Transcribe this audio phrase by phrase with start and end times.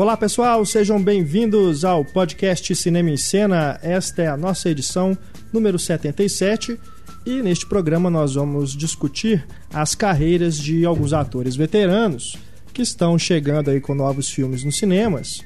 [0.00, 3.78] Olá pessoal, sejam bem-vindos ao podcast Cinema em Cena.
[3.82, 5.14] Esta é a nossa edição
[5.52, 6.80] número 77
[7.26, 12.34] e neste programa nós vamos discutir as carreiras de alguns atores veteranos
[12.72, 15.42] que estão chegando aí com novos filmes nos cinemas.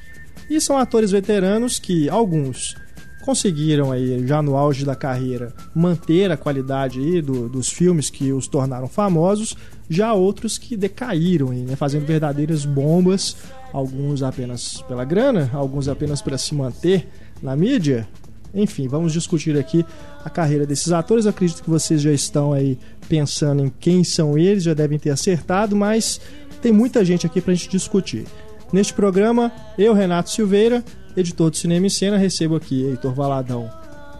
[0.48, 2.76] E são atores veteranos que alguns
[3.24, 8.30] conseguiram aí já no auge da carreira manter a qualidade aí do, dos filmes que
[8.34, 9.56] os tornaram famosos,
[9.88, 13.34] já outros que decaíram aí, né, fazendo verdadeiras bombas,
[13.72, 17.08] alguns apenas pela grana, alguns apenas para se manter
[17.42, 18.06] na mídia.
[18.54, 19.84] Enfim, vamos discutir aqui
[20.22, 21.24] a carreira desses atores.
[21.24, 25.10] Eu acredito que vocês já estão aí pensando em quem são eles, já devem ter
[25.10, 26.20] acertado, mas
[26.60, 28.26] tem muita gente aqui para a gente discutir.
[28.70, 30.84] Neste programa, eu, Renato Silveira,
[31.16, 33.70] editor do Cinema em Cena, recebo aqui Heitor Valadão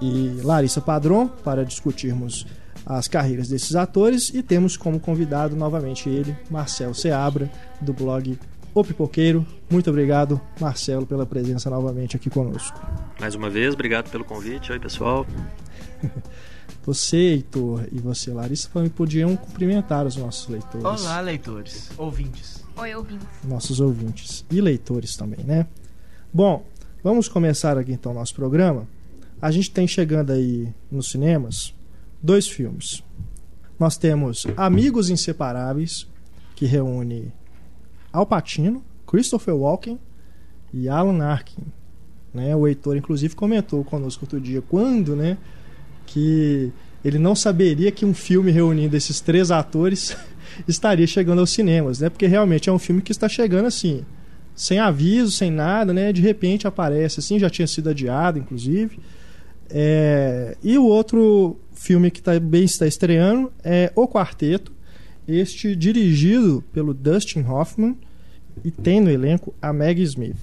[0.00, 2.46] e Larissa Padron para discutirmos
[2.86, 8.38] as carreiras desses atores e temos como convidado novamente ele, Marcelo Seabra, do blog
[8.74, 9.46] O Pipoqueiro.
[9.70, 12.78] Muito obrigado, Marcelo, pela presença novamente aqui conosco.
[13.18, 14.72] Mais uma vez, obrigado pelo convite.
[14.72, 15.26] Oi, pessoal.
[16.84, 20.84] Você, Heitor, e você, Larissa, podiam cumprimentar os nossos leitores.
[20.84, 22.62] Olá, leitores, ouvintes.
[22.76, 23.26] Oi, ouvintes.
[23.42, 25.66] Nossos ouvintes e leitores também, né?
[26.30, 26.66] Bom,
[27.04, 28.88] Vamos começar aqui então nosso programa.
[29.38, 31.74] A gente tem chegando aí nos cinemas
[32.22, 33.04] dois filmes.
[33.78, 36.08] Nós temos Amigos Inseparáveis,
[36.56, 37.30] que reúne
[38.10, 40.00] Al Pacino, Christopher Walken
[40.72, 41.64] e Alan Arkin.
[42.32, 42.56] Né?
[42.56, 45.36] O Heitor, inclusive, comentou conosco outro dia quando, né,
[46.06, 46.72] que
[47.04, 50.16] ele não saberia que um filme reunindo esses três atores
[50.66, 52.08] estaria chegando aos cinemas, né?
[52.08, 54.06] Porque realmente é um filme que está chegando assim,
[54.54, 56.12] sem aviso, sem nada, né?
[56.12, 58.98] De repente aparece assim, já tinha sido adiado, inclusive.
[59.70, 60.56] É...
[60.62, 64.72] E o outro filme que também está estreando é O Quarteto,
[65.26, 67.96] este dirigido pelo Dustin Hoffman
[68.64, 70.36] e tem no elenco a Maggie Smith.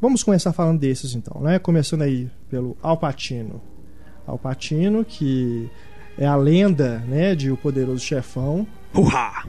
[0.00, 1.58] Vamos começar falando desses então, né?
[1.58, 3.60] Começando aí pelo Al Pacino.
[4.26, 5.68] Al Pacino, que
[6.16, 8.66] é a lenda, né, de O Poderoso Chefão.
[8.94, 9.46] Uhá!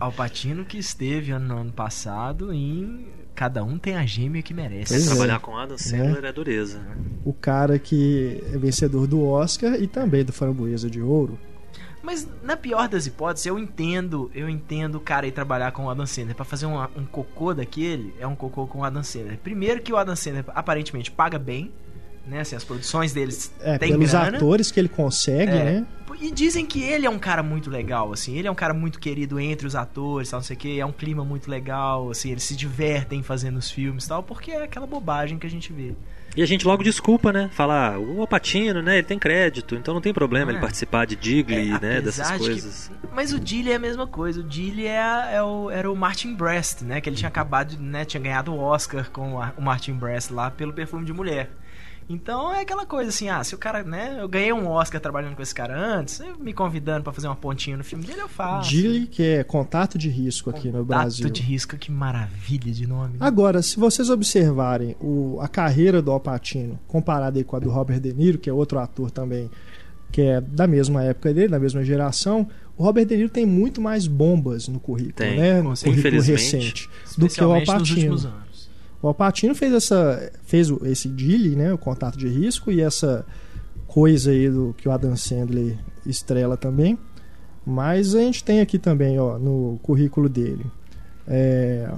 [0.00, 3.06] Alpatino que esteve no ano passado em
[3.36, 4.94] Cada um tem a gêmea que merece.
[4.94, 5.38] Pois Trabalhar é.
[5.38, 6.28] com Adam Sandler é.
[6.28, 6.80] é dureza.
[7.22, 11.38] O cara que é vencedor do Oscar e também do Framboesa de Ouro.
[12.02, 15.90] Mas na pior das hipóteses, eu entendo, eu entendo o cara ir trabalhar com o
[15.90, 19.38] Adam Sandler para fazer um, um cocô daquele, é um cocô com o Adam Sandler.
[19.38, 21.70] Primeiro que o Adam Sandler aparentemente paga bem,
[22.26, 22.40] né?
[22.40, 24.36] Assim, as produções deles é, têm pelos grana.
[24.36, 25.64] atores que ele consegue, é.
[25.64, 25.86] né?
[26.20, 28.38] E dizem que ele é um cara muito legal, assim.
[28.38, 30.76] Ele é um cara muito querido entre os atores, tal, não sei o quê.
[30.80, 32.30] É um clima muito legal, assim.
[32.30, 35.94] Eles se divertem fazendo os filmes tal, porque é aquela bobagem que a gente vê.
[36.34, 37.48] E a gente logo desculpa, né?
[37.52, 38.98] Falar, ah, o Apatino, né?
[38.98, 40.54] Ele tem crédito, então não tem problema é.
[40.54, 42.00] ele participar de Digley, é, né?
[42.00, 42.88] Dessas coisas.
[42.88, 43.14] Que...
[43.14, 44.40] Mas o Dilly é a mesma coisa.
[44.40, 47.00] O Dilly é, é o, era o Martin Brest, né?
[47.00, 48.04] Que ele tinha acabado, né?
[48.04, 51.50] Tinha ganhado o Oscar com o Martin Brest lá pelo Perfume de Mulher.
[52.08, 55.34] Então é aquela coisa assim, ah, se o cara, né, eu ganhei um Oscar trabalhando
[55.34, 58.70] com esse cara antes, me convidando para fazer uma pontinha no filme dele, eu faço.
[58.70, 61.24] Dilly, que é contato de risco aqui contato no Brasil.
[61.24, 63.14] Contato de risco, que maravilha de nome.
[63.14, 63.18] Né?
[63.20, 68.12] Agora, se vocês observarem o, a carreira do Alpatino comparada com a do Robert De
[68.12, 69.50] Niro, que é outro ator também
[70.12, 73.80] que é da mesma época dele, da mesma geração, o Robert De Niro tem muito
[73.80, 75.60] mais bombas no currículo, tem, né?
[75.60, 76.88] No currículo recente
[77.18, 78.16] do que o Alpatino.
[79.02, 83.24] O Alpatino fez essa fez esse deal, né, o contato de risco e essa
[83.86, 86.98] coisa aí do que o Adam Sandler estrela também.
[87.64, 90.64] Mas a gente tem aqui também, ó, no currículo dele.
[91.26, 91.90] É,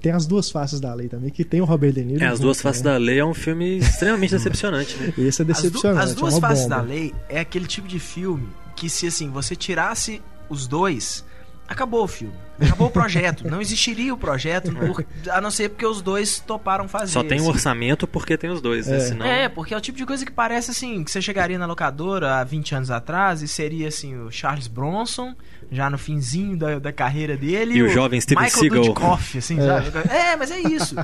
[0.00, 2.22] tem as duas faces da lei também, que tem o Robert De Niro.
[2.22, 2.90] É, as duas faces né?
[2.90, 5.14] da lei é um filme extremamente decepcionante, né?
[5.16, 6.02] Esse é decepcionante.
[6.02, 6.76] As, du as duas é faces bomba.
[6.76, 11.24] da lei é aquele tipo de filme que se assim, você tirasse os dois,
[11.66, 12.34] acabou o filme.
[12.60, 13.48] Acabou o projeto.
[13.48, 17.12] Não existiria o projeto, por, a não ser porque os dois toparam fazer.
[17.12, 18.96] Só tem um orçamento porque tem os dois, né?
[18.96, 18.98] é.
[18.98, 19.04] né?
[19.04, 19.26] Senão...
[19.26, 22.36] É, porque é o tipo de coisa que parece assim, que você chegaria na locadora
[22.36, 25.34] há 20 anos atrás e seria assim, o Charles Bronson,
[25.70, 27.74] já no finzinho da, da carreira dele.
[27.74, 29.18] E o, o jovem Steven Michael Seagal.
[29.36, 30.32] Assim, é.
[30.32, 30.94] é, mas é isso.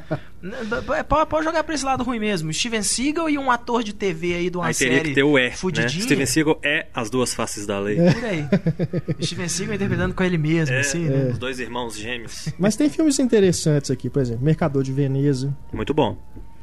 [1.08, 2.52] pode, pode jogar pra esse lado ruim mesmo.
[2.52, 5.22] Steven Seagal e um ator de TV aí de uma aí série teria que ter
[5.22, 5.88] o E, Né?
[5.88, 7.98] Steven Seagal é as duas faces da lei.
[7.98, 8.12] É.
[8.12, 8.48] Por aí.
[9.20, 11.32] Steven Seagal interpretando com ele mesmo, é, assim, né?
[11.40, 15.56] Dois irmãos gêmeos mas tem filmes interessantes aqui, por exemplo, Mercador de Veneza.
[15.72, 16.16] Muito bom.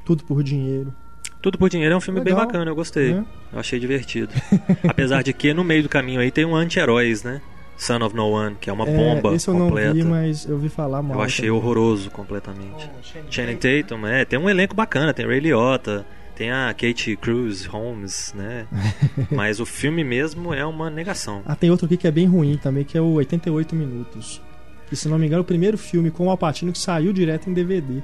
[0.06, 0.94] Tudo por Dinheiro.
[1.42, 2.38] Tudo por Dinheiro é um filme Legal.
[2.38, 3.14] bem bacana, eu gostei.
[3.14, 3.24] É.
[3.54, 4.34] Eu achei divertido.
[4.88, 7.42] Apesar de que no meio do caminho aí tem um anti-heróis, né?
[7.78, 9.90] Son of No One, que é uma é, bomba esse eu completa.
[9.90, 11.18] não vi, mas eu vi falar mal.
[11.18, 11.60] Eu achei também.
[11.60, 12.90] horroroso completamente.
[12.90, 17.66] Oh, Channing Tatum, é, tem um elenco bacana, tem Ray Liotta, tem a Kate Cruz
[17.66, 18.68] Holmes, né?
[19.30, 21.42] mas o filme mesmo é uma negação.
[21.46, 24.42] Ah, tem outro aqui que é bem ruim também, que é o 88 Minutos.
[24.88, 27.50] Que, se não me engano, é o primeiro filme com o Alpatino que saiu direto
[27.50, 28.02] em DVD.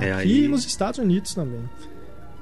[0.00, 0.48] É, Aqui aí...
[0.48, 1.62] nos Estados Unidos também.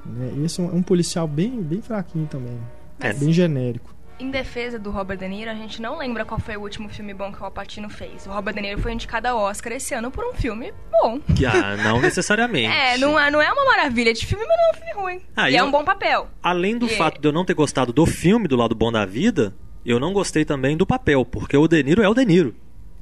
[0.05, 0.45] Né?
[0.45, 2.57] Esse é um, policial bem, bem fraquinho também.
[2.99, 3.13] É.
[3.13, 3.93] Bem genérico.
[4.19, 7.13] Em defesa do Robert De Niro, a gente não lembra qual foi o último filme
[7.13, 8.25] bom que o Alpatino fez.
[8.27, 11.19] O Robert De Niro foi indicado ao Oscar esse ano por um filme bom.
[11.45, 12.71] Ah, não necessariamente.
[12.73, 15.21] é, não, é, não é uma maravilha de filme, mas não é um filme ruim.
[15.35, 16.29] Ah, e é um bom papel.
[16.41, 16.89] Além do e...
[16.89, 19.53] fato de eu não ter gostado do filme, do lado bom da vida,
[19.85, 22.55] eu não gostei também do papel, porque o De Niro é o De Niro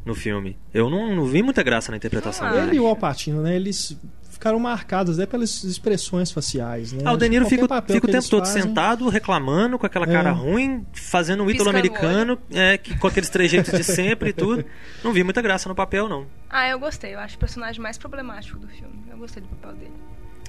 [0.05, 0.57] no filme.
[0.73, 2.67] Eu não, não vi muita graça na interpretação ah, dele.
[2.67, 3.55] Ele e o Alpatino, né?
[3.55, 3.97] Eles
[4.41, 7.03] ficaram marcados até pelas expressões faciais, né?
[7.05, 8.63] Ah, o De Niro fica, fica o tempo todo fazem...
[8.63, 10.31] sentado, reclamando, com aquela cara é.
[10.31, 14.65] ruim, fazendo um ítalo-americano, é, com aqueles trejeitos de sempre e tudo.
[15.03, 16.25] Não vi muita graça no papel, não.
[16.49, 17.13] Ah, eu gostei.
[17.13, 19.03] Eu acho o personagem mais problemático do filme.
[19.11, 19.93] Eu gostei do papel dele.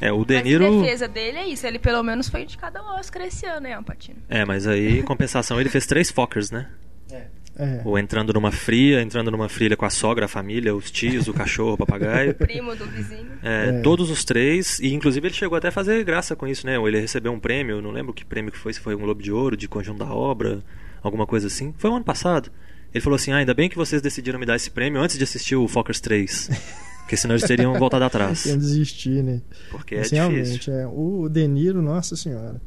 [0.01, 0.65] É, o De Niro...
[0.65, 1.67] Mas a defesa dele é isso.
[1.67, 4.23] Ele pelo menos foi indicado ao Oscar esse ano, né, Alpatino?
[4.29, 6.71] É, mas aí, em compensação, ele fez três Fockers, né?
[7.11, 7.27] É.
[7.59, 7.83] É.
[7.85, 11.35] Ou entrando numa fria, entrando numa frilha com a sogra, a família, os tios, o
[11.35, 12.33] cachorro, o papagaio.
[12.43, 13.27] O primo do vizinho.
[13.43, 13.81] É, é.
[13.83, 14.79] Todos os três.
[14.79, 16.79] E inclusive ele chegou até a fazer graça com isso, né?
[16.79, 19.23] Ou ele recebeu um prêmio, não lembro que prêmio que foi, se foi um Globo
[19.23, 20.63] de Ouro, de conjunto da obra,
[21.03, 21.75] alguma coisa assim.
[21.77, 22.51] Foi o um ano passado.
[22.93, 25.25] Ele falou assim: ah, ainda bem que vocês decidiram me dar esse prêmio antes de
[25.25, 26.51] assistir o Fockers 3.
[27.03, 28.47] Porque senão eles teriam voltado atrás.
[28.47, 29.43] Iam desistir, né?
[29.71, 30.31] Porque é Mas, difícil.
[30.31, 30.87] Realmente, é.
[30.87, 32.61] O Deniro, nossa senhora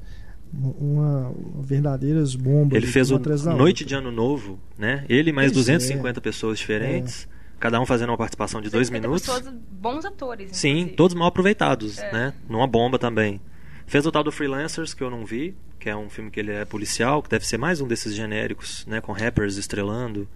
[0.57, 2.75] uma, uma verdadeiras bombas.
[2.75, 3.86] Ele fez o Noite outra.
[3.86, 5.06] de Ano Novo, né?
[5.10, 6.22] Ele mais pois 250 é.
[6.22, 7.28] pessoas diferentes.
[7.31, 7.36] É.
[7.60, 9.22] Cada um fazendo uma participação de dois minutos.
[9.22, 10.56] Pessoas, bons atores.
[10.56, 10.96] Sim, inclusive.
[10.96, 12.12] todos mal aproveitados, é.
[12.12, 12.34] né?
[12.50, 13.42] Numa bomba também.
[13.88, 16.52] Fez o tal do Freelancers, que eu não vi, que é um filme que ele
[16.52, 19.00] é policial, que deve ser mais um desses genéricos, né?
[19.00, 20.28] Com rappers estrelando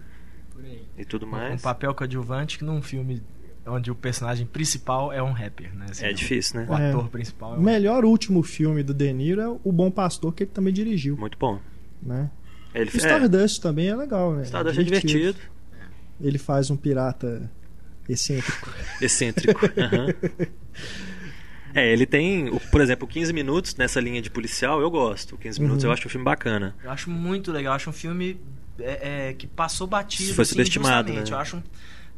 [0.96, 1.54] e tudo mais.
[1.54, 3.22] Um papel coadjuvante que num filme
[3.66, 5.86] onde o personagem principal é um rapper, né?
[5.90, 6.66] Assim, é difícil, né?
[6.68, 7.08] O ator é.
[7.08, 7.60] principal é um...
[7.60, 11.16] O melhor último filme do De Niro é O Bom Pastor, que ele também dirigiu.
[11.16, 11.60] Muito bom.
[12.02, 12.30] Né?
[12.74, 12.90] Ele...
[12.90, 13.62] O Stardust é.
[13.62, 14.44] também é legal, né?
[14.44, 15.38] Stardust é divertido.
[16.20, 17.50] Ele faz um pirata
[18.08, 18.70] excêntrico.
[19.00, 20.30] excêntrico, uhum.
[21.72, 25.36] É, ele tem, por exemplo, 15 minutos nessa linha de policial, eu gosto.
[25.36, 25.90] 15 minutos uhum.
[25.90, 26.74] eu acho um filme bacana.
[26.82, 28.40] Eu acho muito legal, eu acho um filme
[28.78, 30.34] é, é, que passou batido.
[30.34, 31.22] Foi assim, subestimado, né?
[31.28, 31.62] Eu acho um,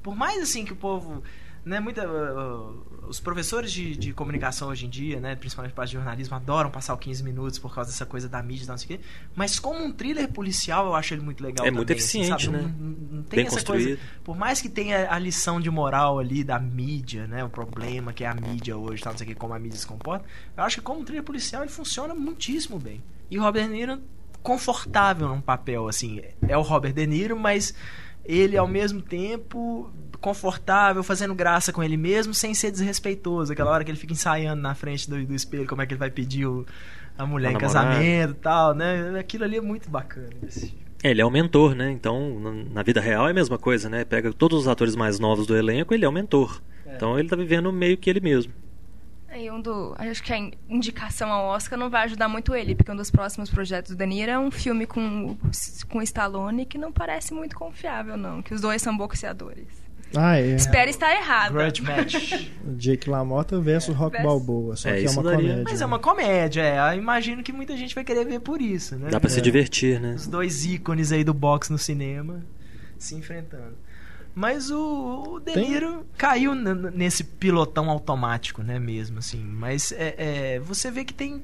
[0.02, 1.22] por mais assim que o povo
[1.64, 6.34] né, muita, uh, os professores de, de, comunicação hoje em dia, né, principalmente para jornalismo,
[6.34, 9.04] adoram passar o 15 minutos por causa dessa coisa da mídia, não sei o quê.
[9.34, 11.64] Mas como um thriller policial, eu acho ele muito legal.
[11.64, 12.62] É também, muito assim, eficiente, assim, né?
[12.62, 13.86] Não, não tem Bem essa construído.
[13.86, 14.00] coisa.
[14.24, 18.24] Por mais que tenha a lição de moral ali da mídia, né, o problema que
[18.24, 20.24] é a mídia hoje, não sei o quê, como a mídia se comporta,
[20.56, 23.02] eu acho que como um thriller policial ele funciona muitíssimo bem.
[23.30, 24.00] E o Robert De Niro
[24.42, 27.72] confortável num papel assim, é o Robert De Niro, mas
[28.24, 29.90] ele ao mesmo tempo
[30.20, 33.52] confortável, fazendo graça com ele mesmo, sem ser desrespeitoso.
[33.52, 35.98] Aquela hora que ele fica ensaiando na frente do, do espelho como é que ele
[35.98, 36.64] vai pedir o,
[37.18, 39.18] a mulher a em casamento e tal, né?
[39.18, 40.30] Aquilo ali é muito bacana.
[41.02, 41.90] É, ele é o mentor, né?
[41.90, 42.38] Então,
[42.72, 44.04] na vida real é a mesma coisa, né?
[44.04, 46.62] Pega todos os atores mais novos do elenco, ele é o mentor.
[46.86, 46.94] É.
[46.94, 48.52] Então ele tá vivendo meio que ele mesmo.
[49.34, 50.38] E um do, acho que a
[50.68, 54.30] indicação ao Oscar não vai ajudar muito ele, porque um dos próximos projetos do Danilo
[54.30, 55.36] é um filme com,
[55.88, 58.42] com Stallone que não parece muito confiável, não.
[58.42, 59.82] Que os dois são boxeadores.
[60.14, 60.54] Ah, é.
[60.54, 61.52] Espero estar errado.
[61.52, 62.14] Grudge Match.
[62.76, 64.26] Jake LaMotta versus Rock Versus...
[64.26, 64.76] Balboa.
[64.76, 65.38] Só é, que é uma daria.
[65.38, 65.64] comédia.
[65.64, 66.94] Mas é uma comédia, é.
[66.94, 69.08] Eu imagino que muita gente vai querer ver por isso, né?
[69.10, 69.32] Dá pra é.
[69.32, 70.14] se divertir, né?
[70.14, 72.44] Os dois ícones aí do boxe no cinema
[72.98, 73.76] se enfrentando.
[74.34, 76.04] Mas o, o De Niro Tem...
[76.16, 79.42] caiu nesse pilotão automático, né, mesmo, assim.
[79.42, 81.42] Mas é, é, você vê que tem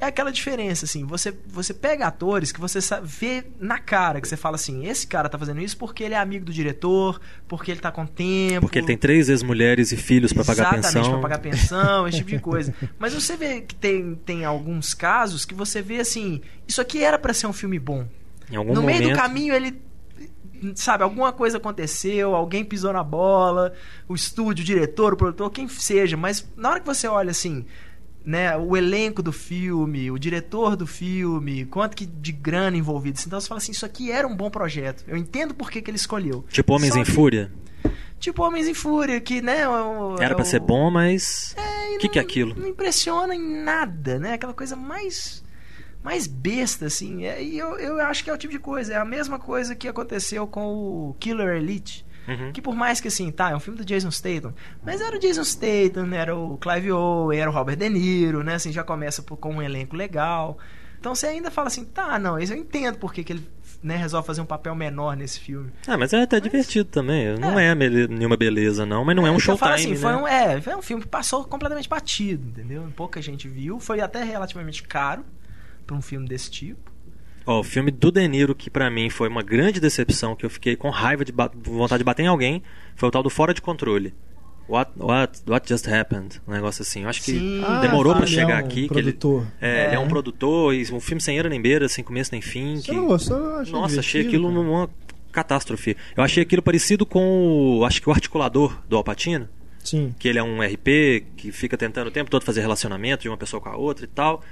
[0.00, 4.36] é aquela diferença, assim, você, você pega atores que você vê na cara, que você
[4.36, 7.80] fala assim, esse cara tá fazendo isso porque ele é amigo do diretor, porque ele
[7.80, 8.60] tá com tempo.
[8.60, 11.00] Porque ele tem três ex-mulheres e filhos para pagar pensão.
[11.00, 12.72] Exatamente, pra pagar pensão, esse tipo de coisa.
[12.96, 17.18] Mas você vê que tem, tem alguns casos que você vê assim, isso aqui era
[17.18, 18.06] para ser um filme bom.
[18.48, 18.98] Em algum no momento...
[19.00, 19.87] meio do caminho ele
[20.74, 23.72] sabe, alguma coisa aconteceu, alguém pisou na bola,
[24.08, 27.64] o estúdio, o diretor, o produtor, quem seja, mas na hora que você olha assim,
[28.24, 33.18] né, o elenco do filme, o diretor do filme, quanto que de grana envolvido.
[33.26, 35.04] Então você fala assim, isso aqui era um bom projeto.
[35.08, 36.44] Eu entendo por que, que ele escolheu.
[36.50, 37.50] Tipo Homens Só em que, Fúria?
[38.18, 39.66] Tipo Homens em Fúria, que, né...
[39.68, 41.54] O, era para ser bom, mas...
[41.56, 42.54] O é, que, que é aquilo?
[42.54, 44.34] Não impressiona em nada, né?
[44.34, 45.42] Aquela coisa mais
[46.02, 47.24] mais besta, assim.
[47.24, 48.94] É, e eu, eu acho que é o tipo de coisa.
[48.94, 52.06] É a mesma coisa que aconteceu com o Killer Elite.
[52.28, 52.52] Uhum.
[52.52, 55.18] Que por mais que assim, tá, é um filme do Jason Statham, mas era o
[55.18, 58.56] Jason Statham, era o Clive Owen, era o Robert De Niro, né?
[58.56, 60.58] Assim, já começa por, com um elenco legal.
[61.00, 63.48] Então você ainda fala assim, tá, não, eu entendo porque que ele
[63.82, 65.70] né, resolve fazer um papel menor nesse filme.
[65.86, 66.42] Ah, mas é até mas...
[66.42, 67.38] divertido também.
[67.38, 69.72] Não é, é nenhuma beleza, não, mas não é, é um showtime.
[69.72, 69.96] Assim, né?
[69.96, 72.86] foi, um, é, foi um filme que passou completamente batido, entendeu?
[72.94, 75.24] Pouca gente viu, foi até relativamente caro
[75.88, 76.92] para um filme desse tipo.
[77.46, 80.50] Ó, o filme do De Niro, que pra mim foi uma grande decepção, que eu
[80.50, 81.32] fiquei com raiva de
[81.64, 82.62] vontade de bater em alguém,
[82.94, 84.12] foi o tal do Fora de Controle.
[84.68, 86.42] What, what, what just happened?
[86.46, 87.04] Um negócio assim.
[87.04, 87.62] Eu acho que Sim.
[87.64, 88.86] Ah, demorou pra ele chegar é um aqui.
[88.86, 89.46] que ele, produtor.
[89.62, 90.08] é, ele é um É.
[90.08, 92.76] produtor, e um filme sem era nem beira, sem começo nem fim.
[92.76, 93.38] Você que- não gostou?
[93.38, 94.60] Eu achei Nossa, achei aquilo cara.
[94.60, 94.90] uma
[95.32, 95.96] catástrofe.
[96.14, 99.48] Eu achei aquilo parecido com o, acho que o articulador do Alpatino,
[99.82, 100.14] Sim.
[100.18, 103.38] que ele é um RP que fica tentando o tempo todo fazer relacionamento de uma
[103.38, 104.42] pessoa com a outra e tal.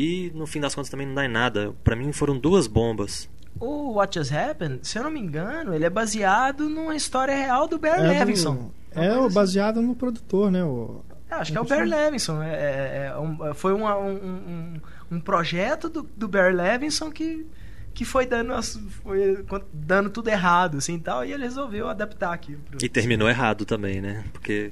[0.00, 1.74] E no fim das contas também não dá em nada.
[1.82, 3.28] Pra mim foram duas bombas.
[3.58, 7.66] O What Just Happened, se eu não me engano, ele é baseado numa história real
[7.66, 8.54] do Barry É, Levinson.
[8.54, 9.34] do, é o assim.
[9.34, 10.62] baseado no produtor, né?
[10.64, 11.88] O, É, acho que é o Barry.
[11.88, 12.40] Levinson.
[12.40, 14.74] É, é- é um- foi uma- um, um,
[15.16, 17.44] um projeto do, do Barry Levinson que,
[17.92, 22.32] que foi dando, as- foi dando tudo errado, assim e tal, e ele resolveu adaptar
[22.32, 22.60] aquilo.
[22.70, 22.78] Pro...
[22.80, 24.22] E terminou errado também, né?
[24.32, 24.70] Porque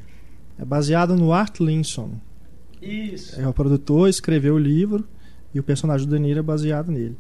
[0.57, 2.13] é baseado no Art Linson.
[2.81, 3.41] Isso.
[3.41, 5.05] É o produtor, escreveu o livro
[5.57, 7.17] e o personagem do De Niro é baseado nele.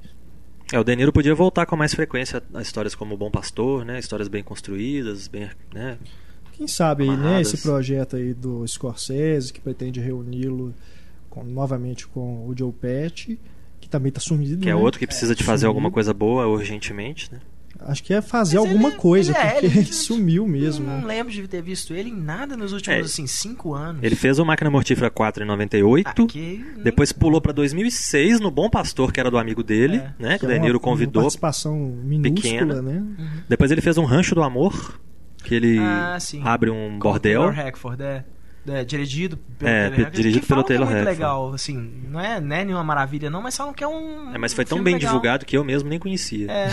[0.73, 3.85] é, o De Niro podia voltar com mais frequência a histórias como O Bom Pastor,
[3.85, 3.99] né?
[3.99, 5.97] Histórias bem construídas, bem, né?
[6.52, 10.75] Quem sabe aí, né, esse projeto aí do Scorsese, que pretende reuni-lo
[11.28, 13.38] com- novamente com o Joe Pesci,
[13.81, 14.81] que também tá sumido, Que é né?
[14.81, 15.69] outro que precisa de fazer sumiu.
[15.71, 17.40] alguma coisa boa urgentemente, né?
[17.80, 20.87] Acho que é fazer Mas alguma ele- coisa, ele é, porque ele- ele sumiu mesmo.
[20.87, 21.04] Não né?
[21.06, 23.00] lembro de ter visto ele em nada nos últimos, É.
[23.02, 24.02] assim, cinco anos.
[24.02, 26.23] Ele fez o Máquina Mortífera 4 em 98.
[26.25, 30.12] Aqui, nem- Depois pulou pra 2006 no Bom Pastor, que era do amigo dele, É.
[30.18, 30.38] né?
[30.38, 31.23] Que o é De uma- Niro Uma convidou.
[31.23, 32.83] participação minúscula, pequena.
[32.83, 33.04] né?
[33.49, 34.99] Depois ele fez um Rancho do Amor,
[35.45, 37.50] que ele Ah, abre um Com bordel.
[37.50, 38.25] Hackford, é.
[38.68, 41.18] É, dirigido pelo É, Taylor dirigido pelo é Taylor muito Hackford.
[41.20, 41.76] legal, assim,
[42.08, 44.64] não é, não é nenhuma maravilha não, mas falam que é um É, mas foi
[44.64, 45.08] um tão bem legal.
[45.11, 46.50] divulgado que eu mesmo nem conhecia.
[46.50, 46.70] É,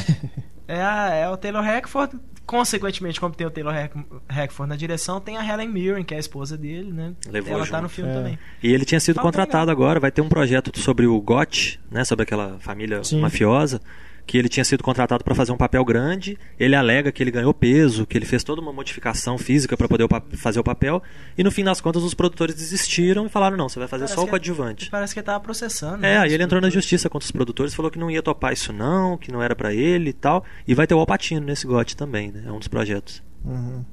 [0.68, 3.96] é, a- é o Taylor Hackford, consequentemente, como tem o Taylor Hack-
[4.30, 7.14] Hackford na direção, tem a Helen Mirren, que é a esposa dele, né?
[7.30, 7.82] Levou Ela tá junto.
[7.84, 8.14] no filme É.
[8.14, 8.40] também.
[8.62, 9.84] E ele tinha sido Fala contratado legal.
[9.86, 13.22] agora, vai ter um projeto sobre o GOT, né, sobre aquela família Sim.
[13.22, 13.80] mafiosa,
[14.26, 16.38] que ele tinha sido contratado para fazer um papel grande.
[16.58, 20.06] Ele alega que ele ganhou peso, que ele fez toda uma modificação física para poder
[20.06, 21.04] o fazer o papel.
[21.38, 24.16] E no fim das contas, os produtores desistiram e falaram: não, você vai fazer Parece
[24.16, 24.90] só o que- coadjuvante.
[24.90, 25.98] Parece que ele tava processando.
[25.98, 28.24] É, né, aí os ele entrou na justiça contra os produtores, falou que não ia
[28.24, 30.44] topar isso não, que não era pra ele e tal.
[30.68, 32.44] E vai ter o Alpatino nesse GOT também, né?
[32.48, 33.22] É um dos projetos.
[33.44, 33.84] Uhum.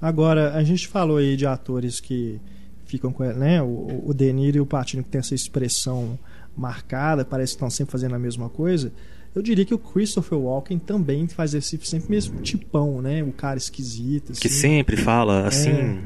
[0.00, 2.40] Agora, a gente falou aí de atores que
[2.84, 6.18] ficam com né, o, o De Niro e o Patino que tem essa expressão
[6.56, 8.92] marcada, parece que estão sempre fazendo a mesma coisa.
[9.34, 13.22] Eu diria que o Christopher Walken também faz esse sempre mesmo tipão, né?
[13.22, 14.32] O cara esquisito.
[14.32, 14.58] Que assim.
[14.58, 16.00] sempre fala assim.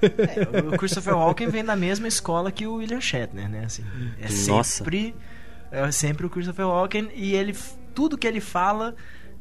[0.00, 3.64] É, o Christopher Walken vem da mesma escola que o William Shatner, né?
[3.64, 3.84] Assim,
[4.18, 4.78] é Nossa.
[4.78, 5.14] sempre,
[5.70, 7.54] é sempre o Christopher Walken e ele
[7.94, 8.94] tudo que ele fala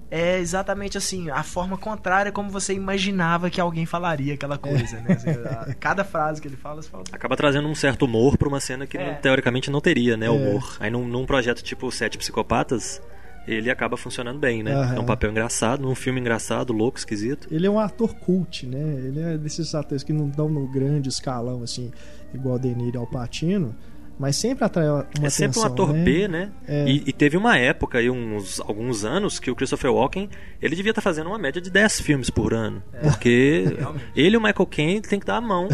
[0.10, 5.14] é exatamente assim, a forma contrária como você imaginava que alguém falaria aquela coisa, né?
[5.16, 7.04] Assim, a- cada frase que ele fala, você fala.
[7.12, 9.06] Acaba trazendo um certo humor pra uma cena que É.
[9.14, 10.28] não- teoricamente não teria, né?
[10.28, 10.30] É.
[10.30, 10.78] Humor.
[10.80, 13.02] Aí num, num projeto tipo Sete Psicopatas,
[13.48, 14.74] ele acaba funcionando bem, né?
[14.74, 14.96] Aham.
[14.96, 17.48] É um papel engraçado, num filme engraçado, louco, esquisito.
[17.52, 18.80] Ele é um ator cult, né?
[19.06, 21.92] Ele é desses atores que não dão no grande escalão, assim,
[22.34, 23.74] igual o De Niro e Al Pacino,
[24.20, 26.04] mas sempre atrai uma é sempre um atenção, ator né?
[26.04, 26.52] B, né?
[26.68, 26.88] É.
[26.88, 30.30] E, e teve uma época aí, uns alguns anos, que o Christopher Walken,
[30.62, 32.82] ele devia estar fazendo uma média de 10 filmes por ano.
[33.02, 34.06] Porque Realmente.
[34.16, 35.68] ele e o Michael Caine tem que dar a mão.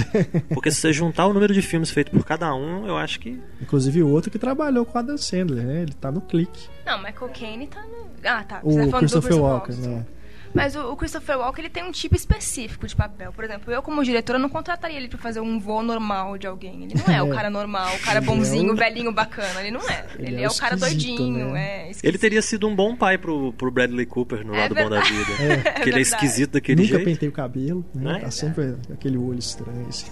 [0.54, 3.40] Porque se você juntar o número de filmes feitos por cada um, eu acho que
[3.62, 5.82] Inclusive o outro que trabalhou com o Adam Sandler, né?
[5.84, 6.68] Ele tá no clique.
[6.86, 8.08] Não, Michael Caine tá no.
[8.24, 8.60] Ah, tá.
[8.64, 10.06] O tá do Christopher Walken, né?
[10.54, 13.32] Mas o, o Christopher Walken ele tem um tipo específico de papel.
[13.34, 16.84] Por exemplo, eu como diretora não contrataria ele pra fazer um voo normal de alguém.
[16.84, 17.36] Ele não é, o É.
[17.36, 19.62] cara normal, o cara Ele é bonzinho, o- velhinho, bacana.
[19.62, 20.06] Ele não é.
[20.20, 21.90] Ele Ele, é é, o o cara doidinho, né?
[21.90, 21.92] é.
[22.04, 25.00] ele teria sido um bom pai pro, pro Bradley Cooper no É lado bom da
[25.02, 25.14] verdade.
[25.14, 25.34] vida.
[25.44, 25.56] É.
[25.58, 26.02] Porque ele é verdade.
[26.02, 27.06] esquisito daquele Nunca jeito.
[27.06, 28.14] pentei o cabelo, né?
[28.14, 28.20] Né?
[28.20, 30.06] Tá sempre aquele olho estranho, assim.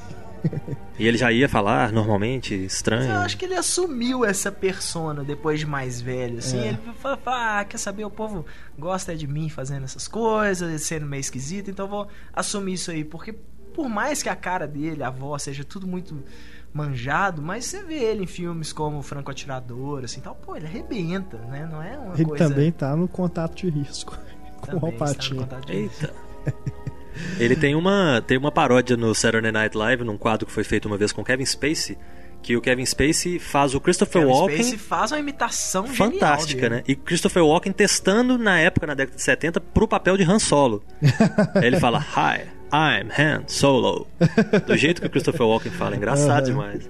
[1.00, 3.12] E ele já ia falar normalmente, Mas estranho.
[3.12, 6.60] eu acho que ele assumiu essa persona depois de mais velho, assim.
[6.60, 6.68] É.
[6.70, 8.46] Ele fala, fala, ah, quer saber, o povo
[8.78, 13.04] gosta de mim fazendo essas coisas, sendo meio esquisito, então eu vou assumir isso aí.
[13.04, 13.34] Porque
[13.74, 16.24] por mais que a cara dele, a voz, seja tudo muito
[16.74, 21.38] manjado, mas você vê ele em filmes como Franco Atirador, assim, tal, pô, ele arrebenta,
[21.38, 21.68] né?
[21.70, 22.48] Não é uma Ele coisa...
[22.48, 24.18] também tá no contato de risco
[24.62, 25.42] com o também no Alpatino.
[25.42, 26.14] contato de- Eita.
[27.40, 30.86] Ele tem uma, tem uma paródia no Saturday Night Live, num quadro que foi feito
[30.88, 31.98] uma vez com Kevin Spacey,
[32.42, 36.78] que o Kevin Spacey faz o Christopher Kevin Walken Spacey faz uma imitação fantástica, genial
[36.78, 36.84] né?
[36.88, 40.84] E Christopher Walken testando na época, na década de 70, pro papel de Han Solo.
[41.62, 44.08] Ele fala, Hi, I'm Han Solo.
[44.66, 46.52] Do jeito que o Christopher Walken fala, é engraçado Aham.
[46.52, 46.90] demais.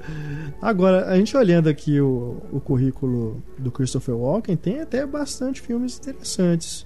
[0.61, 5.97] Agora, a gente olhando aqui o, o currículo do Christopher Walken, tem até bastante filmes
[5.97, 6.85] interessantes.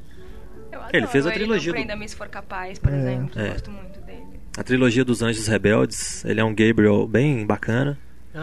[0.75, 2.97] Eu Ele fez a ele trilogia no do- Prenda-me se for capaz, por É.
[2.97, 3.39] exemplo.
[3.41, 3.49] É.
[3.49, 4.23] Gosto muito dele.
[4.57, 7.97] A trilogia dos Anjos Rebeldes, ele é um Gabriel bem bacana.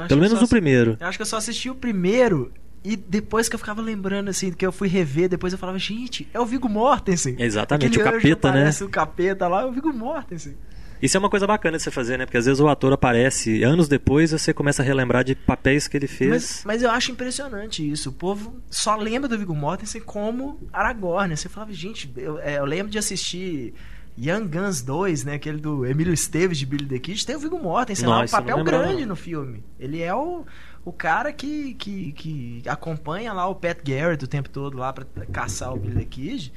[0.08, 0.96] Pelo menos só no primeiro.
[1.00, 2.50] Eu acho que eu só assisti o primeiro
[2.84, 6.26] E depois que eu ficava lembrando, assim, que eu fui rever, depois eu falava, gente,
[6.34, 7.36] é o Viggo Mortensen.
[7.38, 8.70] Exatamente, Aquele o capeta, né?
[8.82, 10.56] o capeta lá, é o Viggo Mortensen.
[11.02, 12.24] Isso é uma coisa bacana de você fazer, né?
[12.24, 15.96] Porque às vezes o ator aparece anos depois você começa a relembrar de papéis que
[15.96, 16.30] ele fez.
[16.30, 18.10] Mas, mas eu acho impressionante isso.
[18.10, 21.36] O povo só lembra do Viggo Mortensen como Aragorn.
[21.36, 23.74] Você falava, gente, eu, é, eu lembro de assistir
[24.16, 25.34] Young Guns 2, né?
[25.34, 27.26] Aquele do Emílio Esteves de Billy the Kid.
[27.26, 29.08] Tem o Viggo Mortensen lá, um papel grande não.
[29.08, 29.64] no filme.
[29.80, 30.44] Ele é o,
[30.84, 35.04] o cara que, que, que acompanha lá o Pat Garrett o tempo todo lá pra
[35.32, 36.52] caçar o Billy the Kid.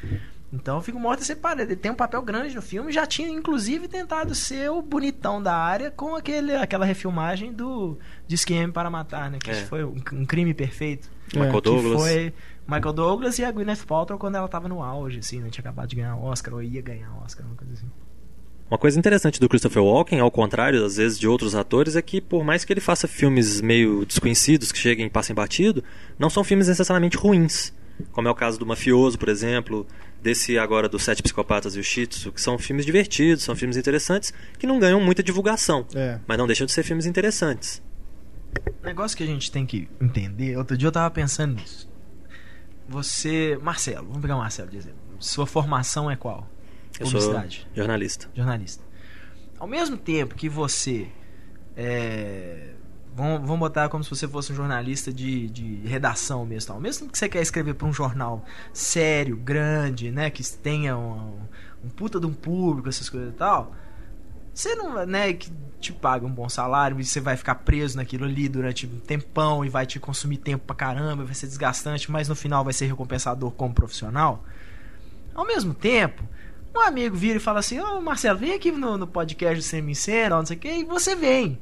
[0.53, 2.91] Então o Viggo Mortensen para, ele tem um papel grande no filme.
[2.91, 7.97] Já tinha inclusive tentado ser o bonitão da área com aquele, aquela refilmagem do
[8.27, 9.37] de Esquema para Matar, né?
[9.39, 9.53] Que É.
[9.53, 11.09] isso foi um, um crime perfeito.
[11.33, 12.01] Michael É, Que Douglas.
[12.01, 12.33] foi
[12.67, 15.49] Michael Douglas e a Gwyneth Paltrow quando ela tava no auge, assim, né?
[15.49, 17.87] Tinha acabado de ganhar Oscar, ou ia ganhar Oscar, uma coisa assim.
[18.69, 22.19] Uma coisa interessante do Christopher Walken, ao contrário, às vezes, de outros atores, é que
[22.19, 25.83] por mais que ele faça filmes meio desconhecidos, que cheguem e passem batido,
[26.17, 27.71] não são filmes necessariamente ruins.
[28.11, 29.85] Como é o caso do Mafioso, por exemplo,
[30.25, 33.77] desse agora dos Sete Psicopatas e o Shih Tzu, que são filmes divertidos, são filmes
[33.77, 36.19] interessantes, que não ganham muita divulgação, É.
[36.27, 37.81] mas não deixam de ser filmes interessantes.
[38.81, 41.87] O negócio que a gente tem que entender, outro dia eu tava pensando nisso.
[42.89, 44.97] Você, Marcelo, vamos pegar o Marcelo de exemplo.
[45.19, 46.49] Sua formação é qual?
[46.99, 47.67] Eu sou Publicidade.
[47.75, 48.29] jornalista.
[48.35, 48.83] jornalista.
[49.59, 51.07] Ao mesmo tempo que você.
[51.77, 52.69] É,
[53.15, 56.73] vamos, vamos botar como se você fosse um jornalista de, de redação mesmo.
[56.73, 56.81] Tal.
[56.81, 58.43] Mesmo que você quer escrever para um jornal
[58.73, 60.29] sério, grande, né?
[60.29, 61.39] Que tenha um,
[61.83, 63.73] um puta de um público, essas coisas e tal.
[64.53, 68.23] Você não, né, que te paga um bom salário e você vai ficar preso naquilo
[68.23, 72.29] ali durante um tempão e vai te consumir tempo pra caramba, vai ser desgastante, mas
[72.29, 74.45] no final vai ser recompensador como profissional.
[75.33, 76.23] Ao mesmo tempo,
[76.73, 79.93] um amigo vira e fala assim: Ô Marcelo, vem aqui no, no podcast do Semi
[79.93, 81.59] Cena, não sei o que, e você vem.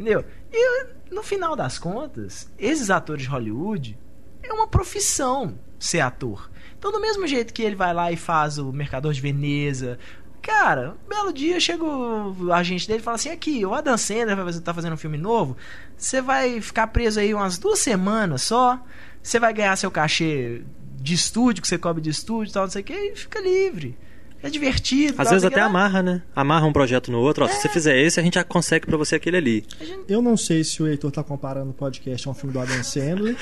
[0.00, 0.24] Entendeu?
[0.50, 3.98] E no final das contas, esses atores de Hollywood
[4.42, 6.50] é uma profissão ser ator.
[6.78, 9.98] Então, do mesmo jeito que ele vai lá e faz o Mercador de Veneza.
[10.40, 14.34] Cara, um belo dia chega o agente dele e fala assim: aqui, o Adam Sandler
[14.34, 15.54] vai fazer- tá fazendo um filme novo.
[15.98, 18.82] Você vai ficar preso aí umas duas semanas só.
[19.22, 20.62] Você vai ganhar seu cachê
[20.96, 23.38] de estúdio, que você cobre de estúdio e tal, não sei o que, e fica
[23.38, 23.98] livre.
[24.42, 25.12] É divertido.
[25.18, 26.22] Às tal, vezes até amarra, né?
[26.34, 27.44] Amarra um projeto no outro.
[27.44, 29.64] Ó, se você fizer esse, a gente já consegue pra você aquele ali.
[30.08, 32.82] Eu não sei se o Heitor tá comparando o podcast a um filme do Adam
[32.82, 33.36] Sandler.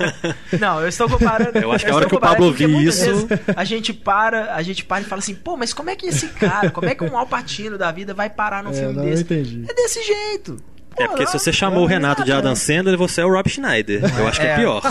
[0.60, 1.58] Não, eu estou comparando.
[1.58, 3.26] Eu acho que a hora que o Pablo muitas isso-
[3.56, 6.28] A gente para, a gente para e fala assim, pô, mas como é que esse
[6.28, 9.10] cara, como é que um Alpatino da vida vai parar num É, filme não, eu
[9.10, 9.22] desse?
[9.22, 9.64] entendi.
[9.68, 10.56] É desse jeito.
[10.94, 13.48] Pô, É porque se você chamou o Renato de Adam Sandler, você é o Rob
[13.48, 14.00] Schneider.
[14.18, 14.56] Eu acho que é É.
[14.56, 14.82] pior.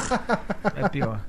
[0.76, 1.22] É pior.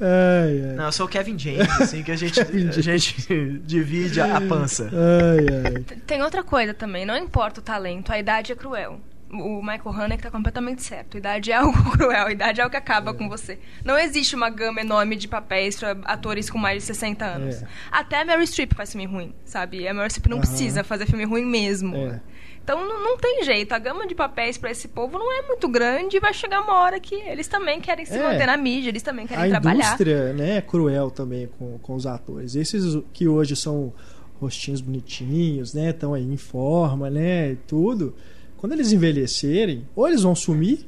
[0.00, 0.76] Ai, ai.
[0.76, 4.40] Não, eu sou o Kevin James, assim, que a gente, a gente divide a, a
[4.40, 4.90] pança.
[4.92, 5.96] Ai, ai.
[6.06, 9.00] Tem outra coisa também, não importa o talento, a idade é cruel.
[9.30, 11.16] O Michael Haneke tá completamente certo.
[11.16, 13.58] A idade é algo cruel, a idade é algo que acaba com você.
[13.84, 17.62] Não existe uma gama enorme de papéis pra atores com mais de 60 anos.
[17.62, 17.66] É.
[17.92, 19.86] Até a Meryl Streep faz filme ruim, sabe?
[19.86, 20.46] A Meryl Streep não Aham.
[20.46, 21.94] precisa fazer filme ruim mesmo.
[21.94, 22.20] É.
[22.70, 23.72] Então não, não tem jeito.
[23.72, 26.74] A gama de papéis pra esse povo não é muito grande e vai chegar uma
[26.80, 28.22] hora que eles também querem se É.
[28.22, 29.86] manter na mídia, eles também querem a trabalhar.
[29.86, 32.54] indústria né, é cruel também com, com os atores.
[32.54, 33.90] Esses que hoje são
[34.38, 35.90] rostinhos bonitinhos, né?
[35.90, 37.52] Estão aí em forma, né?
[37.52, 38.14] E tudo.
[38.58, 40.86] Quando eles envelhecerem, ou eles vão sumir,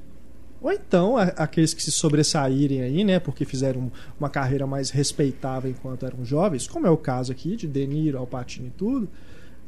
[0.60, 3.18] ou então a- aqueles que se sobressaírem aí, né?
[3.18, 7.66] Porque fizeram uma carreira mais respeitável enquanto eram jovens, como é o caso aqui de
[7.66, 9.08] De Niro, Al Pacino e tudo,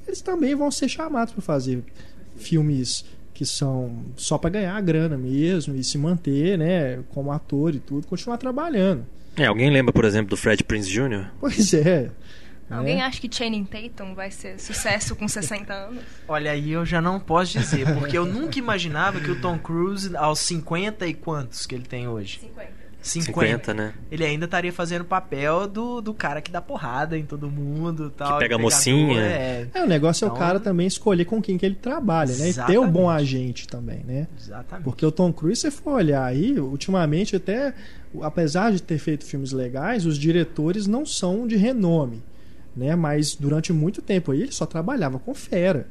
[0.06, 1.82] eles também vão ser chamados para fazer
[2.36, 7.78] filmes que são só para ganhar grana mesmo e se manter, né, como ator e
[7.78, 9.06] tudo, continuar trabalhando.
[9.36, 11.30] É, alguém lembra, por exemplo, do Fred Prince Jr.?
[11.40, 12.10] Pois é.
[12.70, 13.02] Alguém né?
[13.02, 16.02] acha que Channing Tatum vai ser sucesso com 60 anos?
[16.26, 20.16] Olha, aí eu já não posso dizer, porque eu nunca imaginava que o Tom Cruise,
[20.16, 22.40] aos 50 e quantos que ele tem hoje?
[22.40, 22.81] 50.
[23.02, 23.32] 50.
[23.72, 23.94] 50, né?
[24.10, 28.10] Ele ainda estaria fazendo o papel do, do cara que dá porrada em todo mundo
[28.16, 28.38] tal.
[28.38, 29.20] pega a mocinha.
[29.20, 32.34] É, É, o negócio é Então- o cara também escolher com quem que ele trabalha,
[32.36, 32.50] né?
[32.50, 34.28] E ter o bom agente também, né?
[34.38, 34.84] exatamente.
[34.84, 37.74] Porque o Tom Cruise, se for olhar aí, ultimamente até,
[38.20, 42.22] apesar de ter feito filmes legais, os diretores não são de renome,
[42.76, 42.94] né?
[42.94, 45.88] Mas durante muito tempo aí ele só trabalhava com fera,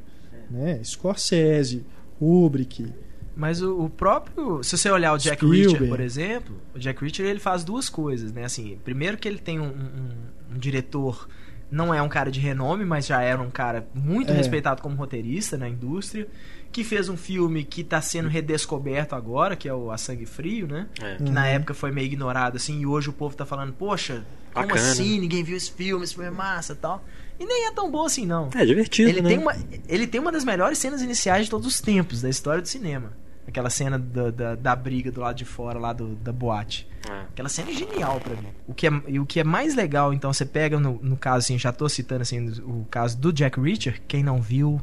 [0.50, 0.80] né?
[0.82, 1.84] Scorsese,
[2.18, 2.86] Kubrick,
[3.34, 4.62] Mas o, o próprio.
[4.62, 5.70] Se você olhar o Jack Spielberg.
[5.72, 8.44] Reacher, por exemplo, o Jack Reacher ele faz duas coisas, né?
[8.44, 11.28] Assim, primeiro que ele tem um, um- um diretor.
[11.70, 14.34] Não é um cara de renome, mas já era um cara muito É.
[14.36, 16.28] respeitado como roteirista na indústria.
[16.70, 20.66] Que fez um filme que está sendo redescoberto agora, que é o A Sangue Frio,
[20.66, 20.86] né?
[21.00, 21.16] É.
[21.16, 21.46] Que na Uhum.
[21.46, 24.90] época foi meio ignorado, assim, e hoje o povo tá falando, poxa, como Bacana.
[24.90, 25.18] assim?
[25.20, 27.04] Ninguém viu esse filme, esse filme é massa e tal.
[27.38, 28.48] E nem é tão bom assim, não.
[28.54, 29.28] É divertido, Ele né?
[29.30, 29.54] tem, uma,
[29.88, 33.12] ele tem uma das melhores cenas iniciais de todos os tempos da história do cinema.
[33.46, 36.88] Aquela cena da, da, da briga do lado de fora, lá do, da boate.
[37.08, 37.22] É.
[37.22, 38.48] Aquela cena é genial pra mim.
[38.66, 41.38] O que é, e o que é mais legal, então, você pega no, no caso,
[41.38, 44.80] assim, já tô citando assim, o caso do Jack Reacher, quem não viu,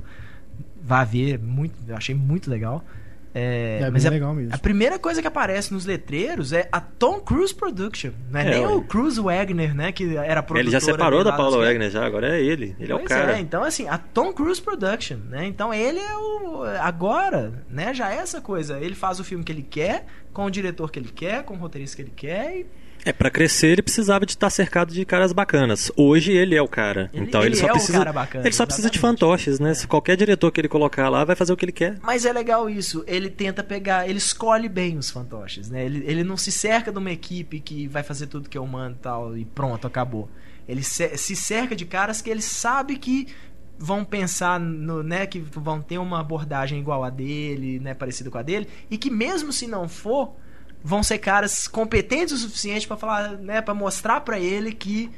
[0.81, 2.83] vá ver, muito, eu achei muito legal.
[3.33, 4.53] É, É mas a, legal mesmo.
[4.53, 8.11] a primeira coisa que aparece nos letreiros é a Tom Cruise Production.
[8.31, 8.73] Não é, É, nem ué.
[8.73, 9.91] o Cruise Wagner, né?
[9.91, 10.59] Que era produtor.
[10.59, 12.75] Ele já separou da Paula Wagner, já, agora é ele.
[12.79, 13.37] Ele é o Pois cara.
[13.37, 15.45] é, então assim, a Tom Cruise Production, né?
[15.45, 16.63] Então ele é o.
[16.81, 17.93] Agora, né?
[17.93, 18.79] Já é essa coisa.
[18.79, 21.57] Ele faz o filme que ele quer, com o diretor que ele quer, com o
[21.57, 22.57] roteirista que ele quer.
[22.59, 22.65] E
[23.05, 25.91] É, pra crescer ele precisava de estar cercado de caras bacanas.
[25.95, 27.09] Hoje ele é o cara.
[27.13, 27.97] Ele- então ele, ele só é o precisa.
[27.99, 29.19] cara bacana, ele só precisa de exatamente.
[29.19, 29.73] fantoches, né?
[29.73, 31.97] Se qualquer diretor que ele colocar lá vai fazer o que ele quer.
[32.01, 33.03] Mas é legal isso.
[33.07, 35.85] Ele tenta pegar, ele escolhe bem os fantoches, né?
[35.85, 38.95] Ele, ele não se cerca de uma equipe que vai fazer tudo que eu mando
[38.95, 40.29] e tal, e pronto, acabou.
[40.67, 43.27] Ele se, se cerca de caras que ele sabe que
[43.77, 48.37] vão pensar no, né, que vão ter uma abordagem igual a dele, né, parecida com
[48.37, 50.35] a dele, e que mesmo se não for,
[50.83, 55.09] vão ser caras competentes o suficiente pra falar, né, para mostrar pra ele que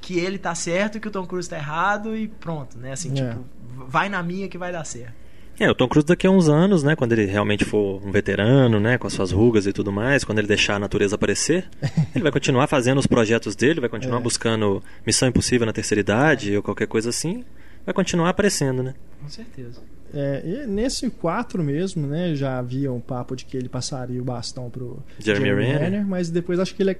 [0.00, 2.92] que ele tá certo e que o Tom Cruise tá errado e pronto, né?
[2.92, 3.14] Assim, É.
[3.30, 3.44] tipo,
[3.86, 5.12] vai na minha que vai dar certo.
[5.58, 6.96] É, o Tom Cruise daqui a uns anos, né?
[6.96, 8.96] Quando ele realmente for um veterano, né?
[8.96, 11.68] Com as suas rugas e tudo mais, quando ele deixar a natureza aparecer,
[12.16, 14.22] ele vai continuar fazendo os projetos dele, vai continuar É.
[14.22, 17.44] buscando Missão Impossível na terceira idade ou qualquer coisa assim.
[17.84, 18.94] Vai continuar aparecendo, né?
[19.22, 19.82] Com certeza.
[20.12, 24.24] É, e nesse 4 mesmo, né, já havia um papo de que ele passaria o
[24.24, 26.06] bastão pro Jeremy Renner.
[26.06, 26.92] mas depois acho que ele.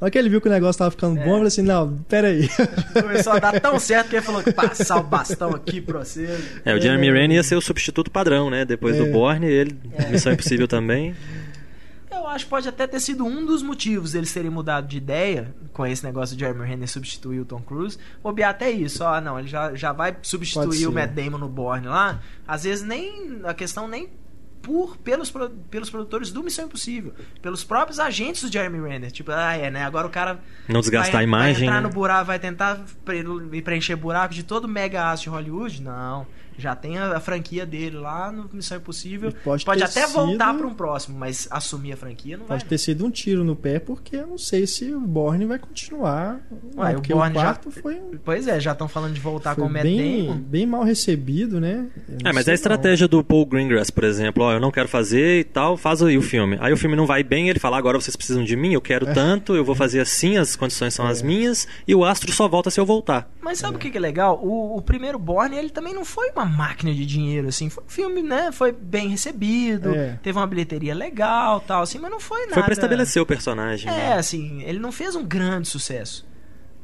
[0.00, 1.98] Na hora que ele viu que o negócio tava ficando bom, ele falou assim: não,
[2.08, 2.48] peraí.
[2.92, 6.28] Começou a dar tão certo que ele falou: passar o bastão aqui pra você.
[6.64, 8.64] É, o Jeremy Renner ia ser o substituto padrão, né?
[8.64, 8.98] Depois É.
[9.04, 9.76] do Bourne, ele,
[10.10, 11.14] Missão Impossível também.
[12.18, 15.54] Eu acho que pode até ter sido um dos motivos eles terem mudado de ideia
[15.72, 17.98] com esse negócio de Jeremy Renner substituir o Tom Cruise.
[18.22, 21.86] Bobear até isso, ó, não, ele já, já vai substituir o Matt Damon no Bourne
[21.86, 22.20] lá.
[22.46, 24.10] Às vezes nem a questão nem
[24.62, 25.32] por pelos,
[25.70, 29.10] pelos produtores do Missão Impossível, pelos próprios agentes do Jeremy Renner.
[29.10, 29.84] Tipo, ah, é, né?
[29.84, 31.54] Agora o cara Não desgastar vai, a imagem.
[31.54, 31.88] Vai entrar né?
[31.88, 32.84] no buraco, vai tentar
[33.64, 35.82] preencher buraco de todo mega aço de Hollywood?
[35.82, 36.26] Não.
[36.58, 39.30] Já tem a, a franquia dele lá no Missão Impossível.
[39.30, 42.60] E pode ter até voltar sido- para um próximo, mas assumir a franquia não Pode
[42.64, 42.68] vai.
[42.68, 46.40] ter sido um tiro no pé, porque eu não sei se o Borne vai continuar.
[46.76, 49.54] Ué, o porque Bourne o já- quarto foi, Pois é, já estão falando de voltar
[49.54, 50.38] foi com o Matt bem, Damon.
[50.40, 51.86] bem mal recebido, né?
[52.22, 55.40] Não É, mas a estratégia do Paul Greengrass, por exemplo, ó, eu não quero fazer
[55.40, 56.58] e tal, faz aí o filme.
[56.60, 59.06] Aí o filme não vai bem, ele fala, agora vocês precisam de mim, eu quero
[59.14, 62.70] tanto, eu vou fazer assim, as condições são as minhas, e o astro só volta
[62.70, 63.30] se eu voltar.
[63.40, 64.40] Mas sabe o que que é legal?
[64.42, 67.68] O, o primeiro Borne, ele também não foi uma máquina de dinheiro, assim.
[67.70, 68.50] Foi um filme, né?
[68.50, 70.18] Foi bem recebido, É.
[70.22, 72.54] teve uma bilheteria legal tal, assim, mas não foi nada.
[72.54, 73.88] Foi pra estabelecer o personagem.
[73.90, 74.12] É, né?
[74.14, 76.26] assim, ele não fez um grande sucesso.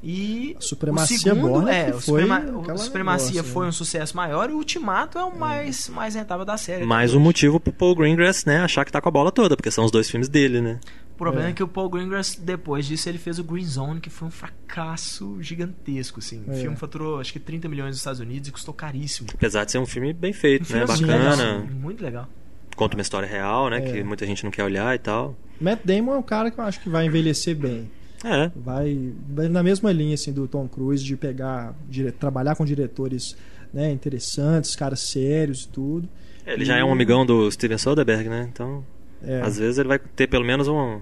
[0.06, 3.68] E A Supremacia o segundo, Bourne é, o, foi Suprema- Supremacia negócio, foi né?
[3.70, 6.84] um sucesso maior e o Ultimato é o mais, mais rentável da série.
[6.84, 9.70] Mais um motivo pro Paul Greengrass, né, achar que tá com a bola toda, porque
[9.70, 10.78] são os dois filmes dele, né?
[11.14, 11.50] O problema é.
[11.50, 11.52] É.
[11.54, 15.36] que o Paul Greengrass, depois disso, ele fez o Green Zone, que foi um fracasso
[15.40, 16.42] gigantesco, assim.
[16.46, 16.54] O É.
[16.56, 19.28] filme faturou, acho que 30 milhões nos Estados Unidos e custou caríssimo.
[19.32, 20.86] Apesar de ser um filme bem feito, Um né?
[20.86, 21.52] filme Bacana.
[21.58, 22.28] legal, muito legal.
[22.76, 23.78] Conta uma história real, né?
[23.78, 23.92] É.
[23.92, 25.36] Que muita gente não quer olhar e tal.
[25.60, 27.88] Matt Damon é um cara que eu acho que vai envelhecer bem.
[28.24, 28.50] É.
[28.56, 33.36] Vai, vai na mesma linha assim do Tom Cruise de pegar, dire- trabalhar com diretores
[33.72, 36.08] né, interessantes, caras sérios e tudo.
[36.46, 38.48] Ele já é um amigão do Steven Soderbergh, né?
[38.52, 38.84] Então,
[39.26, 41.00] É, às vezes ele vai ter pelo menos um,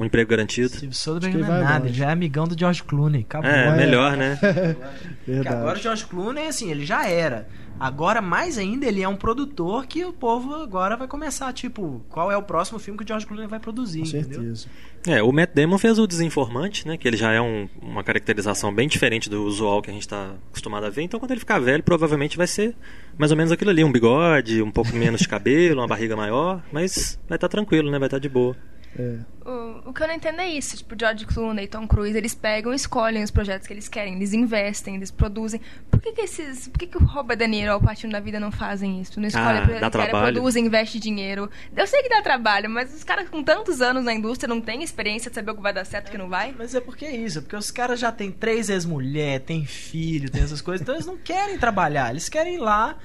[0.00, 0.68] um emprego garantido.
[0.70, 1.88] Steve Soderbergh não é nada, longe.
[1.90, 3.22] ele já é amigão do George Clooney.
[3.22, 3.50] Acabou.
[3.50, 4.36] É, melhor, né?
[4.40, 5.56] Porque verdade.
[5.56, 7.46] agora o George Clooney, assim, ele já era.
[7.78, 12.30] Agora, mais ainda, ele é um produtor que o povo agora vai começar, tipo, qual
[12.30, 14.40] é o próximo filme que o George Clooney vai produzir, com entendeu?
[14.54, 14.66] certeza.
[15.06, 16.98] É, o Matt Damon fez o Desinformante, né?
[16.98, 20.34] Que ele já é um- uma caracterização bem diferente do usual que a gente tá
[20.50, 21.00] acostumado a ver.
[21.00, 22.76] Então, quando ele ficar velho, provavelmente vai ser
[23.16, 26.62] mais ou menos aquilo ali: um bigode, um pouco menos de cabelo, uma barriga maior.
[26.70, 27.98] Mas vai estar tranquilo, né?
[27.98, 28.54] Vai estar de boa.
[28.98, 29.18] É.
[29.48, 30.76] O, o que eu não entendo é isso.
[30.76, 34.14] Tipo, George Clooney, Tom Cruise, eles pegam e escolhem os projetos que eles querem.
[34.16, 35.60] Eles investem, eles produzem.
[35.90, 36.66] Por que, que esses.
[36.68, 39.18] Por que, que o Robert De Niro ou o Patino da Vida não fazem isso?
[39.20, 40.32] Não escolhem Ah, o projeto dá que querem, trabalho.
[40.34, 41.48] produzem, investem dinheiro.
[41.76, 44.82] Eu sei que dá trabalho, mas os caras com tantos anos na indústria não têm
[44.82, 46.54] experiência de saber o que vai dar certo e o que não vai?
[46.58, 50.28] Mas é porque é isso, é porque os caras já têm três ex-mulher, tem filho,
[50.30, 52.98] tem essas coisas, então eles não querem trabalhar, eles querem ir lá,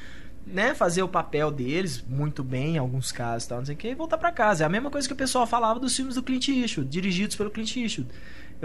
[0.45, 3.88] né, fazer o papel deles muito bem em alguns casos, tal, não sei o que,
[3.89, 4.63] e voltar pra casa.
[4.63, 7.49] É a mesma coisa que o pessoal falava dos filmes do Clint Eastwood, dirigidos pelo
[7.49, 8.10] Clint Eastwood.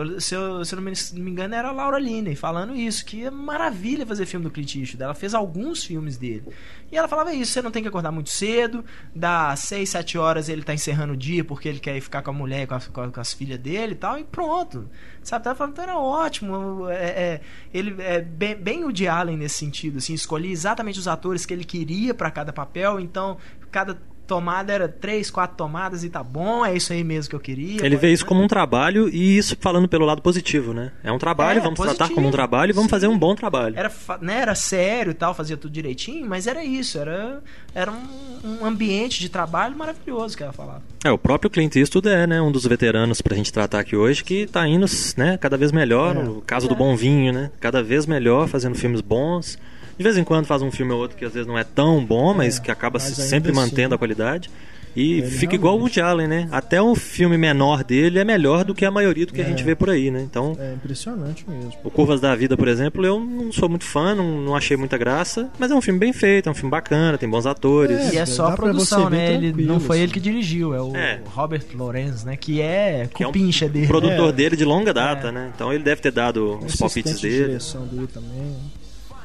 [0.02, 2.74] Eu, se, eu, se eu não me, não me engano, era a Laura Linney falando
[2.74, 5.02] isso, que é maravilha fazer filme do Clint Eastwood.
[5.02, 6.44] Ela fez alguns filmes dele.
[6.90, 8.84] E ela falava isso, você não tem que acordar muito cedo,
[9.14, 12.30] dá 6, 7 horas ele tá encerrando o dia porque ele quer ir ficar com
[12.30, 14.88] a mulher com, a- com com as filhas dele e tal, e pronto.
[15.22, 16.88] Sabe, tava falando, então era ótimo.
[16.88, 17.40] É, é,
[17.72, 21.52] ele é bem, bem o de Allen nesse sentido, assim, escolhi exatamente os atores que
[21.54, 23.36] ele queria para cada papel, então
[23.70, 23.96] cada
[24.30, 27.80] tomada era três, quatro tomadas e tá bom, é isso aí mesmo que eu queria.
[27.84, 30.92] Ele pode- vê isso como um trabalho e isso falando pelo lado positivo, né?
[31.02, 31.96] É um trabalho, É, vamos positivo.
[31.98, 32.90] tratar como um trabalho e vamos Sim.
[32.90, 33.74] fazer um bom trabalho.
[33.76, 33.90] Era,
[34.20, 37.42] né, era sério e tal, fazia tudo direitinho, mas era isso, era,
[37.74, 40.82] era um, um ambiente de trabalho maravilhoso que ela falava.
[41.04, 44.22] É, o próprio Clint Eastwood é, né, um dos veteranos pra gente tratar aqui hoje,
[44.22, 46.22] que tá indo, né, cada vez melhor, É.
[46.22, 47.50] no caso do bom vinho, né?
[47.58, 49.58] Cada vez melhor, fazendo filmes bons.
[50.00, 52.02] De vez em quando faz um filme ou outro que às vezes não é tão
[52.02, 54.48] bom, mas que acaba mas sempre assim, mantendo a qualidade.
[54.96, 56.48] E ele fica igual o Woody Allen, né?
[56.50, 59.46] Até o filme menor dele é melhor do que a maioria do que a É.
[59.48, 60.20] gente vê por aí, né?
[60.22, 61.74] Então, É impressionante mesmo.
[61.84, 64.96] o Curvas da Vida, por exemplo, eu não sou muito fã, não, não achei muita
[64.96, 67.96] graça, mas é um filme bem feito, é um filme bacana, tem bons atores.
[68.00, 69.34] É, e é dá só a produção, né?
[69.34, 70.04] Ele, não foi assim.
[70.04, 71.20] ele que dirigiu, é o É.
[71.26, 72.36] Robert Lorenz, né?
[72.38, 73.86] Que é Que é um cupincha dele.
[73.86, 74.32] produtor É.
[74.32, 75.52] dele de longa data, né?
[75.54, 78.56] Então ele deve ter dado os palpites Assistente de dele, direção dele também.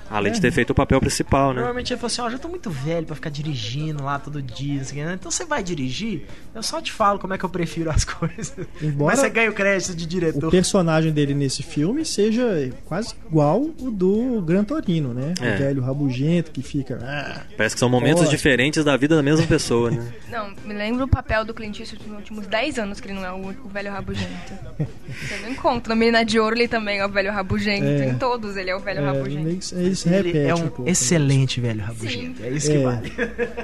[0.09, 0.41] Além de É.
[0.41, 1.55] ter feito o papel principal, né?
[1.61, 4.81] Normalmente ele falou assim, ó, já tô muito velho pra ficar dirigindo lá todo dia,
[4.81, 5.13] o quê, né?
[5.19, 8.53] então você vai dirigir, eu só te falo como é que eu prefiro as coisas.
[8.81, 10.51] Embora Mas você ganha o crédito de o diretor.
[10.51, 15.33] personagem dele nesse filme seja quase igual o do Gran Torino, né?
[15.41, 15.55] É.
[15.55, 16.99] O velho rabugento que fica.
[17.01, 18.35] "Ah", Parece que são momentos Ótimo.
[18.35, 20.13] diferentes da vida da mesma pessoa, né?
[20.31, 23.25] Não, me lembro o papel do Clint Eastwood nos últimos 10 anos que ele não
[23.25, 24.53] é o, o velho rabugento.
[25.07, 25.93] Você não encontra.
[25.93, 27.85] Na Menina de Ouro ele também é o velho rabugento.
[27.85, 28.09] É.
[28.09, 29.43] Em todos ele é o velho é, rabugento.
[29.43, 29.61] meio
[30.03, 30.89] que- ele repete é um um pouco.
[30.89, 32.83] excelente velho rabugento, é isso que É.
[32.83, 33.13] vale.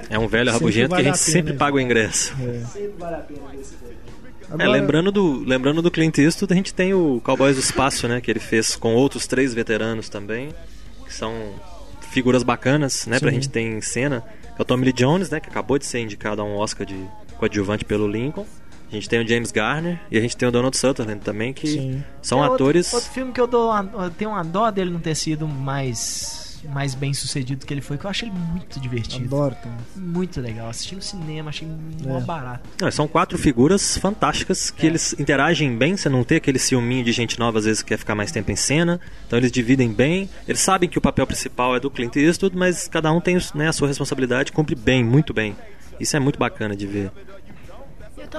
[0.09, 1.59] É um velho Sempre rabugento vale que a a gente pena, sempre gente.
[1.59, 2.33] paga o ingresso.
[2.41, 2.61] É.
[4.49, 8.07] É, Agora, lembrando do, lembrando do Clint Eastwood, a gente tem o Cowboys do Espaço,
[8.07, 8.19] né?
[8.19, 10.49] Que ele fez com outros três veteranos também,
[11.05, 11.53] que são
[12.11, 13.17] figuras bacanas, né?
[13.19, 13.35] Pra Sim.
[13.35, 14.23] gente ter em cena.
[14.57, 15.39] É o Tommy Lee Jones, né?
[15.39, 16.95] Que acabou de ser indicado a um Oscar de
[17.37, 18.45] coadjuvante pelo Lincoln.
[18.91, 21.67] A gente tem o James Garner e a gente tem o Donald Sutherland também, que
[21.67, 22.03] Sim.
[22.21, 22.93] são É outro- atores...
[22.93, 26.39] Outro, filme que eu dou, uma- eu tenho uma dó dele não ter sido mais
[26.71, 29.25] mais bem sucedido que ele foi, que eu achei ele muito divertido.
[29.35, 29.79] Adoro também.
[29.95, 30.69] Muito legal.
[30.69, 32.21] Assisti no cinema, achei mó É.
[32.21, 32.69] barato.
[32.79, 37.11] Não, são quatro figuras fantásticas que eles interagem bem, você não tem aquele ciúminho de
[37.11, 39.01] gente nova às vezes que quer ficar mais tempo em cena.
[39.25, 40.29] Então eles dividem bem.
[40.47, 43.67] Eles sabem que o papel principal é do Clint Eastwood, mas cada um tem né,
[43.69, 45.55] a sua responsabilidade, cumpre bem, muito bem.
[45.99, 47.11] Isso é muito bacana de ver.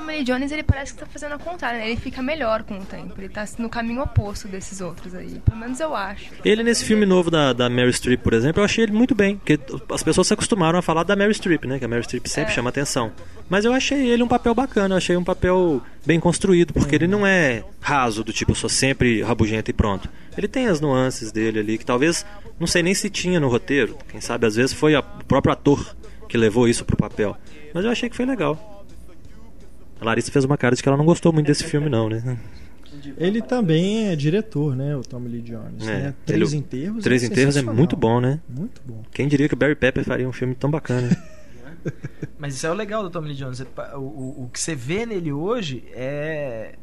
[0.01, 1.91] Lee Jones, ele parece que tá fazendo ao contrário, né?
[1.91, 3.15] Ele fica melhor com o tempo.
[3.19, 5.41] Ele tá no caminho oposto desses outros aí.
[5.45, 6.31] Pelo menos eu acho.
[6.45, 9.37] Ele nesse filme novo da, da Mary Streep, por exemplo, eu achei ele muito bem,
[9.37, 9.59] porque
[9.91, 11.79] as pessoas se acostumaram a falar da Mary Streep, né?
[11.79, 12.55] Que a Mary Streep sempre É.
[12.55, 13.13] chama atenção.
[13.51, 17.07] Mas eu achei ele um papel bacana, eu achei um papel bem construído, porque ele
[17.07, 20.09] não é raso, do tipo, sou sempre rabugento e pronto.
[20.39, 22.25] Ele tem as nuances dele ali, que talvez,
[22.59, 25.53] não sei nem se tinha no roteiro, quem sabe às vezes foi a- o próprio
[25.53, 25.95] ator
[26.29, 27.37] que levou isso pro papel.
[27.75, 28.82] Mas eu achei que foi legal.
[30.03, 32.37] A Larissa fez uma cara de que ela não gostou muito desse filme, não, né?
[33.17, 34.97] Ele também é diretor, né?
[34.97, 35.87] O Tommy Lee Jones.
[35.87, 36.15] É, né?
[36.27, 37.05] Três ele- enterros.
[37.05, 37.75] Três Enterros é sensacional.
[37.75, 38.41] muito bom, né?
[38.49, 39.03] Muito bom.
[39.13, 41.09] Quem diria que o Barry Pepper faria um filme tão bacana?
[42.39, 43.61] Mas isso é o legal do Tommy Lee Jones.
[43.61, 46.75] O, o, o que você vê nele hoje é.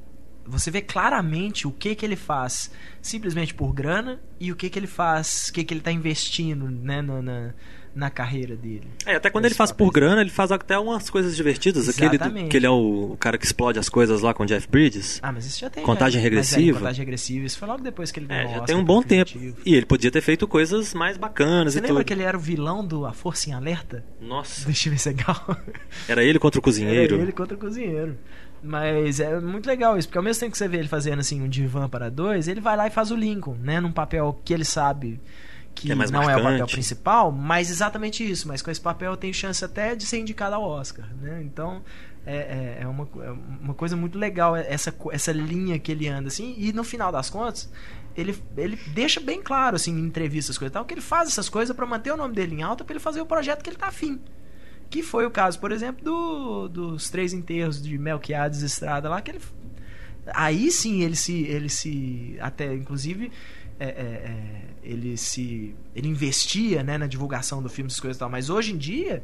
[0.46, 4.80] Você vê claramente o que que ele faz simplesmente por grana e o que que
[4.80, 7.54] ele faz, o que que ele tá investindo né, na, na,
[7.96, 8.88] na carreira dele.
[9.06, 11.90] É, até quando ele faz por grana, ele faz até umas coisas divertidas.
[11.90, 12.50] Aquele do- Exatamente.
[12.50, 15.20] que ele é o, o cara que explode as coisas lá com o Jeff Bridges.
[15.22, 15.84] Ah, mas isso já tem.
[15.84, 16.78] Contagem já, mas regressiva?
[16.78, 17.46] é, contagem regressiva.
[17.46, 19.32] Isso foi logo depois que ele É, ganhou o já tem um bom tempo.
[19.66, 22.08] E ele podia ter feito coisas mais bacanas Você e lembra tudo.
[22.08, 24.04] que ele era o vilão do A Força em Alerta?
[24.22, 25.58] Nossa, Do Steven Seagal?
[26.08, 27.16] era ele contra o cozinheiro.
[27.16, 28.18] Era ele contra o cozinheiro.
[28.62, 31.42] Mas é muito legal isso, porque ao mesmo tempo que você vê ele fazendo assim
[31.42, 33.80] um divã para dois, ele vai lá e faz o Lincoln, né?
[33.80, 35.20] Num papel que ele sabe
[35.82, 36.74] que, é não é o papel marcante.
[36.74, 38.48] principal, mas exatamente isso.
[38.48, 41.42] Mas com esse papel tem chance até de ser indicado ao Oscar, né?
[41.44, 41.82] Então
[42.26, 46.28] é, é, é uma, é uma coisa muito legal essa, essa linha que ele anda
[46.28, 46.54] assim.
[46.58, 47.72] E no final das contas,
[48.16, 51.50] ele, ele deixa bem claro assim em entrevistas coisas e tal que ele faz essas
[51.50, 53.78] coisas para manter o nome dele em alta, para ele fazer o projeto que ele
[53.78, 54.20] tá afim.
[54.90, 59.32] Que foi o caso, por exemplo, do, dos três enterros de Melquiades Estrada lá, que
[59.32, 59.42] ele.
[60.34, 61.44] Aí sim ele se.
[61.44, 63.32] ele se Até, inclusive.
[63.80, 65.76] É, é, é, ele se.
[65.96, 68.30] Ele investia né, na divulgação do filme, essas coisas e tal.
[68.30, 69.24] Mas hoje em dia.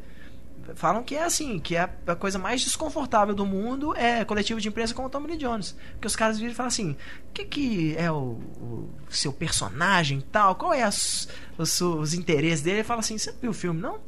[0.73, 4.67] Falam que é assim, que é a coisa mais desconfortável do mundo é coletivo de
[4.67, 5.77] imprensa com o Tommy Lee Jones.
[5.91, 6.91] Porque os caras viram e falam assim:
[7.29, 10.55] o que, que é o, o seu personagem tal?
[10.55, 12.77] Qual é as- os, os interesses dele?
[12.77, 13.79] Ele fala assim: você viu o filme?
[13.79, 13.99] Não?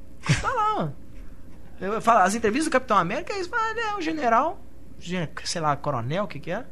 [0.41, 0.93] Tá lá.
[1.79, 4.59] Eu falo, as entrevistas do Capitão América, eles falam, ele é um general,
[4.99, 6.65] gen- sei lá, coronel, o que que é.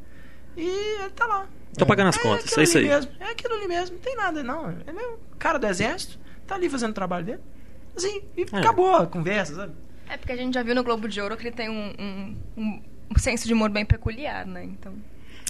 [0.58, 0.68] E
[1.02, 1.48] ele tá lá.
[1.78, 2.96] Tô pagando as é contas, aquilo é isso ali aí.
[2.96, 4.70] Mesmo, é aquilo ali mesmo, não tem nada, não.
[4.88, 7.40] Ele é um cara do exército, tá ali fazendo o trabalho dele.
[7.96, 8.58] Assim, e É.
[8.60, 9.74] acabou a conversa, sabe?
[10.10, 12.36] É porque a gente já viu no Globo de Ouro que ele tem um, um,
[12.58, 12.82] um-
[13.18, 14.64] senso de humor bem peculiar, né?
[14.66, 14.94] Então.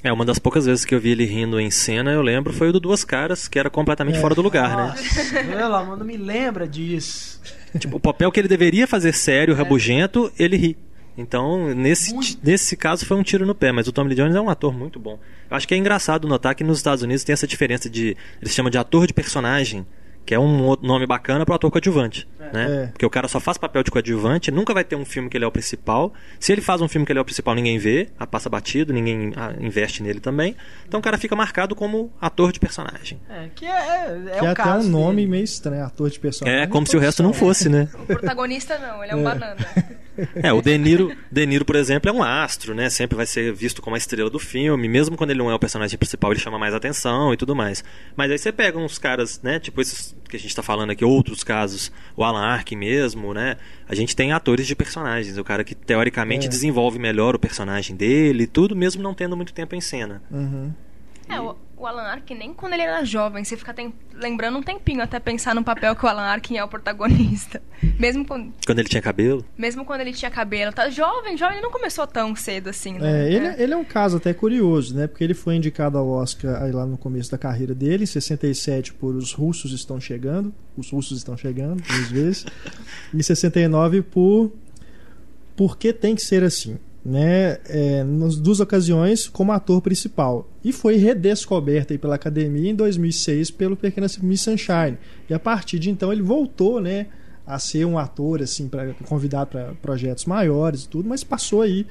[0.04, 2.70] É, uma das poucas vezes que eu vi ele rindo em cena, eu lembro, foi
[2.70, 4.22] o do Duas Caras, que era completamente É.
[4.22, 4.84] fora do lugar, né?
[4.88, 7.42] Nossa, pelo amor, não me lembra disso.
[7.80, 10.78] Tipo, o papel que ele deveria fazer sério, rabugento, ele ri.
[11.18, 12.38] Então, nesse, Muito.
[12.44, 14.74] nesse caso foi um tiro no pé, mas o Tommy Lee Jones é um ator
[14.78, 15.18] muito bom.
[15.50, 18.18] Eu acho que é engraçado notar que nos Estados Unidos tem essa diferença de.
[18.42, 19.86] Eles chamam de ator de personagem,
[20.26, 22.28] que é um outro nome bacana para ator coadjuvante.
[22.52, 22.84] Né?
[22.84, 22.88] É.
[22.88, 25.46] Porque o cara só faz papel de coadjuvante, nunca vai ter um filme que ele
[25.46, 26.14] é o principal.
[26.40, 28.92] Se ele faz um filme que ele é o principal, ninguém vê, a passa batido,
[28.92, 30.56] ninguém investe nele também.
[30.88, 33.20] Então o cara fica marcado como ator de personagem.
[33.30, 35.28] É, que é, é, é que o é até caso um nome dele.
[35.28, 36.62] meio estranho, ator de personagem.
[36.62, 37.88] É como se o resto não fosse, né?
[38.00, 39.24] O protagonista não, ele é um É.
[39.24, 39.56] banana.
[40.36, 42.90] É, o De Niro, De Niro, por exemplo, é um astro, né?
[42.90, 45.60] Sempre vai ser visto como a estrela do filme, mesmo quando ele não é o
[45.60, 47.84] personagem principal, ele chama mais atenção e tudo mais.
[48.16, 49.60] Mas aí você pega uns caras, né?
[49.60, 53.58] Tipo esses que a gente tá falando aqui, outros casos, o Alan Arkin mesmo, né?
[53.88, 56.50] A gente tem atores de personagens, o cara que teoricamente É.
[56.50, 60.22] desenvolve melhor o personagem dele, tudo mesmo não tendo muito tempo em cena.
[60.32, 60.72] Uhum.
[61.30, 64.64] É, o, o Alan Arkin, nem quando ele era jovem, você fica tem- lembrando um
[64.64, 67.62] tempinho até pensar no papel que o Alan Arkin é o protagonista.
[68.00, 69.46] Mesmo quando, Quando ele tinha cabelo.
[69.58, 70.72] mesmo quando ele tinha cabelo.
[70.74, 73.28] Tá jovem, jovem, ele não começou tão cedo assim, né?
[73.28, 75.08] É, ele, ele é um caso até curioso, né?
[75.08, 78.94] Porque ele foi indicado ao Oscar aí lá no começo da carreira dele, em 67
[78.94, 80.54] por Os Russos Estão Chegando.
[80.78, 82.46] Os Russos Estão Chegando, duas vezes.
[83.14, 84.52] e em 69 por
[85.56, 86.78] Por que Tem que Ser Assim.
[87.06, 90.50] Né, é, nas duas ocasiões como ator principal.
[90.64, 94.98] E foi redescoberto aí pela academia em 2006 pelo Pequena Miss Sunshine.
[95.30, 97.06] E a partir de então ele voltou né
[97.46, 101.86] a ser um ator assim para convidado para projetos maiores e tudo mas passou aí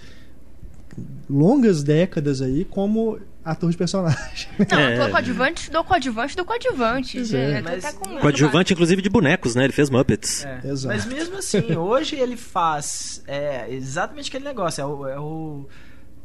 [1.31, 4.48] longas décadas aí como ator de personagem.
[4.70, 4.94] Não, É.
[4.96, 7.24] ator coadjuvante do coadjuvante do coadjuvante.
[7.24, 7.37] Gente.
[7.37, 7.50] é.
[7.59, 9.64] Ele Mas- tá Coadjuvante, inclusive, de bonecos, né?
[9.64, 10.44] Ele fez Muppets.
[10.44, 10.61] É.
[10.64, 10.94] Exato.
[10.94, 14.80] Mas mesmo assim, hoje ele faz é, exatamente aquele negócio.
[14.80, 15.68] É o, é o,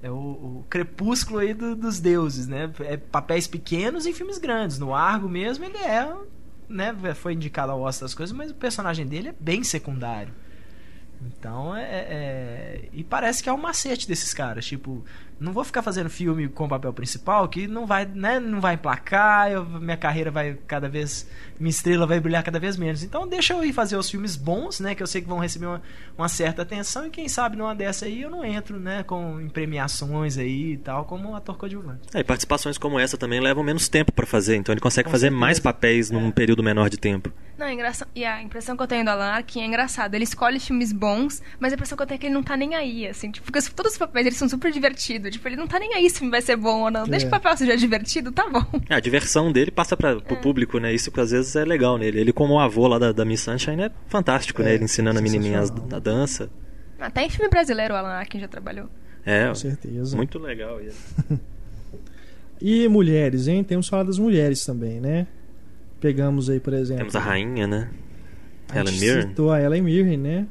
[0.01, 2.71] é o- o crepúsculo aí do- dos deuses, né?
[2.81, 4.79] É papéis pequenos em filmes grandes.
[4.79, 6.07] No Argo mesmo ele é,
[6.69, 6.95] né?
[7.15, 10.33] Foi indicado ao Oscar das coisas, mas o personagem dele é bem secundário.
[11.21, 14.65] Então é, é- E parece que é um macete desses caras.
[14.65, 15.03] Tipo,
[15.39, 18.73] não vou ficar fazendo filme com o papel principal que não vai, né, não vai
[18.75, 21.27] emplacar, eu- minha carreira vai cada vez.
[21.59, 23.03] Minha estrela vai brilhar cada vez menos.
[23.03, 24.95] Então deixa eu ir fazer os filmes bons, né?
[24.95, 25.81] Que eu sei que vão receber uma,
[26.17, 29.03] uma certa atenção, e quem sabe numa dessa aí eu não entro, né?
[29.03, 32.01] Com em premiações aí e tal, como ator coadjuvante.
[32.13, 35.11] É, e participações como essa também levam menos tempo pra fazer, então ele consegue Com
[35.11, 35.39] fazer certeza.
[35.39, 37.31] mais papéis num período menor de tempo.
[37.57, 38.07] Não, é engraçado.
[38.15, 40.13] E a impressão que eu tenho do Alan Arkin é engraçado.
[40.15, 42.55] Ele escolhe filmes bons, mas a impressão que eu tenho é que ele não tá
[42.55, 43.29] nem aí, assim.
[43.31, 45.28] Tipo, porque os- todos os papéis eles são super divertidos.
[45.29, 47.05] Tipo, ele não tá nem aí se vai ser bom ou não.
[47.07, 47.27] Deixa É.
[47.27, 48.63] o papel seja divertido, tá bom.
[48.89, 50.93] É, a diversão dele passa para pro público, né?
[50.93, 52.19] Isso que às vezes é legal nele.
[52.19, 54.71] Ele como o avô lá da, da Miss Sunshine é fantástico, né?
[54.71, 55.61] É, Ele ensinando a menininha
[55.91, 56.49] a dança.
[56.99, 58.87] Até em filme brasileiro o Alan Arkin já trabalhou.
[59.25, 60.15] É, Com certeza.
[60.17, 60.81] muito legal.
[60.81, 61.15] isso.
[62.61, 63.63] E mulheres, hein?
[63.63, 65.27] Temos falado das mulheres também, né?
[66.01, 66.97] Pegamos aí, por exemplo.
[66.99, 67.89] Temos a rainha, né?
[68.73, 69.21] Helen gente Mirren.
[69.29, 70.45] citou a Ellen Mirren, né?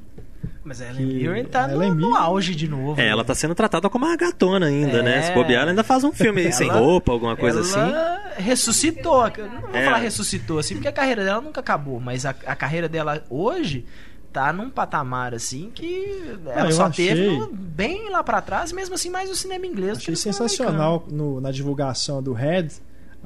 [0.65, 3.01] Mas a Que- Ellen Mirren tá a no, Ellen no Mirren- auge de novo.
[3.01, 3.09] É, né?
[3.11, 5.19] ela tá sendo tratada como uma gatona ainda, né?
[5.19, 5.23] É.
[5.23, 7.79] Se bobear, ela ainda faz um filme aí sem Ela- roupa, alguma coisa assim.
[7.81, 9.27] ela ressuscitou.
[9.29, 9.85] Eu Não vou É.
[9.85, 13.87] falar ressuscitou assim, porque a carreira dela nunca acabou, mas a, a carreira dela hoje
[14.33, 18.95] tá num patamar assim que ela Ah, só achei- teve bem lá pra trás, mesmo
[18.95, 19.97] assim mais no cinema inglês.
[19.97, 22.69] que Achei sensacional no- na divulgação do Red,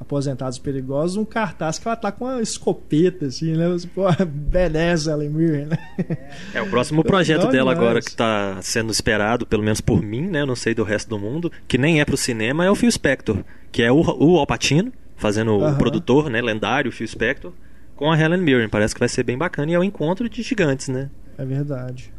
[0.03, 3.67] Aposentados Perigosos, um cartaz que ela tá com uma escopeta, assim, né?
[3.95, 5.79] Pô, beleza, Ellen Mirren, né?
[6.53, 7.79] É, o próximo projeto dela demais.
[7.79, 10.43] agora que tá sendo esperado, pelo menos por mim, né?
[10.43, 12.91] Eu não sei do resto do mundo, que nem é pro cinema, é o Phil
[12.91, 15.79] Spector, que é o, o Al Pacino, fazendo o Aham.
[15.79, 16.43] produtor, né?
[16.43, 17.53] Lendário Phil Spector,
[17.95, 18.69] com a Helen Mirren.
[18.69, 21.09] Parece que vai ser bem bacana e é o encontro de gigantes, né?
[21.38, 22.12] É verdade.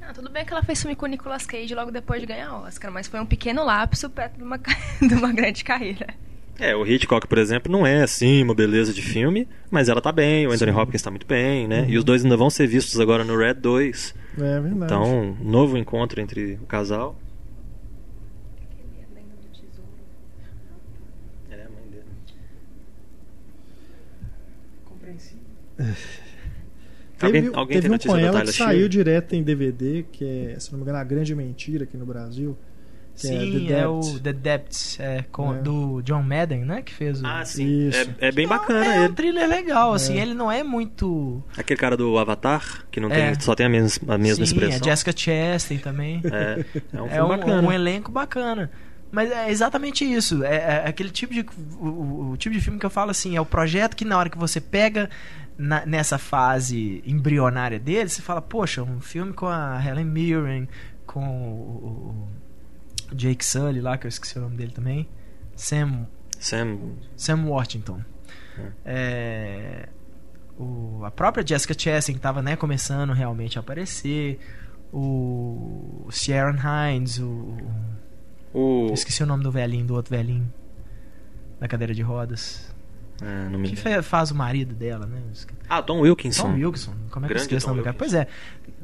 [0.00, 2.54] Ah, tudo bem que ela fez filme com o Nicolas Cage logo depois de ganhar
[2.62, 4.58] Oscar, mas foi um pequeno lapso perto de uma,
[5.00, 6.14] de uma grande carreira.
[6.60, 10.12] É, o Hitchcock, por exemplo, não é assim uma beleza de filme, mas ela tá
[10.12, 11.86] bem, o Anthony Hopkins tá muito bem, né?
[11.88, 14.14] E os dois ainda vão ser vistos agora no Red 2.
[14.36, 14.84] É verdade.
[14.84, 17.18] Então, um novo encontro entre o casal.
[21.50, 22.04] É, a mãe dele.
[27.18, 30.58] Teve, Alguém, alguém teve tem um com ela que saiu direto em DVD, que é,
[30.58, 32.56] se não me engano, A Grande Mentira aqui no Brasil.
[33.20, 33.86] Que Sim, The é, Debt.
[34.16, 35.58] o The Dept, é, com, É.
[35.58, 36.82] do John Madden, né?
[36.82, 37.26] Que fez o.
[37.26, 37.88] Ah, sim.
[37.88, 38.10] Isso.
[38.18, 39.14] É, é bem bacana É um ele.
[39.14, 40.18] thriller legal, assim.
[40.18, 40.22] É.
[40.22, 41.42] Ele não é muito.
[41.56, 43.32] Aquele cara do Avatar, que não É.
[43.32, 44.80] tem, só tem a mesma, a mesma Sim, expressão.
[44.80, 46.22] a Jessica Chastain também.
[46.24, 46.64] É,
[46.94, 47.68] é um filme é um, bacana.
[47.68, 48.70] um elenco bacana.
[49.12, 50.44] Mas é exatamente isso.
[50.44, 51.44] É, é aquele tipo de.
[51.80, 54.16] O, o- o tipo de filme que eu falo assim, é o projeto que na
[54.16, 55.10] hora que você pega
[55.58, 60.68] na- nessa fase embrionária dele, você fala, poxa, um filme com a Helen Mirren,
[61.06, 61.34] com o.
[62.24, 62.28] o-
[63.14, 65.08] Jake Sully lá, que eu esqueci o nome dele também.
[65.56, 66.06] Sam,
[66.38, 66.78] Sam.
[67.16, 68.00] Sam Washington.
[68.84, 69.88] É,
[70.58, 74.38] o, a própria Jessica Chastain, que estava né, começando realmente a aparecer.
[74.92, 77.56] O Sharon Hines, o,
[78.52, 78.90] O.
[78.92, 80.52] esqueci o nome do velhinho, do outro velhinho.
[81.58, 82.69] Da cadeira de rodas.
[83.22, 85.20] Ah, não me Que faz o marido dela, né?
[85.68, 86.42] Ah, Tom Wilkinson.
[86.42, 86.94] Tom Wilson.
[87.10, 87.96] Como é que eu Grande o nome do cara?
[87.96, 88.26] Pois é.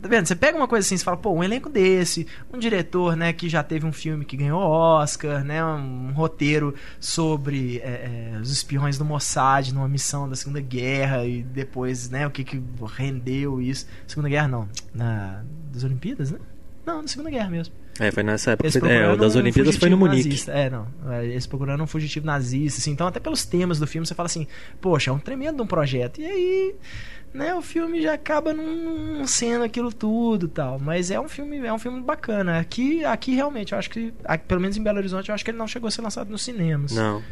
[0.01, 0.27] Tá vendo?
[0.27, 3.49] Você pega uma coisa assim, você fala, pô, um elenco desse, um diretor, né, que
[3.49, 8.99] já teve um filme que ganhou Oscar, né, um roteiro sobre é, é, os espiões
[8.99, 12.63] do Mossad numa missão da Segunda Guerra e depois, né, o que que
[12.95, 13.87] rendeu isso.
[14.07, 16.39] Segunda Guerra não, na das Olimpíadas, né?
[16.85, 17.75] Não, na Segunda Guerra mesmo.
[17.99, 18.69] É, foi nessa época.
[18.89, 20.29] É, o das um Olimpíadas foi no Munique.
[20.29, 20.53] nazista.
[20.53, 20.87] É, não.
[21.11, 22.91] É, Esse procurando um fugitivo nazista, assim.
[22.91, 24.47] Então, até pelos temas do filme, você fala assim,
[24.81, 26.21] poxa, é um tremendo um projeto.
[26.21, 26.75] E aí,
[27.33, 30.79] né, o filme já acaba não sendo aquilo tudo e tal.
[30.79, 32.59] Mas é um filme, é um filme bacana.
[32.59, 35.51] Aqui, aqui realmente, eu acho que, aqui, pelo menos em Belo Horizonte, eu acho que
[35.51, 36.93] ele não chegou a ser lançado nos cinemas.
[36.93, 37.23] Não.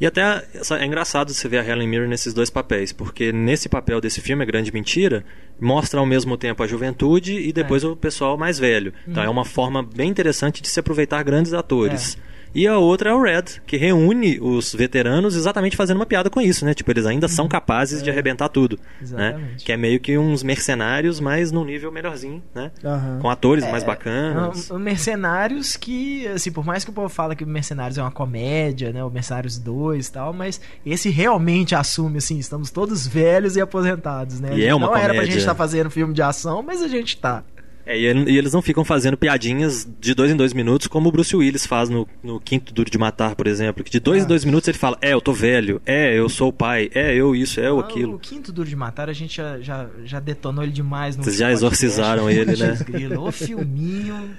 [0.00, 0.42] E até
[0.80, 4.42] é engraçado você ver a Helen Mirren nesses dois papéis, porque nesse papel desse filme,
[4.42, 5.22] A Grande Mentira,
[5.60, 8.94] mostra ao mesmo tempo a juventude e depois o pessoal mais velho.
[9.06, 12.16] Então é uma forma bem interessante de se aproveitar grandes atores.
[12.54, 16.40] E a outra é o Red, que reúne os veteranos exatamente fazendo uma piada com
[16.40, 16.74] isso, né?
[16.74, 19.28] Tipo, eles ainda são capazes de arrebentar tudo, né?
[19.30, 19.64] Exatamente.
[19.64, 22.70] Que é meio que uns mercenários, mas num nível melhorzinho, né?
[22.84, 23.18] Aham.
[23.20, 24.70] Com atores mais bacanas.
[24.70, 29.02] Mercenários que, assim, por mais que o povo fala que Mercenários é uma comédia, né?
[29.04, 34.40] O Mercenários 2 e tal, mas esse realmente assume, assim, estamos todos velhos e aposentados,
[34.40, 34.56] né?
[34.56, 35.32] E é uma não era pra comédia.
[35.32, 37.44] gente estar fazendo filme de ação, mas a gente tá.
[37.86, 41.12] É, e, ele- eles não ficam fazendo piadinhas de dois em dois minutos, como o
[41.12, 43.82] Bruce Willis faz no, no Quinto Duro de Matar, por exemplo.
[43.82, 44.24] Que de dois Ah.
[44.24, 45.80] em dois minutos ele fala: É, eu tô velho.
[45.86, 46.90] É, eu sou o pai.
[46.94, 48.18] É, eu isso, é, eu Ah, O aquilo.
[48.18, 51.46] quinto Duro de Matar, a gente já, já, já detonou ele demais no Vocês já
[51.46, 51.64] podcast.
[51.64, 52.78] exorcizaram ele, né?
[52.86, 54.30] Grilo, Ô filminho.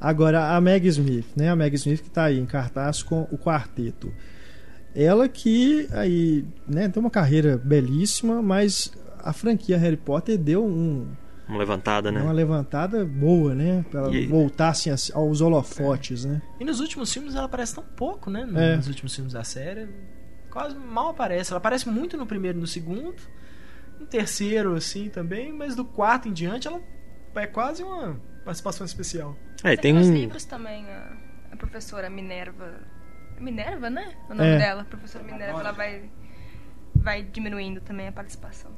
[0.00, 1.48] Agora, a Meg Smith, né?
[1.50, 4.12] A Meg Smith que tá aí em cartaz com o quarteto.
[4.94, 8.92] Ela que aí, né, tem uma carreira belíssima, mas
[9.22, 11.06] a franquia Harry Potter deu um,
[11.48, 12.22] Uma levantada, né?
[12.22, 13.84] uma levantada boa, né?
[13.90, 16.40] Pra ela E- voltar assim, aos holofotes, né?
[16.60, 18.48] E nos últimos filmes ela aparece tão pouco, né?
[18.54, 18.76] É.
[18.76, 19.88] Nos últimos filmes da série.
[20.50, 21.50] Quase mal aparece.
[21.52, 23.14] Ela aparece muito no primeiro e no segundo.
[23.98, 25.52] No terceiro, assim, também.
[25.52, 26.80] Mas do quarto em diante, ela
[27.34, 29.36] é quase uma participação especial.
[29.64, 30.12] É, tem nos um.
[30.14, 31.16] livros também, a,
[31.52, 32.80] a professora Minerva.
[33.40, 34.12] Minerva, né?
[34.30, 34.58] O nome É.
[34.58, 36.10] dela, a professora Minerva, ela vai,
[36.94, 38.70] vai diminuindo também a participação.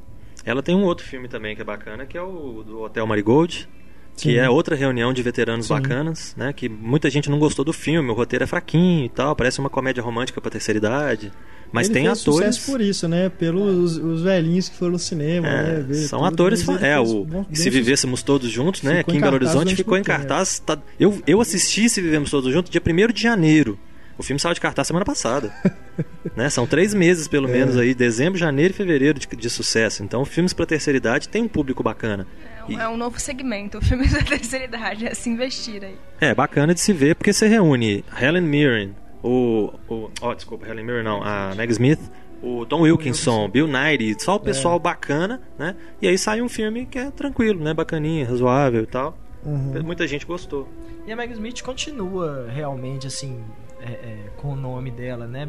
[0.44, 3.68] Ela tem um outro filme também que é bacana, que é o do Hotel Marigold.
[4.16, 4.36] Que Sim.
[4.36, 5.74] é outra reunião de veteranos Sim.
[5.74, 6.52] bacanas, né?
[6.52, 9.68] Que muita gente não gostou do filme, o roteiro é fraquinho e tal, parece uma
[9.68, 11.32] comédia romântica pra terceira idade.
[11.72, 12.38] Mas Ele tem fez atores.
[12.54, 13.28] sucesso por isso, né?
[13.28, 15.94] Pelos os velhinhos que foram no cinema, É, né?
[15.94, 16.64] São tudo, atores.
[16.80, 19.00] É, o bom- Se Vivêssemos Todos Juntos, né?
[19.00, 20.60] Aqui em Belo Horizonte ficou em cartaz.
[20.60, 23.76] tá- eu, eu assisti Se Vivemos Todos Juntos dia 1 de janeiro.
[24.16, 25.52] O filme saiu de cartaz semana passada.
[26.36, 26.48] né?
[26.50, 27.52] São três meses, pelo É.
[27.52, 30.02] menos, aí, dezembro, janeiro e fevereiro de, de sucesso.
[30.02, 32.26] Então, filmes pra terceira idade tem um público bacana.
[32.60, 35.82] É um, E- é um novo segmento, o filme da terceira idade, é se investir
[35.82, 35.96] aí.
[36.20, 39.72] É, bacana de se ver, porque você reúne Helen Mirren, o.
[39.88, 42.00] o oh, desculpa, Helen Mirren não, a Meg Smith,
[42.42, 45.74] o Tom Wilkinson, Bill Nighy, só o pessoal bacana, né?
[46.00, 47.72] E aí sai um filme que é tranquilo, né?
[47.74, 49.16] Bacaninha, razoável e tal.
[49.44, 49.82] Uhum.
[49.82, 50.68] Muita gente gostou.
[51.06, 53.42] E a Meg Smith continua realmente, assim,
[53.84, 55.48] é, é, com o nome dela, né?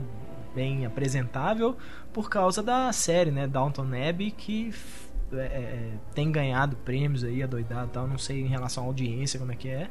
[0.54, 1.76] Bem apresentável
[2.14, 3.46] por causa da série, né?
[3.48, 8.08] Downton Abbey, que f- é, é, tem ganhado prêmios aí, adoidado e tal.
[8.08, 9.90] Não sei em relação à audiência como é que é.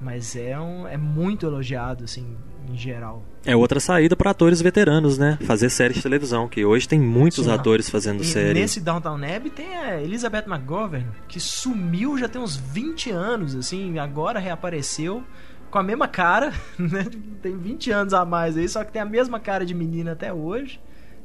[0.00, 2.36] Mas é, um, é muito elogiado, assim,
[2.68, 3.22] em geral.
[3.46, 5.38] É outra saída para atores veteranos, né?
[5.46, 7.52] Fazer série de televisão, que hoje tem muitos Sim.
[7.52, 8.58] atores fazendo E série.
[8.60, 13.98] nesse Downtown Abbey tem a Elizabeth McGovern, que sumiu já tem uns 20 anos, assim,
[13.98, 15.22] agora reapareceu
[15.74, 17.04] com a mesma cara, né?
[17.42, 20.32] Tem 20 anos a mais aí, só que tem a mesma cara de menina até
[20.32, 20.80] hoje.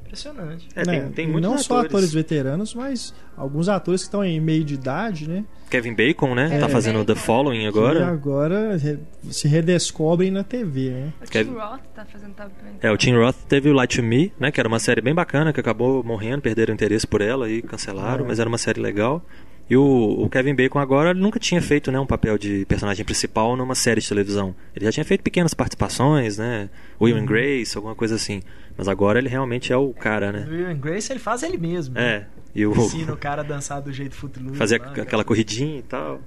[0.06, 0.68] Impressionante.
[0.76, 1.12] É, tem, né?
[1.16, 2.14] tem E muitos não só atores atores.
[2.14, 5.46] veteranos, mas alguns atores que estão em meio de idade, né?
[5.70, 6.50] Kevin Bacon, né?
[6.52, 6.58] É.
[6.60, 8.08] Tá fazendo The Following agora.
[8.08, 8.98] agora re-
[9.30, 11.14] se redescobrem na TV, né?
[11.24, 12.74] O Quer- Tim Roth tá fazendo tá bem.
[12.82, 14.52] É, o Tim Roth teve o Light to Me, né?
[14.52, 18.26] Que era uma série bem bacana, que acabou morrendo, perderam interesse por ela e cancelaram,
[18.26, 18.28] É.
[18.28, 19.24] mas era uma série legal.
[19.70, 19.84] E o,
[20.24, 24.02] o Kevin Bacon agora nunca tinha feito né, um papel de personagem principal numa série
[24.02, 24.56] de televisão.
[24.76, 26.70] Ele já tinha feito pequenas participações, né?
[27.00, 27.26] Will Uhum.
[27.26, 28.42] Grace, alguma coisa assim.
[28.76, 30.46] Mas agora ele realmente é o cara, né?
[30.48, 31.94] O Will and Grace ele faz ele mesmo.
[31.94, 32.02] né?
[32.04, 32.26] É.
[32.56, 34.58] E o, Ensina o cara a dançar do jeito footloose.
[34.58, 36.20] fazer lá, aquela corridinha e tal.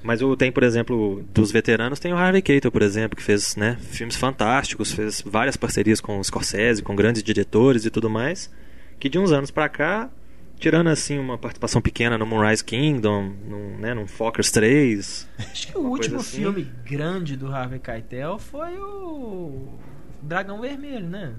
[0.00, 3.56] Mas o, tem, por exemplo, dos veteranos, tem o Harvey Keitel, por exemplo, que fez
[3.56, 8.48] né, filmes fantásticos, fez várias parcerias com o Scorsese, com grandes diretores e tudo mais,
[9.00, 10.08] que de uns anos pra cá
[10.58, 15.28] Tirando assim uma participação pequena no Moonrise Kingdom, num, né, num Fockers 3.
[15.38, 16.38] Acho que o último assim.
[16.38, 19.78] filme grande do Harvey Keitel foi o
[20.20, 21.34] Dragão Vermelho, né?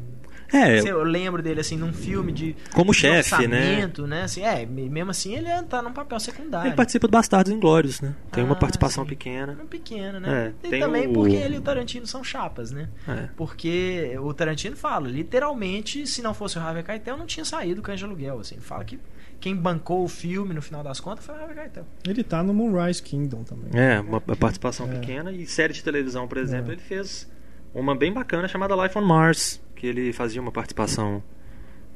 [0.52, 3.89] É, Eu lembro dele assim num filme de Como de chefe, né?
[4.08, 4.24] né?
[4.24, 6.70] Assim, é, me- mesmo assim ele tá num papel secundário.
[6.70, 8.14] ele participa do Bastardos Inglórios, né?
[8.32, 9.10] Tem uma Ah, participação sim.
[9.10, 9.54] pequena.
[9.54, 10.54] Filme pequeno, né?
[10.64, 12.89] É, e tem também o- porque ele e o Tarantino são chapas, né?
[13.08, 13.30] É.
[13.36, 17.84] Porque o Tarantino fala, literalmente, se não fosse o Harvey Keitel, não tinha saído o
[17.84, 18.39] Cães de Aluguel.
[18.39, 18.56] Assim.
[18.56, 19.00] Ele fala que
[19.39, 21.86] quem bancou o filme, no final das contas, foi o Harvey Keitel.
[22.08, 23.70] Ele tá no Moonrise Kingdom também.
[23.74, 24.95] É, uma uma participação É.
[25.00, 25.32] pequena.
[25.32, 26.74] E série de televisão, por exemplo, É.
[26.74, 27.30] ele fez
[27.74, 31.24] uma bem bacana chamada Life on Mars, que ele fazia uma participação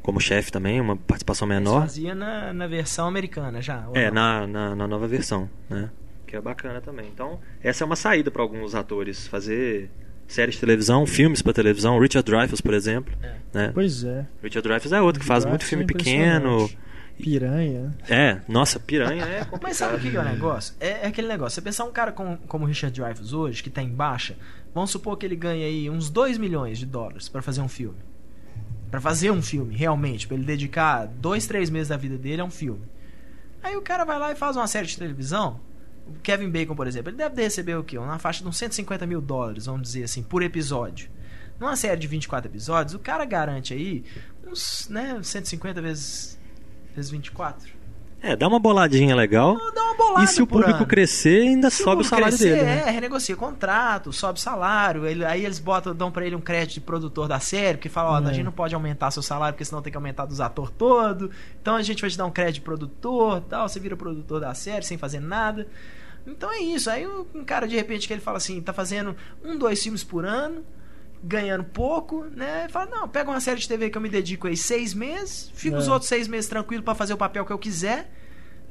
[0.02, 1.82] como chefe também, uma participação menor.
[1.82, 3.86] fazia na, na versão americana já.
[3.94, 5.90] É, na, na, na nova versão, né?
[6.26, 7.08] Que é bacana também.
[7.14, 9.90] Então, essa é uma saída para alguns atores, fazer
[10.28, 12.00] séries de televisão, filmes para televisão.
[12.00, 13.36] Richard Dreyfuss, por exemplo, É.
[13.54, 13.72] né?
[13.74, 14.26] Pois é.
[14.42, 16.70] Richard Dreyfuss é outro que faz muito filme é pequeno.
[17.22, 17.96] Piranha.
[18.10, 19.60] É, nossa, piranha é complicado.
[19.64, 20.74] Mas sabe o que é o negócio?
[20.80, 21.56] É, é aquele negócio.
[21.56, 24.36] Você pensar um cara com, como o Richard Dreyfuss hoje, que tá em baixa,
[24.74, 27.98] vamos supor que ele ganha aí uns 2 milhões de dólares pra fazer um filme.
[28.90, 30.28] Pra fazer um filme, realmente.
[30.28, 32.86] Pra ele dedicar dois, três meses da vida dele a um filme.
[33.64, 35.60] Aí o cara vai lá e faz uma série de televisão.
[36.06, 37.98] O Kevin Bacon, por exemplo, ele deve receber o quê?
[37.98, 41.10] Uma faixa de uns 150 mil dólares, vamos dizer assim, por episódio.
[41.60, 44.04] Numa série de 24 episódios, o cara garante aí
[44.46, 46.38] uns, né, 150 vezes,
[46.94, 47.72] vezes 24.
[48.26, 49.58] É, dá uma boladinha legal.
[49.76, 50.86] Dá uma bolada E se o público ano.
[50.86, 52.84] crescer, ainda Se sobe o público salário crescer, dele, né?
[52.88, 55.06] É, renegocia contrato, sobe salário.
[55.06, 58.12] ele- aí eles botam, dão pra ele um crédito de produtor da série, que fala,
[58.12, 58.30] ó, É.
[58.30, 61.30] a gente não pode aumentar seu salário, porque senão tem que aumentar dos atores todo.
[61.62, 63.68] Então a gente vai te dar um crédito de produtor tal.
[63.68, 65.68] Você vira produtor da série sem fazer nada.
[66.26, 66.90] Então é isso.
[66.90, 69.14] Aí um cara, de repente, que ele fala assim, tá fazendo
[69.44, 70.64] um, dois filmes por ano,
[71.24, 72.68] ganhando pouco, né?
[72.70, 75.76] Fala, não, pega uma série de TV que eu me dedico aí seis meses, fico
[75.78, 75.80] É.
[75.80, 78.12] os outros seis meses tranquilo pra fazer o papel que eu quiser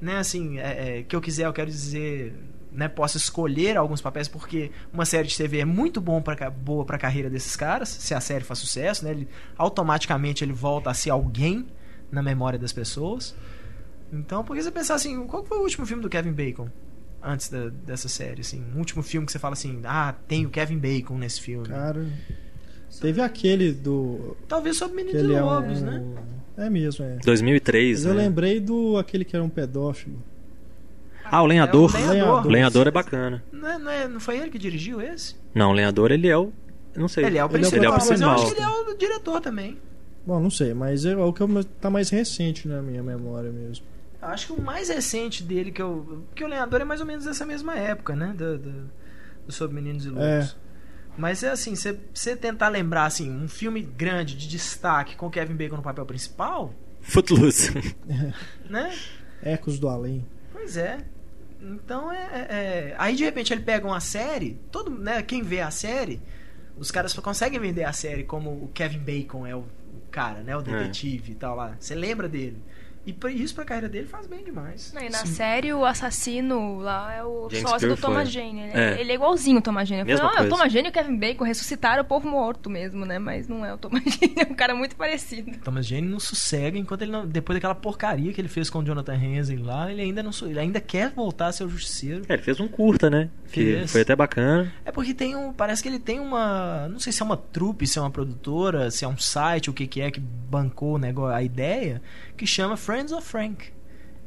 [0.02, 2.34] né, assim, é, é, que eu quiser, eu quero dizer,
[2.72, 6.84] né, posso escolher alguns papéis porque uma série de TV é muito bom pra, boa
[6.84, 10.90] para a carreira desses caras, se a série faz sucesso, né, ele automaticamente ele volta
[10.90, 11.68] a ser alguém
[12.10, 13.32] na memória das pessoas.
[14.12, 16.68] Então, por que você pensar assim, qual foi o último filme do Kevin Bacon
[17.22, 20.50] antes da- dessa série, assim, um último filme que você fala assim, ah, tem o
[20.50, 21.68] Kevin Bacon nesse filme.
[21.68, 22.06] Cara.
[23.00, 24.36] Teve aquele do.
[24.46, 25.86] Talvez sobre Que Meninos ele e é Lobos, um.
[25.86, 26.04] né?
[26.58, 27.16] É mesmo, é.
[27.24, 28.22] 2003, Mas eu né?
[28.24, 30.22] lembrei do aquele que era um pedófilo.
[31.24, 31.90] Ah, o Lenhador.
[31.96, 32.46] É o Lenhador.
[32.46, 33.42] Lenhador, é bacana.
[33.50, 35.34] Não, é- não, é- não foi ele que dirigiu esse?
[35.54, 36.52] Não, o Lenhador, ele é o...
[36.94, 37.24] eu Não sei.
[37.24, 38.34] Ele é o Ele é o principal, Ele é o mas eu principal.
[38.34, 39.78] acho que ele é o diretor também.
[40.26, 43.84] Bom, não sei, mas é o que eu- tá mais recente na minha memória mesmo.
[44.22, 46.24] Acho que o mais recente dele que eu.
[46.28, 48.32] Porque o Lenhador é mais ou menos dessa mesma época, né?
[48.36, 48.90] Do, do,
[49.46, 50.24] do Sobre Meninos e Lobos.
[50.24, 50.48] É.
[51.18, 55.76] Mas é assim, você- tentar lembrar assim, um filme grande de destaque com Kevin Bacon
[55.76, 57.70] no papel principal, Footloose.
[58.70, 58.96] né?
[59.42, 60.24] Ecos do Além.
[60.52, 60.98] Pois é.
[61.60, 62.46] Então é, é-
[62.90, 66.20] é- Aí de repente ele pega uma série, todo, né, quem vê a série,
[66.78, 70.56] os caras conseguem vender a série como o Kevin Bacon é o, o cara, né?
[70.56, 71.76] O detetive e tal lá.
[71.78, 72.62] Você lembra dele.
[73.04, 74.92] E pra- isso pra carreira dele faz bem demais.
[74.94, 75.26] Não, e na Sim.
[75.34, 77.96] série, o assassino lá é o James sócio do.
[77.96, 78.60] Thomas Jane.
[78.60, 79.00] Ele É.
[79.00, 80.08] ele é igualzinho o Thomas Jane.
[80.08, 80.48] Eu falei, é o.
[80.48, 83.18] Thomas Jane e o Kevin Bacon ressuscitaram o povo morto mesmo, né?
[83.18, 85.50] Mas não é o Thomas Jane, é um cara muito parecido.
[85.64, 87.26] Thomas Jane não sossega enquanto ele não.
[87.26, 90.58] Depois daquela porcaria que ele fez com o Jonathan Hensley lá, ele ainda não ele
[90.60, 92.22] ainda quer voltar a ser o justiceiro.
[92.28, 93.28] É, ele fez um curta, né?
[93.50, 93.92] Que Fez.
[93.92, 94.72] foi até bacana.
[94.84, 95.52] É porque tem um.
[95.52, 96.88] Parece que ele tem uma.
[96.88, 99.72] Não sei se é uma trupe, se é uma produtora, se é um site, o
[99.72, 102.00] que, que é que bancou o negócio, a ideia,
[102.36, 103.66] que chama Friends of Frank.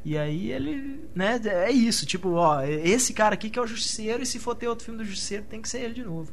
[0.04, 1.00] E aí ele.
[1.14, 4.54] né, é isso, tipo, ó, esse cara aqui que é o justiceiro, e se for
[4.54, 6.32] ter outro filme do justiceiro, tem que ser ele de novo.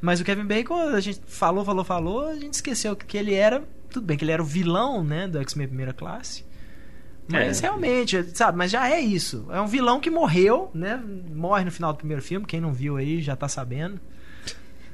[0.00, 3.62] Mas o Kevin Bacon, a gente falou, falou, falou, a gente esqueceu que ele era.
[3.90, 6.44] Tudo bem que ele era o vilão, né, do X-Men Primeira Classe.
[7.28, 7.62] Mas É.
[7.62, 9.46] realmente, sabe, mas já é isso.
[9.50, 11.00] É um vilão que morreu, né?
[11.32, 12.44] Morre no final do primeiro filme.
[12.46, 14.00] Quem não viu aí já tá sabendo.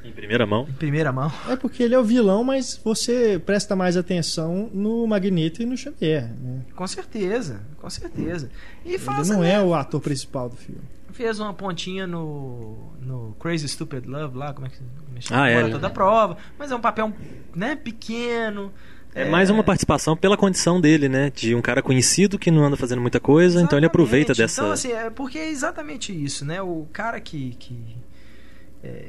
[0.05, 0.67] Em primeira mão.
[0.69, 1.31] Em primeira mão.
[1.49, 5.77] É porque ele é o vilão, mas você presta mais atenção no Magneto e no
[5.77, 6.31] Xavier.
[6.41, 6.63] Né?
[6.75, 8.51] Com certeza, com certeza.
[8.85, 10.81] E faz, ele não né, é o ator principal do filme.
[11.13, 15.27] fez uma pontinha no, no Crazy Stupid Love lá, como é que como é que
[15.27, 15.43] chama?
[15.43, 15.69] Ah, é.
[15.69, 16.37] Toda a prova.
[16.59, 17.13] Mas é um papel,
[17.55, 18.73] né, pequeno.
[19.15, 21.33] É mais uma participação pela condição dele, né?
[21.35, 24.47] De um cara conhecido que não anda fazendo muita coisa, então ele aproveita Exatamente.
[24.49, 24.61] dessa.
[24.61, 26.63] Então, assim, é porque é exatamente isso, né?
[26.63, 27.57] O cara que.
[27.59, 28.08] que é,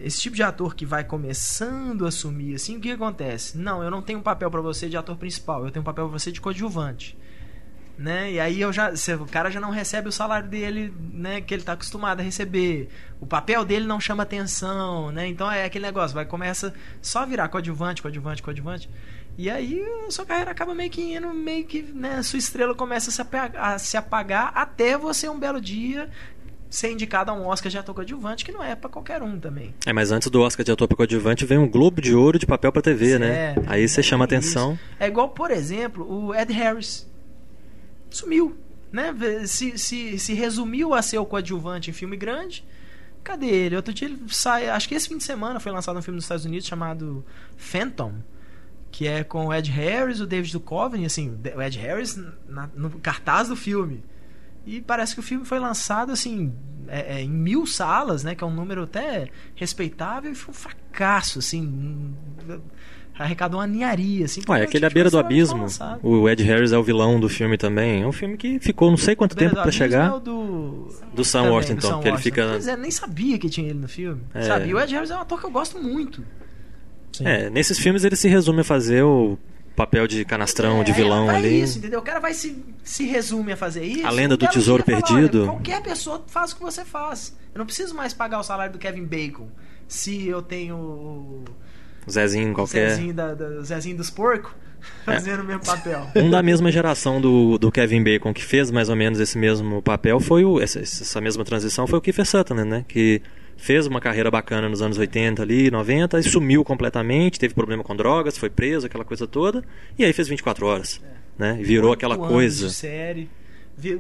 [0.02, 3.58] esse tipo de ator que vai começando a assumir, assim, o que acontece?
[3.58, 6.08] Não, eu não tenho um papel pra você de ator principal, eu tenho um papel
[6.10, 7.18] pra você de coadjuvante.
[7.98, 8.32] né?
[8.32, 11.64] E aí eu já, o cara já não recebe o salário dele, né, que ele
[11.64, 12.88] tá acostumado a receber.
[13.20, 15.28] O papel dele não chama atenção, né?
[15.28, 18.90] Então é aquele negócio, vai começa só a virar coadjuvante, coadjuvante, coadjuvante.
[19.38, 23.10] E aí a sua carreira acaba meio que indo, meio que, né, sua estrela começa
[23.10, 26.10] a se apagar, a se apagar até você um belo dia
[26.70, 29.74] ser indicado a um Oscar de ator coadjuvante, que não é para qualquer um também.
[29.86, 32.72] É, mas antes do Oscar de ator coadjuvante vem um Globo de Ouro de papel
[32.72, 33.56] para TV, É, né?
[33.66, 34.74] Aí você chama atenção.
[34.74, 34.82] Isso.
[35.00, 37.10] É igual, por exemplo, o Ed Harris.
[38.10, 38.56] Sumiu.
[38.92, 39.14] Né?
[39.46, 42.64] Se, se, se resumiu a ser o coadjuvante em filme grande.
[43.24, 43.76] Cadê ele?
[43.76, 44.70] Outro dia ele sai.
[44.70, 47.26] Acho que esse fim de semana foi lançado um filme nos Estados Unidos chamado
[47.58, 48.14] Phantom.
[48.92, 52.90] Que é com o Ed Harris, o David Duchovny, assim, o Ed Harris na, no
[53.00, 54.04] cartaz do filme.
[54.70, 56.54] E parece que o filme foi lançado assim
[56.88, 58.36] é, é, em mil salas, né?
[58.36, 62.14] Que é um número até respeitável e foi um fracasso, assim.
[63.18, 64.42] Arrecadou uma ninharia, assim.
[64.48, 65.66] Ué, aquele A Beira do Abismo.
[66.04, 68.04] O Ed Harris é o vilão do filme também.
[68.04, 70.08] É um filme que ficou não sei quanto tempo para chegar.
[70.08, 70.94] É o do...
[71.16, 72.22] do Sam também, Worthington, do Sam que ele Worthington.
[72.22, 72.48] fica.
[72.52, 74.22] Pois é, nem sabia que tinha ele no filme.
[74.36, 74.44] É.
[74.44, 74.70] Sabe?
[74.70, 76.24] E o Ed Harris é um ator que eu gosto muito.
[77.12, 77.26] Sim.
[77.26, 79.36] É, nesses filmes ele se resume a fazer o
[79.80, 81.62] papel de canastrão, de É, vilão vai ali.
[81.62, 82.00] isso, entendeu?
[82.00, 84.06] O cara vai se, se resume a fazer isso.
[84.06, 85.40] A lenda do tesouro perdido.
[85.44, 87.34] "Olha, qualquer pessoa faz o que você faz.
[87.54, 89.48] Eu não preciso mais pagar o salário do Kevin Bacon
[89.88, 91.44] se eu tenho o
[92.12, 92.90] Zezinho qualquer.
[92.90, 94.52] Zezinho, da, da- Zezinho dos porcos
[95.06, 96.08] fazendo o mesmo papel.
[96.16, 99.82] Um da mesma geração do, do Kevin Bacon que fez mais ou menos esse mesmo
[99.82, 102.86] papel foi o, essa, essa mesma transição foi o Kiefer Sutherland, né?
[102.88, 103.22] Que
[103.60, 107.96] fez uma carreira bacana nos anos 80 ali, 90 e sumiu completamente, teve problema com
[107.96, 109.64] drogas, foi preso, aquela coisa toda,
[109.98, 111.02] e aí fez 24 horas,
[111.38, 111.58] né?
[111.60, 112.68] E virou aquela coisa.
[112.68, 113.30] De série.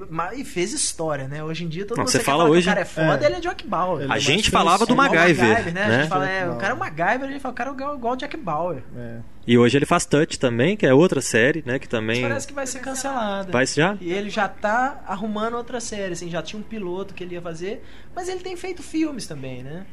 [0.09, 1.43] Mas- E fez história, né?
[1.43, 3.27] Hoje em dia todo Não, mundo você fala hoje- que o cara é foda, É.
[3.27, 4.03] ele é Jack Bauer.
[4.03, 4.91] Ele A é gente falava do.
[4.91, 5.84] É o MacGyver, né?
[5.84, 5.99] A né?
[6.01, 8.13] gente fala, é, o cara é o MacGyver, a gente fala, o cara é igual,
[8.13, 8.84] o Jack Bauer.
[8.97, 9.17] É.
[9.47, 11.80] E hoje ele faz Touch também, que é outra série, né?
[11.80, 13.51] Que também Parece que vai ser cancelada.
[13.51, 13.97] vai já.
[13.99, 17.41] E ele já tá arrumando outra série, assim, já tinha um piloto que ele ia
[17.41, 17.84] fazer,
[18.15, 19.86] mas ele tem feito filmes também, né?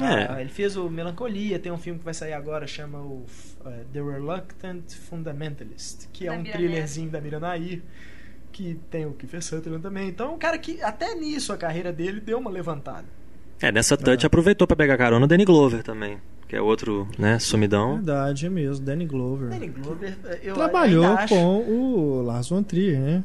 [0.00, 0.32] É.
[0.32, 3.26] Ah, ele fez o Melancolia, tem um filme que vai sair agora, chama o
[3.66, 7.82] eh, The Reluctant Fundamentalist, que é um thrillerzinho da Mira Nair,
[8.52, 10.08] que tem o Kiefer Sutherland também.
[10.08, 13.04] Então, é um cara que até nisso a carreira dele deu uma levantada.
[13.60, 17.38] É, nessa Touch aproveitou pra pegar carona o Danny Glover também, que é outro, né,
[17.38, 17.94] sumidão.
[17.96, 18.84] Verdade, é mesmo.
[18.84, 19.48] Danny Glover.
[19.50, 23.24] Danny Glover, eu Trabalhou ainda acho- com o Lars von Trier, né?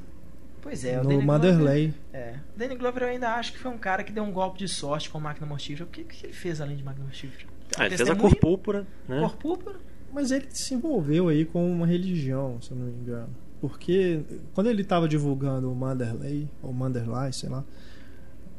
[0.62, 1.88] Pois é, o no Danny Manderley.
[1.88, 2.36] Glover, é.
[2.56, 4.68] O Danny Glover eu ainda acho que foi um cara que deu um golpe de
[4.68, 5.86] sorte com máquina mortífera.
[5.86, 7.48] O que, que ele fez além de máquina mortífera?
[7.78, 9.20] Ah, ele fez a Testemunho, cor púrpura, né?
[9.22, 9.76] Cor púrpura.
[10.14, 13.30] Mas ele se envolveu aí com uma religião, se eu não me engano.
[13.60, 14.22] Porque
[14.54, 17.64] quando ele estava divulgando o Manderley, ou Manderley, sei lá,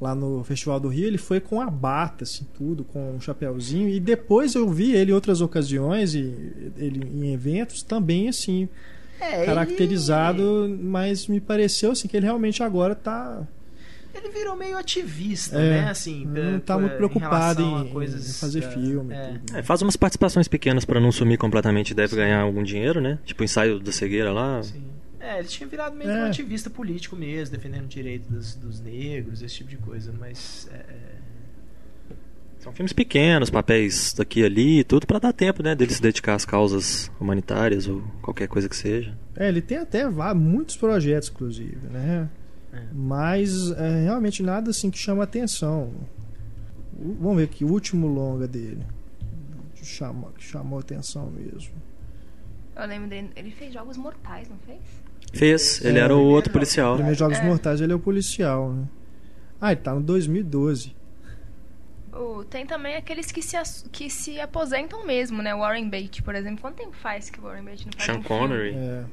[0.01, 3.89] lá no Festival do Rio, ele foi com a bata, assim, tudo, com um chapéuzinho.
[3.89, 8.69] E depois eu vi ele em outras ocasiões, e ele em eventos, também assim,
[9.21, 13.47] É, caracterizado, mas me pareceu assim que ele realmente agora tá
[14.19, 15.91] Ele, virou meio ativista, É, né?
[15.91, 19.27] Assim, não tá muito preocupado a em- coisas, em fazer é, filme é.
[19.39, 19.57] tudo.
[19.57, 23.19] É, faz umas participações pequenas pra não sumir completamente, deve ganhar algum dinheiro, né?
[23.25, 24.62] Tipo o ensaio da cegueira lá.
[24.62, 24.85] Sim.
[25.21, 26.21] É, ele tinha virado meio que É.
[26.23, 30.69] um ativista político mesmo, defendendo o direito dos, dos negros, esse tipo de coisa, mas.
[30.73, 30.85] é,
[32.61, 36.35] São filmes pequenos, papéis daqui e ali, tudo pra dar tempo, né, dele se dedicar
[36.35, 39.16] às causas humanitárias ou qualquer coisa que seja.
[39.37, 40.05] É, ele tem até
[40.35, 42.29] muitos projetos, inclusive, né?
[42.73, 42.83] É.
[42.93, 45.93] Mas é, realmente nada assim que chama atenção.
[46.99, 48.83] O- Vamos ver aqui, o último longa dele.
[49.83, 51.73] Chama, que chamou atenção mesmo.
[52.77, 53.31] Eu lembro dele.
[53.37, 54.79] Ele fez Jogos Mortais, não fez?
[55.33, 56.95] Fez, ele É, era o outro é policial.
[56.95, 57.45] Primeiros Jogos É.
[57.45, 58.85] Mortais, ele é o policial, né?
[59.61, 60.95] Ah, ele tá no 2012.
[62.12, 65.55] O- tem também aqueles que se, as- que se aposentam mesmo, né?
[65.55, 66.61] Warren Beatty, por exemplo.
[66.61, 68.75] Quanto tempo faz que o Warren Beatty não faz Sean um Connery.
[68.75, 69.05] É,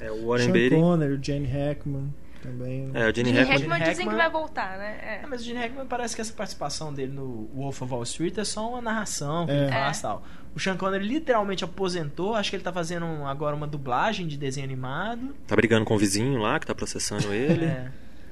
[0.00, 0.76] É, o Warren Sean Beatty.
[0.76, 2.12] Connery, o Jane Hackman
[2.42, 2.90] também.
[2.92, 3.58] É, o Gene Gene Hackman.
[3.58, 4.98] Hackman dizem que Hackman- vai voltar, né?
[5.02, 5.26] É, É.
[5.28, 8.44] mas o Gene Hackman parece que essa participação dele no Wolf of Wall Street é
[8.44, 9.68] só uma narração que ele É.
[9.70, 10.22] faz e tal.
[10.54, 14.64] O Sean Connery literalmente aposentou, acho que ele tá fazendo agora uma dublagem de desenho
[14.66, 15.34] animado.
[15.46, 17.64] Tá brigando com o vizinho lá que tá processando ele.
[17.64, 17.90] É.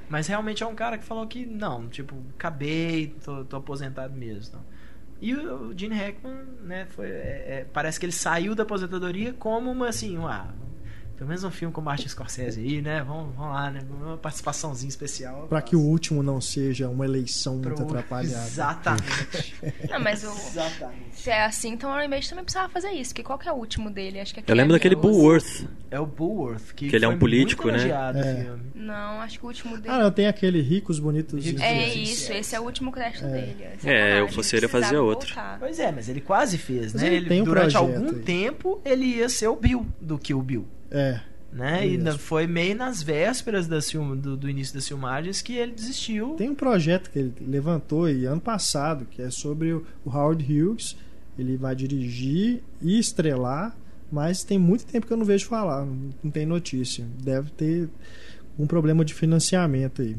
[0.09, 4.57] Mas realmente é um cara que falou que não, tipo, acabei, tô, tô aposentado mesmo.
[4.57, 4.81] não.
[5.23, 9.71] E o, Gene Hackman, né, foi, é- é, parece que ele saiu da aposentadoria como
[9.71, 10.49] uma assim, ah,
[11.21, 13.05] pelo menos um filme com o Martin Scorsese aí, né?
[13.07, 13.81] Vamos, vamos lá, né?
[13.91, 15.47] Uma participaçãozinha especial.
[15.51, 18.47] Pra que o último não seja uma eleição muito Pro- atrapalhada.
[18.47, 19.55] Exatamente.
[19.91, 21.03] Não, mas o, Exatamente.
[21.13, 23.11] se é assim, então o Beatty também precisava fazer isso.
[23.11, 24.19] Porque qual que é o último dele?
[24.19, 25.67] Acho que é Eu lembro daquele Bull Bullworth.
[25.91, 27.91] É o Bullworth, que, Que ele é um político, muito né?
[27.91, 28.57] É.
[28.75, 29.95] Não, acho que o último dele.
[29.95, 33.27] Ah, não, tem aquele Ricos Bonitos Ricos e É isso, esse é o último crédito
[33.27, 33.57] dele.
[33.63, 35.35] É, Sacanagem, eu fosse ele, precisava outro.
[35.59, 37.09] Pois é, mas ele quase fez, Mas né?
[37.09, 38.23] ele Ele, tem um durante projeto algum aí.
[38.23, 40.67] tempo ele ia ser o Bill do que o Bill.
[40.91, 41.21] É.
[41.53, 41.87] né?
[41.89, 45.73] E na- foi meio nas vésperas das film- do, do início das filmagens que ele
[45.73, 46.35] desistiu.
[46.37, 50.45] Tem um projeto que ele levantou aí ano passado, que é sobre o o Howard
[50.45, 50.97] Hughes.
[51.39, 53.75] Ele vai dirigir e estrelar,
[54.13, 57.07] mas tem muito tempo que eu não vejo falar, não não tem notícia.
[57.23, 57.89] Deve ter
[58.59, 60.17] um problema de financiamento aí.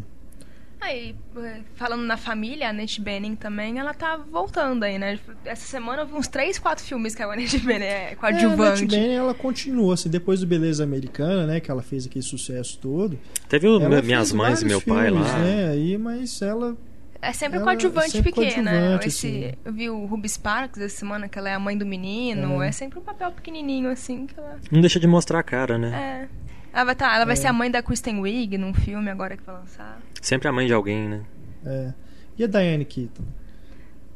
[0.82, 5.20] Aí, eh, falando na família, a Annette Bening também, ela tá voltando aí, né?
[5.46, 8.16] Essa semana eu vi uns 3, 4 filmes que a Annette Bening é É, a
[8.16, 8.84] coadjuvante.
[8.84, 12.80] Annette Bening, ela continua, assim, depois do Beleza Americana, né, que ela fez aquele sucesso
[12.80, 13.18] todo.
[13.48, 15.40] Teve o Minhas Mães e Meu vários Pai filmes, lá.
[15.40, 16.76] Né, aí, mas ela
[17.22, 18.72] É sempre Ela coadjuvante é sempre pequena.
[18.72, 19.54] coadjuvante, Esse, assim.
[19.64, 22.64] Eu vi o Ruby Sparks essa semana, que ela é a mãe do menino.
[22.64, 22.70] É.
[22.70, 24.58] É, sempre um papel pequenininho, assim, que ela...
[24.72, 26.28] Não deixa de mostrar a cara, né?
[26.28, 26.51] É.
[26.74, 27.36] Ela vai, tá, ela vai É.
[27.36, 30.00] ser a mãe da Kristen Wiig num filme agora que vai lançar.
[30.22, 31.22] Sempre a mãe de alguém, né?
[31.66, 31.94] é.
[32.38, 33.24] E a Diane Keaton?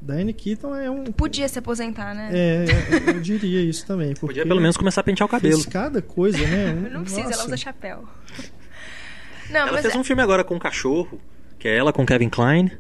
[0.02, 2.30] Diane Keaton é um Podia se aposentar, né?
[2.32, 2.66] É,
[3.10, 4.14] eu, eu diria isso também.
[4.16, 5.56] Podia pelo menos começar a pentear o cabelo.
[5.56, 6.74] Fez cada coisa, né?
[6.92, 7.46] Não precisa, ela Nossa.
[7.48, 8.08] usa chapéu.
[9.50, 11.20] Não, Ela mas fez é- um filme agora com um cachorro,
[11.60, 12.72] que é ela com Kevin Klein.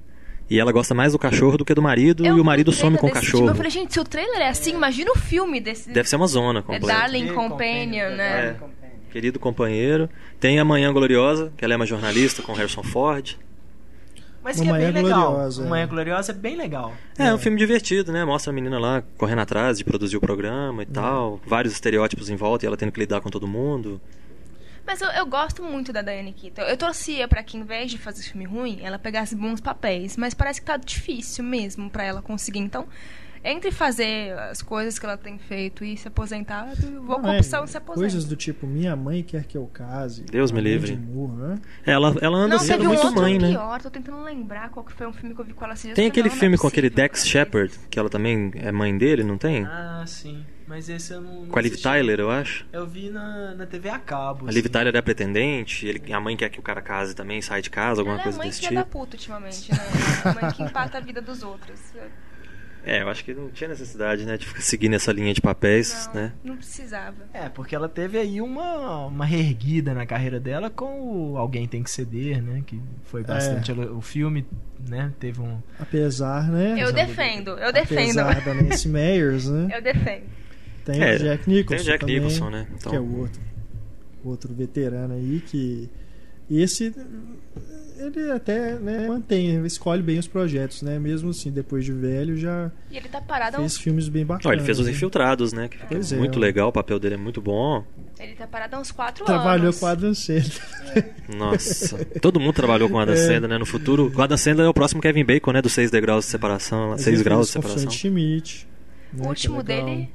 [0.49, 2.97] E ela gosta mais do cachorro do que do marido, eu e o marido some
[2.99, 3.39] com o cachorro.
[3.45, 5.89] Tipo, eu falei, gente, se o trailer é assim, imagina o filme desse.
[5.91, 6.85] Deve ser uma zona é completa.
[6.87, 8.55] Darling Companion, né?
[8.61, 8.84] É.
[9.15, 10.09] Querido companheiro.
[10.41, 13.37] Tem a Manhã Gloriosa, que ela é uma jornalista com Harrison Ford.
[14.43, 15.31] Mas Uma que é bem Manhã legal.
[15.31, 15.69] Gloriosa, Uma é.
[15.69, 16.93] Manhã Gloriosa é bem legal.
[17.17, 18.25] É, um filme divertido, né?
[18.25, 21.39] Mostra a menina lá correndo atrás de produzir o programa e tal.
[21.45, 24.01] Vários estereótipos em volta e ela tendo que lidar com todo mundo.
[24.85, 26.63] Mas eu, eu gosto muito da Diane Keaton.
[26.63, 30.17] Eu torcia pra que, em vez de fazer filme ruim, ela pegasse bons papéis.
[30.17, 32.59] Mas parece que tá difícil mesmo pra ela conseguir.
[32.59, 32.85] Então,
[33.45, 37.37] entre fazer as coisas que ela tem feito e se aposentar, eu vou com é,
[37.37, 38.01] opção se aposentar.
[38.01, 40.23] Coisas do tipo, minha mãe quer que eu case.
[40.23, 40.95] Deus me livre.
[40.95, 41.59] de né?
[41.85, 43.51] Ela, ela anda Não, sendo teve um muito outro mãe, né?
[43.51, 43.81] pior.
[43.81, 45.93] Tô tentando lembrar qual que foi um filme que eu vi com ela dias.
[45.93, 47.29] Tem aquele não, não é filme com aquele Dex cara.
[47.29, 49.63] Shepard, que ela também é mãe dele, não tem?
[49.65, 50.43] Ah, sim.
[50.67, 51.41] Mas esse eu não.
[51.41, 51.75] não Com a Liv.
[51.79, 52.65] Tyler, eu acho.
[52.73, 54.47] Eu vi na, na TV a cabo.
[54.47, 54.71] A Liv assim.
[54.71, 57.69] Tyler é a pretendente, ele, a mãe quer que o cara case também, sai de
[57.69, 58.99] casa, alguma Ela coisa é mãe desse filha da tipo.
[58.99, 59.77] puta ultimamente, né?
[60.23, 61.79] A mãe que empata a vida dos outros.
[62.85, 66.07] É, eu acho que não tinha necessidade, né, de ficar seguindo essa linha de papéis,
[66.13, 66.33] Não, né?
[66.43, 67.15] não precisava.
[67.33, 71.81] É, porque ela teve aí uma, uma reerguida na carreira dela com o Alguém Tem
[71.81, 72.61] Que Ceder, né?
[72.65, 73.71] Que foi bastante.
[73.71, 74.45] ela- o filme,
[74.87, 75.11] né?
[75.19, 75.59] Teve um.
[75.79, 76.75] Apesar, né?
[76.77, 78.19] Eu defendo, eu defendo.
[78.19, 79.67] Apesar da Nancy Meyers, né?
[79.75, 80.23] Eu defendo.
[80.85, 81.67] Tem É, o Jack Nicholson.
[81.69, 82.67] tem o Jack também, Nicholson, né?
[82.75, 83.41] Então- Que é o outro,
[84.23, 85.89] outro veterano aí que.
[86.49, 86.93] Esse.
[87.97, 90.99] Ele até né, mantém, escolhe bem os projetos, né?
[90.99, 94.25] Mesmo assim, depois de velho, já E ele tá parado há uns fez filmes bem
[94.25, 94.45] bacanas.
[94.47, 94.91] Ó, ele fez os né?
[94.91, 95.69] Infiltrados, né?
[95.69, 97.85] Que Pois é, muito legal, o papel dele é muito bom.
[98.19, 99.79] Ele tá parado há uns quatro Trabalhou anos.
[99.79, 101.13] com a Adam Sandler.
[101.37, 103.17] Nossa, todo mundo trabalhou com o Adam É.
[103.17, 103.57] Sandler, né?
[103.57, 105.61] No futuro, o Adam Sandler é o próximo Kevin Bacon, né?
[105.61, 107.91] Dos seis degraus de separação, Mas 6 ele graus de fez separação.
[107.91, 108.67] Schmidt.
[109.13, 110.09] né, O é último dele.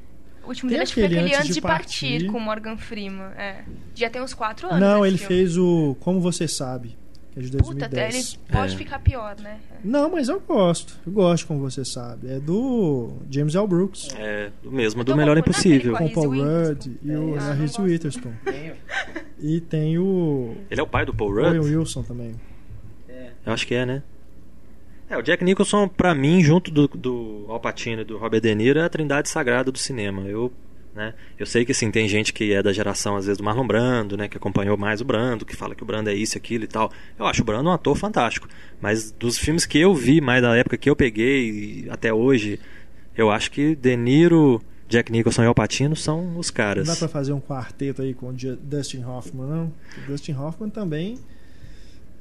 [0.50, 2.26] O último dele acho que foi aquele Antes de partir, Partir.
[2.26, 3.30] com o Morgan Freeman.
[3.38, 3.62] É.
[3.94, 4.80] Já tem uns quatro anos.
[4.80, 5.34] Não, ele filme.
[5.34, 6.98] fez o Como Você Sabe,
[7.32, 8.14] que é de Puta, até 2010.
[8.34, 8.76] ele pode É.
[8.76, 9.58] ficar pior, né?
[9.84, 10.98] Não, mas eu gosto.
[11.06, 12.28] Eu gosto, como você sabe.
[12.32, 13.66] É do James L.
[13.68, 14.08] Brooks.
[14.16, 15.96] É, do mesmo, do tô Melhor Impossível.
[15.96, 17.80] Com a o Paul Rudd e o Ah, a não Reese.
[17.80, 18.32] Witherspoon.
[19.38, 21.58] E tem o Ele é o pai do Paul Rudd?
[21.60, 22.34] Wilson também.
[23.46, 24.02] Eu acho que é, né?
[25.10, 28.54] É, o Jack Nicholson, pra mim, junto do, do Al Pacino e do Robert De
[28.54, 30.22] Niro, é a trindade sagrada do cinema.
[30.22, 30.52] Eu,
[30.94, 33.66] né, eu sei que, assim, tem gente que é da geração, às vezes, do Marlon
[33.66, 36.62] Brando, né, que acompanhou mais o Brando, que fala que o Brando é isso, aquilo
[36.62, 36.92] e tal.
[37.18, 38.46] Eu acho o Brando um ator fantástico.
[38.80, 42.60] Mas dos filmes que eu vi, mais da época que eu peguei até hoje,
[43.16, 46.86] eu acho que De Niro, Jack Nicholson e Al Pacino são os Não caras.
[46.86, 49.72] dá pra fazer um quarteto aí com o Dustin Hoffman, não?
[50.04, 51.18] O Dustin Hoffman também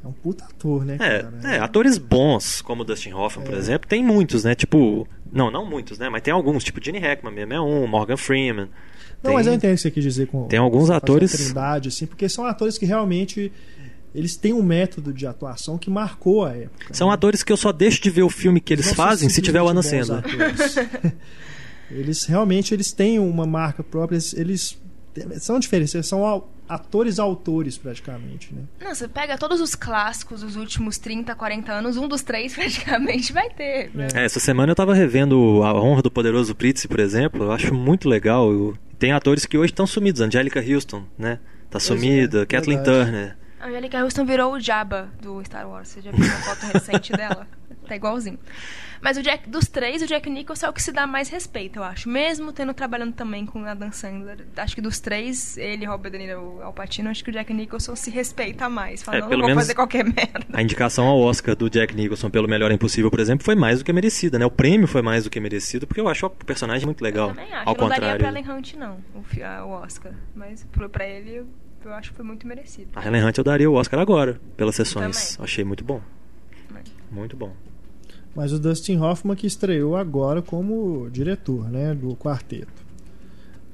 [0.04, 3.58] é um puta ator, né, É, é, atores bons, como o Dustin Hoffman, por É.
[3.58, 4.56] exemplo, tem muitos, né?
[4.56, 5.08] Tipo.
[5.32, 6.10] Não, não muitos, né?
[6.10, 8.66] Mas tem alguns, tipo Gene Hackman mesmo é um, Morgan Freeman.
[9.22, 11.90] Não, tem- mas eu entendo o que você quis dizer com tem alguns atores- trindade,
[11.90, 13.52] assim, porque são atores que realmente
[14.16, 16.94] eles têm um método de atuação que marcou a época.
[16.94, 17.14] São né?
[17.14, 19.68] atores que eu só deixo de ver o filme que eles fazem se tiver o
[19.68, 21.14] simplesmente Sandler.
[21.92, 24.80] eles realmente eles têm uma marca própria, eles, eles
[25.40, 26.24] são diferentes, eles são
[26.70, 28.62] atores autores praticamente, né?
[28.80, 33.34] Não, você pega todos os clássicos dos últimos 30, 40 anos, um dos três praticamente
[33.34, 33.90] vai ter.
[33.94, 34.08] né?
[34.14, 37.44] É, essa semana eu tava revendo A Honra do Poderoso Pritz, por exemplo.
[37.46, 38.52] Eu acho muito legal.
[38.52, 40.22] Eu- Tem atores que hoje estão sumidos.
[40.22, 41.40] Angélica Houston, né?
[41.70, 42.44] Tá Pois sumida.
[42.44, 43.06] é, Kathleen verdade.
[43.06, 43.38] Turner.
[43.60, 45.88] A Angelica Houston virou o Jabba do Star Wars.
[45.90, 47.46] Você já viu uma foto recente dela?
[47.88, 48.40] Tá igualzinho.
[49.02, 51.80] Mas o Jack, dos três, o Jack Nicholson é o que se dá mais respeito,
[51.80, 52.10] eu acho.
[52.10, 54.46] Mesmo tendo trabalhando também com a Dan Sandler.
[54.58, 57.96] Acho que dos três, ele, Robert De Niro Al Pacino, acho que o Jack Nicholson
[57.96, 59.02] se respeita mais.
[59.02, 60.46] Fala, É, não, vou fazer qualquer merda.
[60.52, 63.86] A indicação ao Oscar do Jack Nicholson pelo Melhor Impossível, por exemplo, foi mais do
[63.86, 64.46] que merecida, né?
[64.46, 67.30] O prêmio foi mais do que merecido, porque eu acho o personagem muito legal.
[67.30, 67.70] Eu também acho.
[67.70, 68.20] Ao eu não daria contrário.
[68.20, 70.14] pra Ellen Hunt, não, o, o Oscar.
[70.36, 71.46] Mas pra ele,
[71.86, 72.90] Eu acho que foi muito merecido.
[72.96, 75.36] A Helen Hunt eu daria o Oscar agora, pelas sessões.
[75.36, 75.46] Também.
[75.46, 76.02] Achei muito bom.
[76.68, 76.84] Também.
[77.10, 77.56] Muito bom.
[78.40, 82.72] Mas o Dustin Hoffman que estreou agora como diretor, né, do quarteto.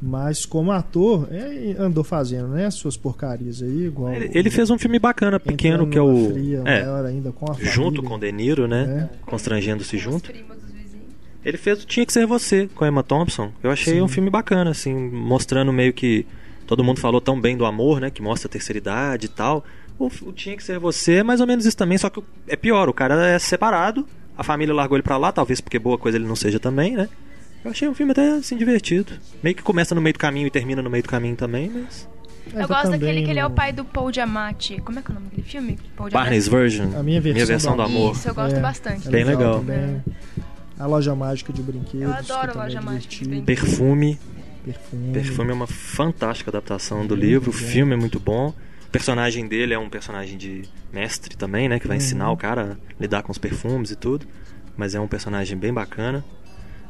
[0.02, 4.78] Mas como ator, é, andou fazendo, né, suas porcarias aí, igual Ele, ele fez um
[4.80, 6.32] filme bacana, pequeno, que é o.
[6.32, 8.10] fria É, maior ainda com a junto família.
[8.10, 9.08] com o De Niro, né?
[9.14, 9.18] É.
[9.28, 10.32] Constrangendo-se junto.
[11.46, 13.52] Ele fez o Tinha Que Ser Você, com a Emma Thompson.
[13.62, 14.02] Eu achei Sim.
[14.02, 16.26] um filme bacana, assim, mostrando meio que.
[16.66, 18.10] Todo mundo falou tão bem do amor, né?
[18.10, 19.64] Que mostra a terceira idade e tal.
[20.00, 22.56] O, o Tinha Que Ser Você é mais ou menos isso também, só que é
[22.56, 22.90] pior.
[22.90, 24.08] O cara é separado,
[24.38, 27.10] a família largou ele pra lá, talvez porque boa coisa ele não seja também, né?
[27.64, 29.14] Eu achei um filme até, assim, divertido.
[29.42, 32.08] Meio que começa no meio do caminho e termina no meio do caminho também, mas...
[32.54, 34.80] É, Eu tá gosto daquele que ele é o pai do Paul Giamatti.
[34.82, 35.80] Como é que é o nome daquele filme?
[35.98, 36.96] Paul Barney's Version.
[36.96, 38.12] A minha versão do do amor.
[38.14, 39.08] Isso, eu gosto É, bastante.
[39.08, 39.60] é Bem legal.
[39.60, 40.04] também.
[40.78, 42.02] A loja mágica de brinquedos.
[42.08, 43.30] Eu adoro a Loja também é Mágica de.
[43.30, 43.46] Brinquedos.
[43.46, 44.20] Perfume.
[44.64, 45.14] Perfume.
[45.14, 47.50] Perfume é uma fantástica adaptação do livro.
[47.50, 48.54] O filme é muito bom.
[48.96, 50.62] O personagem dele é um personagem de
[50.94, 51.80] mestre também, né?
[51.82, 52.02] Que vai Uhum.
[52.02, 54.26] ensinar o cara a lidar com os perfumes e tudo.
[54.78, 56.24] Mas é um personagem bem bacana.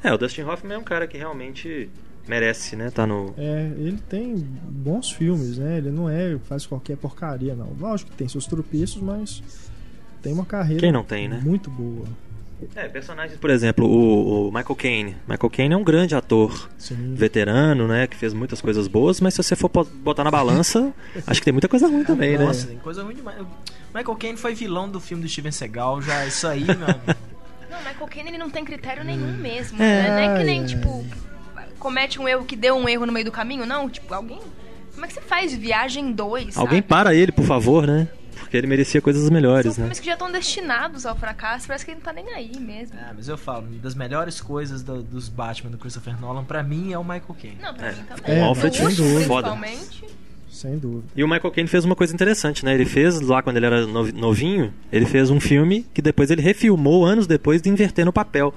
[0.03, 1.89] É, o Dustin Hoffman é um cara que realmente
[2.27, 2.91] merece, né?
[2.91, 3.33] Tá no.
[3.35, 5.79] É, ele tem bons filmes, né?
[5.79, 7.73] Ele não é faz qualquer porcaria, não.
[7.79, 9.41] Lógico que tem seus tropeços, mas
[10.21, 11.41] tem uma carreira Quem não tem, né?
[11.43, 12.05] muito boa.
[12.75, 15.17] É, personagens, por exemplo, o, o Michael Caine.
[15.27, 17.13] Michael Caine é um grande ator Sim.
[17.13, 18.07] veterano, né?
[18.07, 20.93] Que fez muitas coisas boas, mas se você for botar na balança,
[21.27, 22.45] acho que tem muita coisa ruim também, né?
[22.45, 23.37] Nossa, tem coisa ruim demais.
[23.93, 27.01] Michael Caine foi vilão do filme do Steven Seagal, já isso aí, meu amigo.
[27.69, 29.81] Não, Michael Caine ele não tem critério nenhum mesmo.
[29.81, 30.03] É.
[30.03, 30.09] né?
[30.09, 31.05] Não é que nem, Ai, tipo,
[31.77, 33.89] comete um erro que deu um erro no meio do caminho, não.
[33.89, 34.39] Tipo, alguém.
[34.93, 36.57] Como é que você faz Viagem 2?
[36.57, 36.87] Alguém sabe?
[36.87, 38.07] para ele, por favor, né?
[38.55, 39.83] Porque ele merecia coisas São melhores, né?
[39.83, 42.97] filmes que já estão destinados ao fracasso, parece que ele não tá nem aí mesmo.
[42.99, 46.63] Ah, mas eu falo, uma das melhores coisas do- dos Batman do Christopher Nolan, pra
[46.63, 47.57] mim, é o Michael Caine.
[47.61, 47.91] Não, pra É.
[47.91, 48.35] mim também.
[48.37, 49.25] É, O Alfred último, sem dúvida.
[49.25, 50.03] principalmente.
[50.49, 51.03] Sem dúvida.
[51.15, 52.73] E o Michael Caine fez uma coisa interessante, né?
[52.73, 56.41] Ele fez lá quando ele era novi- novinho, ele fez um filme que depois ele
[56.41, 58.53] refilmou anos depois de inverter no papel.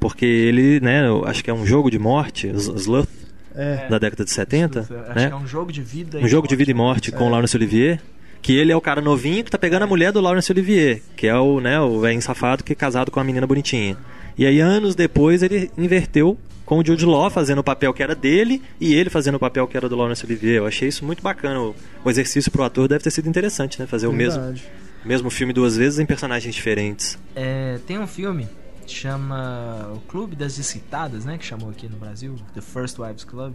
[0.00, 3.08] Porque ele, né, eu acho que é um jogo de morte, S- Sloth,
[3.54, 5.26] É, da década de 70, Acho né?
[5.28, 7.10] que é um jogo de vida e Um jogo de vida e morte.
[7.10, 8.00] morte com o Laurence Olivier.
[8.42, 11.26] Que ele é o cara novinho que tá pegando a mulher do Laurence Olivier, que
[11.26, 13.96] é o, né, o velho safado que é casado com a menina bonitinha.
[14.36, 18.14] E aí, anos depois, ele inverteu com o Jude Law fazendo o papel que era
[18.14, 20.56] dele e ele fazendo o papel que era do Laurence Olivier.
[20.56, 21.60] Eu achei isso muito bacana.
[21.60, 21.74] O,
[22.04, 23.86] o exercício pro ator deve ter sido interessante, né?
[23.86, 24.64] Fazer o mesmo, verdade.
[25.04, 27.18] mesmo filme duas vezes em personagens diferentes.
[27.36, 28.48] É, tem um filme
[28.86, 31.36] que chama O Clube das Excitadas, né?
[31.36, 33.54] Que chamou aqui no Brasil, The First Wives Club.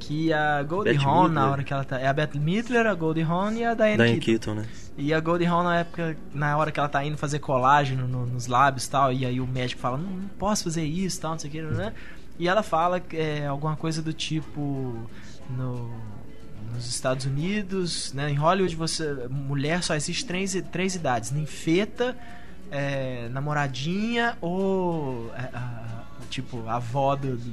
[0.00, 1.98] Que a Goldie Hawn, na hora que ela tá.
[1.98, 4.54] É a Beth Midler, a Goldie Hawn e a Diane, Diane Keaton.
[4.54, 4.66] Keaton, né?
[4.96, 8.26] E a Goldie Hawn, na época, na hora que ela tá indo fazer colágeno no-
[8.26, 11.32] nos lábios e tal, e aí o médico fala, não, não posso fazer isso tal,
[11.32, 11.92] não sei o que, né?
[12.38, 14.94] E ela fala é, alguma coisa do tipo.
[15.50, 15.90] No,
[16.74, 22.16] nos Estados Unidos, né, em Hollywood, você, mulher só existe três, três idades: ninfeta,
[22.70, 27.52] é, namoradinha ou é, a- tipo a avó do, do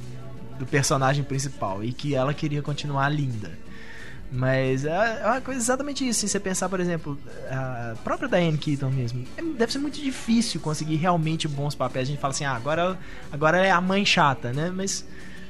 [0.64, 1.84] personagem principal.
[1.84, 3.52] E que ela queria continuar linda.
[4.32, 6.22] Mas é é uma coisa exatamente isso.
[6.22, 7.18] Se você pensar, por exemplo,
[7.50, 12.08] a própria Diane Keaton mesmo, é- deve ser muito difícil conseguir realmente bons papéis.
[12.08, 12.98] A gente fala assim, ah, agora,
[13.32, 14.72] agora é a mãe chata, né?
[14.74, 15.06] Mas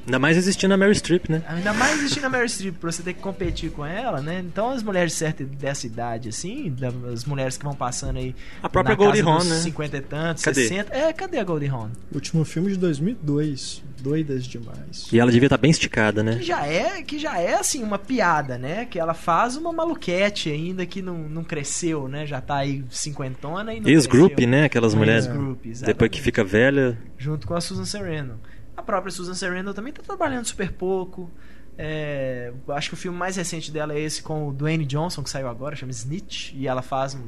[0.06, 1.44] Ainda mais existindo a Mary Streep, né?
[1.48, 4.40] ainda mais existindo a Meryl Streep pra você ter que competir com ela, né?
[4.46, 6.76] Então as mulheres de certa dessa idade, assim,
[7.12, 8.36] as mulheres que vão passando aí.
[8.62, 9.56] A própria na casa Goldie Hawn, dos né?
[9.62, 10.62] 50 e tantos, Cadê?
[10.68, 10.96] 60.
[10.96, 11.90] É, cadê a Goldie Hawn?
[12.14, 13.84] Último filme de 2002.
[14.02, 15.08] Doidas demais.
[15.12, 16.36] E ela devia estar bem esticada, né?
[16.36, 18.86] Que já é, que já é assim, uma piada, né?
[18.86, 22.26] Que ela faz uma maluquete ainda que não, não cresceu, né?
[22.28, 24.66] Já tá aí cinquentona e não Ex-group, né?
[24.66, 25.26] Aquelas mulheres.
[25.26, 26.96] Ex-group, Depois que fica velha.
[27.18, 28.36] Junto com a Susan Sarandon.
[28.76, 31.30] A própria Susan Sarandon também tá trabalhando super pouco.
[31.78, 35.30] É, acho que o filme mais recente dela é esse com o Dwayne Johnson, que
[35.30, 36.54] saiu agora, chama Snitch.
[36.54, 37.24] E ela faz um...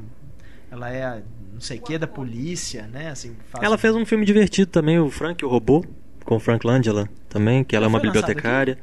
[0.70, 1.22] Ela é a
[1.58, 3.10] não sei o que da polícia, né?
[3.10, 5.84] Assim, Ela fez um filme divertido também, o Frank e o Robô,
[6.24, 8.78] com o Frank Langella também, que ela é Já uma foi lançado bibliotecária.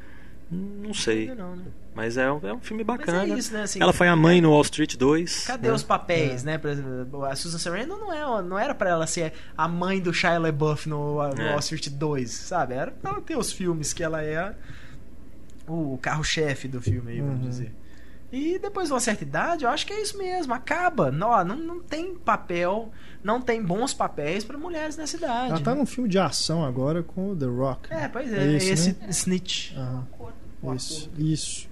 [0.50, 1.64] Não sei, Ainda não, né?
[1.96, 3.24] Mas é um, é um filme Mas bacana.
[3.24, 3.62] é isso, né?
[3.62, 5.46] Assim, ela foi a mãe no Wall Street 2.
[5.46, 5.74] Cadê né?
[5.74, 6.58] os papéis, né?
[6.58, 10.12] Por exemplo, a Susan Sarandon não, é, não era pra ela ser a mãe do
[10.12, 11.50] Shia LaBeouf no, no É.
[11.50, 12.74] Wall Street 2, sabe?
[12.74, 14.54] Era pra ela ter os filmes que ela é
[15.66, 17.48] o carro-chefe do filme aí, vamos Uhum.
[17.48, 17.74] dizer.
[18.32, 21.10] E depois de uma certa idade, eu acho que é isso mesmo, acaba.
[21.10, 22.90] Não, não, não tem papel,
[23.22, 25.50] não tem bons papéis pra mulheres nessa idade.
[25.52, 25.78] Ela tá né?
[25.80, 27.92] num filme de ação agora com o The Rock.
[27.92, 29.06] É, pois é, É esse, esse, né?
[29.10, 29.72] Snitch.
[30.74, 31.68] Isso, isso.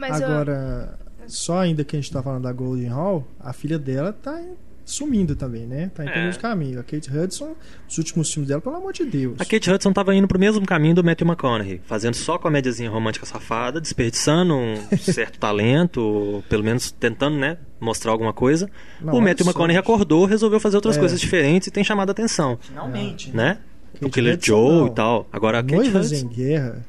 [0.00, 3.78] Mas eu- Agora, só ainda que a gente tá falando da Golden Hall, a filha
[3.78, 4.40] dela tá
[4.84, 5.88] sumindo também, né?
[5.94, 6.26] Tá indo É.
[6.26, 6.78] nos caminhos.
[6.78, 7.54] A Kate Hudson,
[7.88, 9.34] os últimos filmes dela, pelo amor de Deus.
[9.40, 13.24] A Kate Hudson tava indo pro mesmo caminho do Matthew McConaughey, fazendo só comédiazinha romântica
[13.24, 18.68] safada, desperdiçando um certo talento, ou pelo menos tentando, né, mostrar alguma coisa.
[19.00, 20.98] Não, o Matthew McConaughey acordou, resolveu fazer outras É.
[20.98, 23.30] coisas diferentes e tem chamado a atenção, Finalmente.
[23.36, 23.58] né?
[23.94, 24.86] O Kate Killer Hudson, Joe não.
[24.86, 25.28] e tal.
[25.32, 26.26] Agora a Kate Noivas Hudson...
[26.26, 26.84] em Guerra,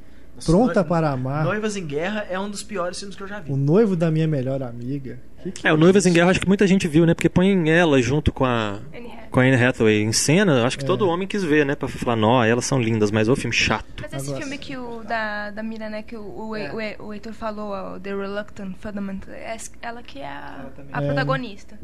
[0.45, 3.39] Pronta Noi- para Amar, Noivas em Guerra é um dos piores filmes que eu já
[3.39, 3.51] vi.
[3.51, 5.19] O Noivo da Minha Melhor Amiga.
[5.43, 7.13] Que que É, o Noivas em Guerra acho que muita gente viu, né?
[7.15, 8.79] Porque põe ela junto com a...
[8.93, 9.29] Anne Hathaway.
[9.31, 10.87] Com a Anne Hathaway em cena, acho que É.
[10.87, 11.73] todo homem quis ver, né?
[11.73, 13.85] Pra falar, nó, elas são lindas, mas o filme chato.
[14.01, 16.95] Mas esse Agora- filme que o da, da Mira, né, que o, o, É.
[16.99, 21.05] o, o Heitor falou, The Reluctant Fundament, é ela que é a, a É.
[21.07, 21.79] protagonista.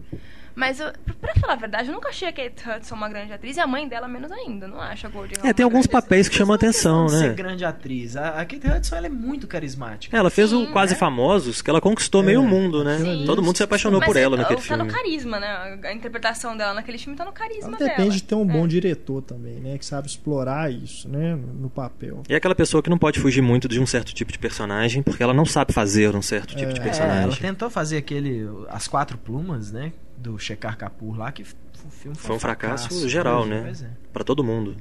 [0.58, 0.91] Mas, eu,
[1.22, 3.68] pra falar a verdade, eu nunca achei a Kate Hudson uma grande atriz e a
[3.68, 4.68] mãe dela menos ainda.
[4.68, 7.34] Não acho a Goldie É, tem alguns papéis que chamam é atenção, de ser né?
[7.36, 8.18] grande atriz.
[8.18, 10.18] A, a Kate Hudson ela é muito carismática.
[10.18, 10.99] Ela fez o Sim, Quase né?
[10.99, 12.97] Famosos, que ela conquistou É, meio mundo, né?
[12.97, 13.24] Sim.
[13.28, 14.84] Todo mundo se apaixonou Mas por é- ela naquele tá filme.
[14.84, 15.80] no carisma, né?
[15.84, 17.89] A interpretação dela naquele filme tá no carisma Ela dela.
[17.91, 18.68] depende de ter um bom É.
[18.68, 19.78] diretor também, né?
[19.78, 21.36] Que sabe explorar isso, né?
[21.36, 22.24] No papel.
[22.28, 25.03] E é aquela pessoa que não pode fugir muito de um certo tipo de personagem,
[25.03, 27.39] porque ela não sabe fazer um certo tipo de É, É, ela personagem.
[27.41, 29.93] tentou fazer aquele As Quatro Plumas, né?
[30.18, 31.55] Do Shekhar Kapoor lá, que f-
[31.86, 33.72] o filme foi, Foi um fracasso geral, né?
[33.82, 33.89] É.
[34.11, 34.76] Pra todo mundo.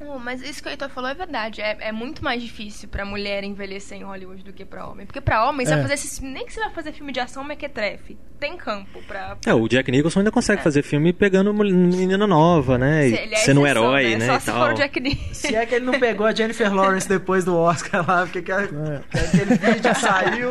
[0.00, 1.60] Não, mas isso que o Heitor falou é verdade.
[1.60, 5.04] É, é muito mais difícil pra mulher envelhecer em Hollywood do que pra homem.
[5.06, 5.76] Porque pra homem, você É.
[5.76, 8.18] vai fazer esses, nem que você vai fazer filme de ação mequetrefe.
[8.38, 9.36] Tem campo pra.
[9.44, 13.06] É, o Jack Nicholson ainda consegue fazer filme pegando mul- menina nova, né?
[13.06, 14.26] E Se- ele é sendo um exceção, herói, né?
[14.26, 14.54] Só e se tal.
[14.66, 15.34] for o Jack Nicholson.
[15.34, 18.50] Se é que ele não pegou a Jennifer Lawrence depois do Oscar lá, porque que,
[18.50, 19.00] a- É.
[19.10, 20.50] que aquele vídeo saiu.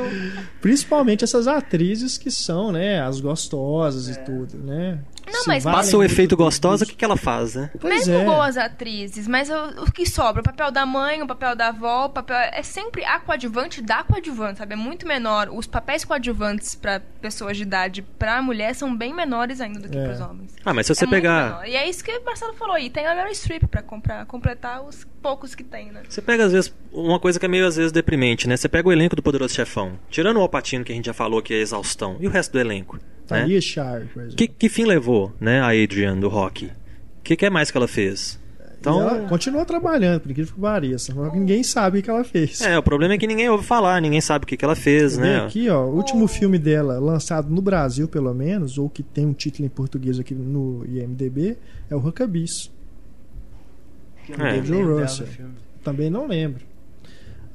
[0.61, 3.01] Principalmente essas atrizes que são, né?
[3.01, 4.99] As gostosas e tudo, né?
[5.31, 7.69] Não, mas- Passa o efeito do- gostosa, o que, que ela faz, né?
[7.79, 8.25] Pois Mesmo é.
[8.25, 10.41] boas atrizes, mas o, o que sobra?
[10.41, 12.35] O papel da mãe, o papel da avó, o papel.
[12.37, 14.73] É sempre a coadjuvante da coadjuvante, sabe?
[14.73, 15.49] É muito menor.
[15.51, 19.97] Os papéis coadjuvantes pra pessoas de idade pra mulher são bem menores ainda do que
[19.97, 20.05] É.
[20.07, 20.55] pros homens.
[20.65, 21.67] Ah, mas se você É pegar.
[21.67, 22.89] E é isso que o Marcelo falou aí.
[22.89, 26.01] Tem a Meryl Streep pra comprar, completar os poucos que tem, né?
[26.07, 28.57] Você pega, às vezes, uma coisa que é meio, às vezes, deprimente, né?
[28.57, 31.41] Você pega o elenco do Poderoso Chefão, tirando o Alpatino, que a gente já falou
[31.41, 33.01] que é exaustão, e o resto do elenco, né?
[33.27, 34.35] Thalia Shire, por exemplo.
[34.37, 36.65] Que, que fim levou, né, a Adrian do rock?
[36.65, 36.71] O
[37.23, 38.39] que, que é mais que ela fez?
[38.81, 41.13] E ela Então, continua trabalhando, por incrível que pareça.
[41.33, 42.61] Ninguém sabe o que ela fez.
[42.61, 45.17] é, o problema é que ninguém ouve falar, ninguém sabe o que, que ela fez,
[45.17, 45.39] Vê né?
[45.41, 49.33] aqui, ó, o último filme dela, lançado no Brasil, pelo menos, ou que tem um
[49.33, 51.57] título em português aqui no IMDB,
[51.89, 52.71] é o Huckabees.
[54.33, 54.63] Que eu É.
[54.63, 55.27] Joe dela Russell.
[55.83, 56.63] Também não lembro.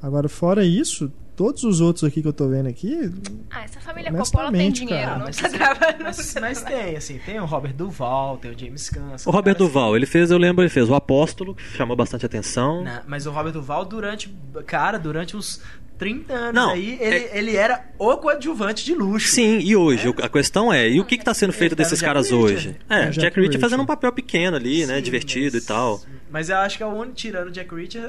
[0.01, 3.11] Agora, fora isso, todos os outros aqui que eu tô vendo aqui,
[3.49, 5.17] Ah, essa família Coppola tem dinheiro, cara.
[5.17, 9.15] não mas, tá mas, mas tem, assim, tem o Robert Duval, tem o James Caan.
[9.25, 12.83] O Robert Duval, ele fez, eu lembro, ele fez o Apóstolo, que chamou bastante atenção.
[12.83, 14.29] Não, mas o Robert Duval, durante.
[14.67, 15.59] Cara, durante uns
[15.97, 19.29] 30 anos Não, aí, ele, é- ele era o coadjuvante de luxo.
[19.33, 20.13] Sim, e hoje?
[20.21, 22.45] A questão é, e o que está sendo feito tá desses caras Reacher.
[22.57, 22.75] hoje?
[22.89, 24.97] É, É, Jack, Jack Reacher fazendo um papel pequeno ali, né?
[24.97, 26.01] Sim, Divertido mas- e tal.
[26.35, 28.03] Mas eu acho que é o único, tirando o Jack Reacher,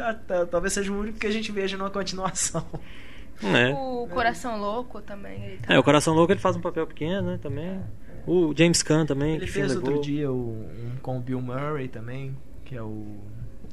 [0.50, 2.66] talvez seja o único que a gente veja numa continuação.
[3.40, 3.70] É.
[3.72, 5.44] O Coração Louco também.
[5.44, 5.74] Ele tá...
[5.74, 7.38] É, o Coração Louco ele faz um papel pequeno, né?
[7.40, 7.82] Também.
[8.26, 9.90] O James Caan também, Ele fez levou.
[9.90, 13.06] outro dia o- um com o Bill Murray também, que é o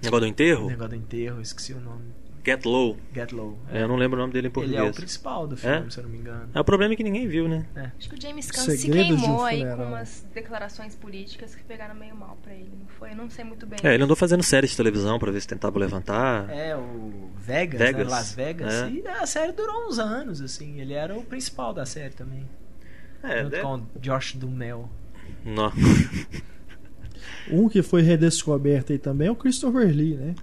[0.04, 0.68] Negócio do enterro?
[0.68, 2.04] negócio do enterro, esqueci o nome.
[2.46, 2.98] Get Low.
[3.14, 3.58] Get Low.
[3.72, 4.82] É, eu não lembro o nome dele em Ele português.
[4.86, 5.90] é o principal do filme, É?
[5.90, 6.50] se eu não me engano.
[6.54, 7.66] É, o problema é que ninguém viu, né?
[7.98, 11.64] Acho que o James Caan se de um queimou aí com umas declarações políticas que
[11.64, 13.12] pegaram meio mal pra ele, não foi?
[13.12, 13.80] Eu não sei muito bem.
[13.82, 16.50] É, ele andou fazendo séries de televisão pra ver se tentava levantar.
[16.50, 18.12] É, o Vegas, Vegas, Né?
[18.12, 18.74] Las Vegas.
[18.74, 18.90] é.
[18.90, 20.82] E a série durou uns anos, assim.
[20.82, 22.46] Ele era o principal da série também.
[23.24, 23.62] É, junto né?
[23.62, 24.90] com o Josh Dumel.
[25.46, 25.72] Não.
[27.50, 30.36] um que foi redescoberto aí também é o Christopher Lee, né?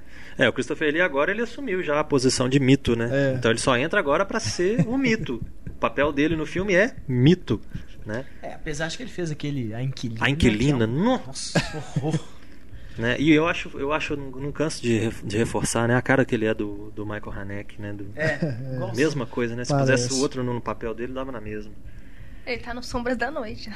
[0.44, 3.08] É, o Christopher Lee agora ele assumiu já a posição de mito, né?
[3.12, 3.34] É.
[3.36, 5.40] Então ele só entra agora pra ser um mito.
[5.68, 7.60] O papel dele no filme é mito,
[8.06, 8.24] né?
[8.42, 10.24] É, apesar de que ele fez aquele A Inquilina.
[10.24, 12.18] A Inquilina, que é um- no- Nossa, horror.
[12.98, 13.16] né?
[13.18, 15.94] E eu acho, eu acho, não, canso de, de reforçar, né?
[15.96, 17.92] A cara que ele é do, do Michael Haneke, né?
[17.92, 18.38] Do, É,
[18.96, 19.64] mesma coisa, né?
[19.64, 20.04] Se Parece.
[20.04, 21.72] pusesse o outro no, no papel dele, dava na mesma.
[22.46, 23.70] Ele tá no Sombras da Noite.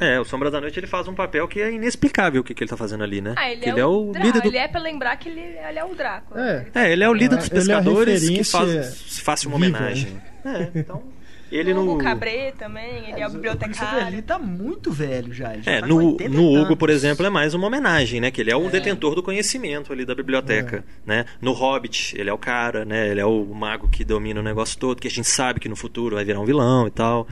[0.00, 2.64] É, o Sombra da Noite ele faz um papel que é inexplicável o que, que
[2.64, 3.34] ele tá fazendo ali, né?
[3.36, 5.78] Ah, ele, Que é, o, Drá- líder do Ele é pra lembrar que ele, ele
[5.78, 6.40] é o Drácula.
[6.40, 6.56] É.
[6.56, 9.76] Ele É, ele é o líder dos Ele é pescadores que faz, faz uma viva,
[9.78, 10.16] homenagem.
[10.44, 11.02] É, então.
[11.52, 11.82] Ele o no.
[11.82, 14.22] Hugo Cabré também, ele é o Mas o bibliotecário.
[14.22, 15.52] tá muito velho já.
[15.52, 18.20] ele já É, tá no, com 80 no Hugo, por exemplo, é mais uma homenagem,
[18.20, 18.30] né?
[18.30, 21.24] Que ele é o detentor do conhecimento ali da biblioteca, né?
[21.42, 23.08] No Hobbit, ele é o cara, né?
[23.08, 25.74] Ele é o mago que domina o negócio todo, que a gente sabe que no
[25.74, 27.26] futuro vai virar um vilão e tal.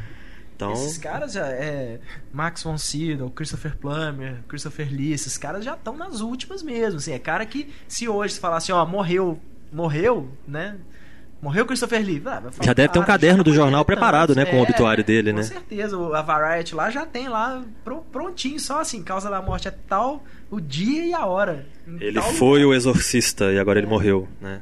[0.58, 2.00] Então, Esses caras já é
[2.32, 7.12] Max von Sydow, Christopher Plummer, Christopher Lee, esses caras já estão nas últimas mesmo, assim,
[7.12, 9.38] é cara que se hoje se falasse, ó, morreu,
[9.72, 10.76] morreu, né?
[11.40, 12.20] Morreu Christopher Lee.
[12.26, 14.62] Ah, falar, Já deve ter um cara, caderno do jornal preparado, né, com o é,
[14.62, 15.44] obituário dele, com né?
[15.44, 15.96] certeza.
[15.96, 19.70] o- A Variety lá já tem lá pro- prontinho, só assim, causa da morte é
[19.70, 21.64] tal, o dia e a hora.
[22.00, 22.70] Ele foi lugar.
[22.70, 24.60] o exorcista e agora ele morreu, né?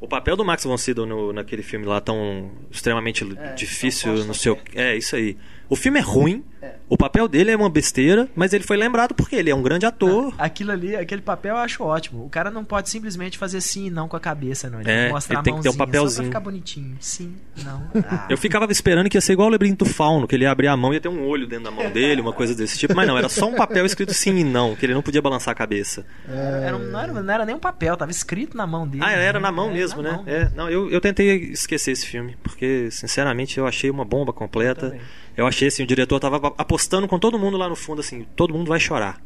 [0.00, 4.34] O papel do Max von Sydow no, naquele filme lá tão extremamente É, difícil, não
[4.34, 5.36] sei o forte, É, isso aí.
[5.68, 6.74] O filme é ruim, É.
[6.88, 9.84] o papel dele é uma besteira, mas ele foi lembrado porque ele é um grande
[9.84, 10.32] ator.
[10.38, 12.24] Aquilo ali, aquele papel eu acho ótimo.
[12.24, 14.80] O cara não pode simplesmente fazer sim e não com a cabeça, não.
[14.80, 16.30] Ele É, tem que mostrar ele a tem que ter um mãozinha, Só papelzinho.
[16.30, 16.96] pra ficar bonitinho.
[17.00, 17.82] Sim, não.
[18.08, 18.26] Ah.
[18.30, 20.68] Eu ficava esperando que ia ser igual o Labirinto do Fauno, que ele ia abrir
[20.68, 22.94] a mão e ia ter um olho dentro da mão dele, uma coisa desse tipo.
[22.94, 25.50] Mas não, era só um papel escrito sim e não, que ele não podia balançar
[25.52, 26.06] a cabeça.
[26.28, 29.02] Era, um- não, era, não era nem um papel, tava escrito na mão dele.
[29.04, 30.16] Ah, era na mão Era mesmo, na né?
[30.16, 30.24] mão.
[30.28, 34.90] É, não, eu, eu tentei esquecer esse filme, porque, sinceramente, eu achei uma bomba completa.
[34.90, 35.00] também.
[35.36, 38.54] Eu achei assim, o diretor tava apostando com todo mundo lá no fundo, assim, todo
[38.54, 39.20] mundo vai chorar.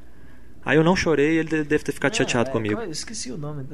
[0.64, 2.80] Aí eu não chorei ele de- deve ter ficado chateado É, comigo.
[2.80, 3.64] Eu esqueci o nome.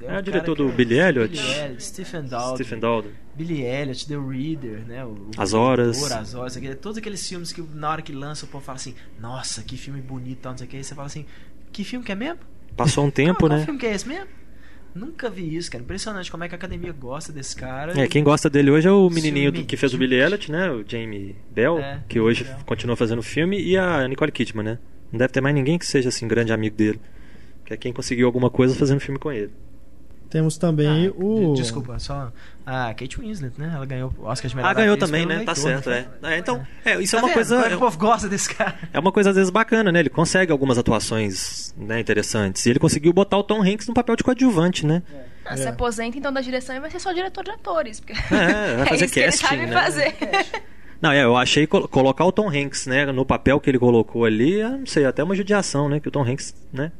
[0.00, 1.28] É um o diretor do que- Billy Elliot?
[1.28, 2.64] Billy Elliot, Stephen Daldry.
[2.64, 3.10] Stephen Daldry.
[3.34, 5.04] Billy Elliot, The Reader, né?
[5.04, 6.12] O, o As Horas.
[6.12, 8.94] As Horas, aquele- todos aqueles filmes que na hora que lança o povo fala assim,
[9.20, 10.76] nossa, que filme bonito, tal, não sei o que.
[10.76, 11.24] Aí você fala assim,
[11.72, 12.38] que filme que é mesmo?
[12.76, 13.64] Passou um tempo, né?
[13.64, 14.28] filme que é esse mesmo?
[14.98, 15.82] Nunca vi isso, cara.
[15.82, 17.98] Impressionante como é que a academia gosta desse cara.
[18.00, 20.70] É, quem gosta dele hoje é o menininho do- que fez o Billy Elliot, né?
[20.70, 22.56] O Jamie Bell, É, que hoje Bell.
[22.66, 24.78] continua fazendo filme, e a Nicole Kidman, né?
[25.12, 27.00] Não deve ter mais ninguém que seja, assim, grande amigo dele.
[27.64, 29.50] Que é quem conseguiu alguma coisa fazendo filme com ele.
[30.30, 31.54] Temos também Ah, o.
[31.54, 32.30] de- Desculpa, só.
[32.66, 33.72] A Kate Winslet, né?
[33.74, 35.42] Ela ganhou o Oscar de melhor Ah, ganhou atriz também, né?
[35.42, 36.06] Tá certo, é.
[36.22, 37.34] É, Então, é, isso Tá é uma vendo?
[37.34, 37.60] coisa.
[37.64, 38.74] É que o povo gosta desse cara.
[38.92, 40.00] É uma coisa às vezes bacana, né?
[40.00, 42.66] Ele consegue algumas atuações né, interessantes.
[42.66, 45.02] E ele conseguiu botar o Tom Hanks no papel de coadjuvante, né?
[45.46, 48.00] Ah, Se aposenta então da direção e vai ser só diretor de atores.
[48.00, 49.82] Porque É, vai fazer isso que casting, ele sabe né?
[49.82, 50.14] fazer.
[51.00, 54.24] Não, é, eu achei col- colocar o Tom Hanks, né, no papel que ele colocou
[54.24, 56.00] ali, eu não sei, até uma judiação, né?
[56.00, 56.90] Que o Tom Hanks, né?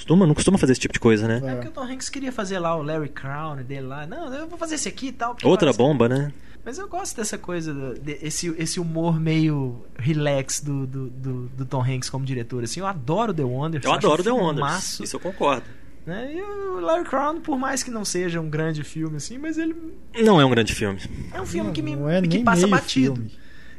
[0.00, 1.40] Costuma, não costuma fazer esse tipo de coisa, né?
[1.44, 4.06] É porque o Tom Hanks queria fazer lá o Larry Crown dele lá.
[4.06, 5.36] Não, eu vou fazer esse aqui e tal.
[5.44, 6.32] Outra parece- bomba, né?
[6.64, 7.74] Mas eu gosto dessa coisa,
[8.20, 12.62] esse, esse humor meio relax do, do, do, do Tom Hanks como diretor.
[12.64, 13.84] Assim, eu adoro The Wonders.
[13.84, 15.00] Eu adoro The Wonders.
[15.00, 15.64] Isso eu concordo.
[16.04, 16.34] né?
[16.34, 19.74] E o Larry Crown, por mais que não seja um grande filme assim, mas ele
[20.22, 21.00] Não é um grande filme.
[21.32, 23.14] é um filme que me não é que nem passa meio batido.
[23.16, 23.38] filme.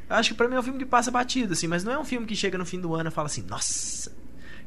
[0.09, 1.99] Eu acho que pra mim é um filme que passa batido, assim, mas não é
[1.99, 4.11] um filme que chega no fim do ano e fala assim, nossa,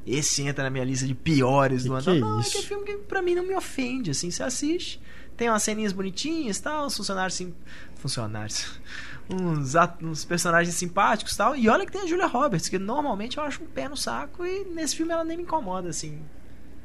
[0.06, 2.04] esse entra na minha lista de piores Que do ano.
[2.04, 2.50] que é não, isso?
[2.50, 5.00] é que é filme que pra mim não me ofende, assim, você assiste,
[5.36, 7.54] tem umas ceninhas bonitinhas tal, os funcionários sim.
[7.96, 8.78] Funcionários.
[9.26, 11.56] Uns, uns personagens simpáticos tal.
[11.56, 14.44] E olha que tem a Julia Roberts, que normalmente eu acho um pé no saco,
[14.44, 16.20] e nesse filme ela nem me incomoda, assim.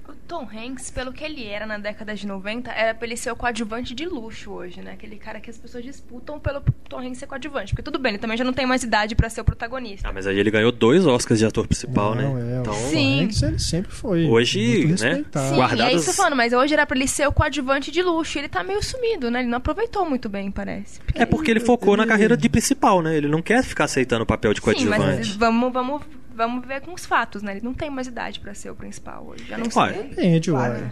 [0.10, 3.32] O Tom Hanks, pelo que ele era na década de 90, era pra ele ser
[3.32, 4.94] o coadjuvante de luxo hoje, né?
[4.94, 7.74] Aquele cara que as pessoas disputam pelo Tom Hanks ser coadjuvante.
[7.74, 10.08] Porque tudo bem, ele também já não tem mais idade pra ser o protagonista.
[10.10, 12.58] Ah, mas aí ele ganhou dois Oscars de ator principal, Não, né?
[12.58, 13.24] é, Então, o Tom Sim.
[13.24, 14.26] Hanks, ele sempre foi.
[14.26, 15.16] Hoje, muito né?
[15.16, 18.40] Sim, guardadas- é isso falando, mas hoje era pra ele ser o coadjuvante de luxo.
[18.40, 19.40] Ele tá meio sumido, né?
[19.42, 21.00] Ele não aproveitou muito bem, parece.
[21.14, 23.16] é porque ele focou na carreira de principal, né?
[23.16, 25.38] Ele não quer ficar aceitando o papel de Sim, mas coadjuvante.
[25.38, 26.02] vamos, vamos,
[26.40, 27.52] vamos ver com os fatos, né?
[27.54, 29.44] Ele não tem mais idade pra ser o principal hoje.
[29.48, 30.04] Já não Olha, sei.
[30.04, 30.92] Depende, Claro ué.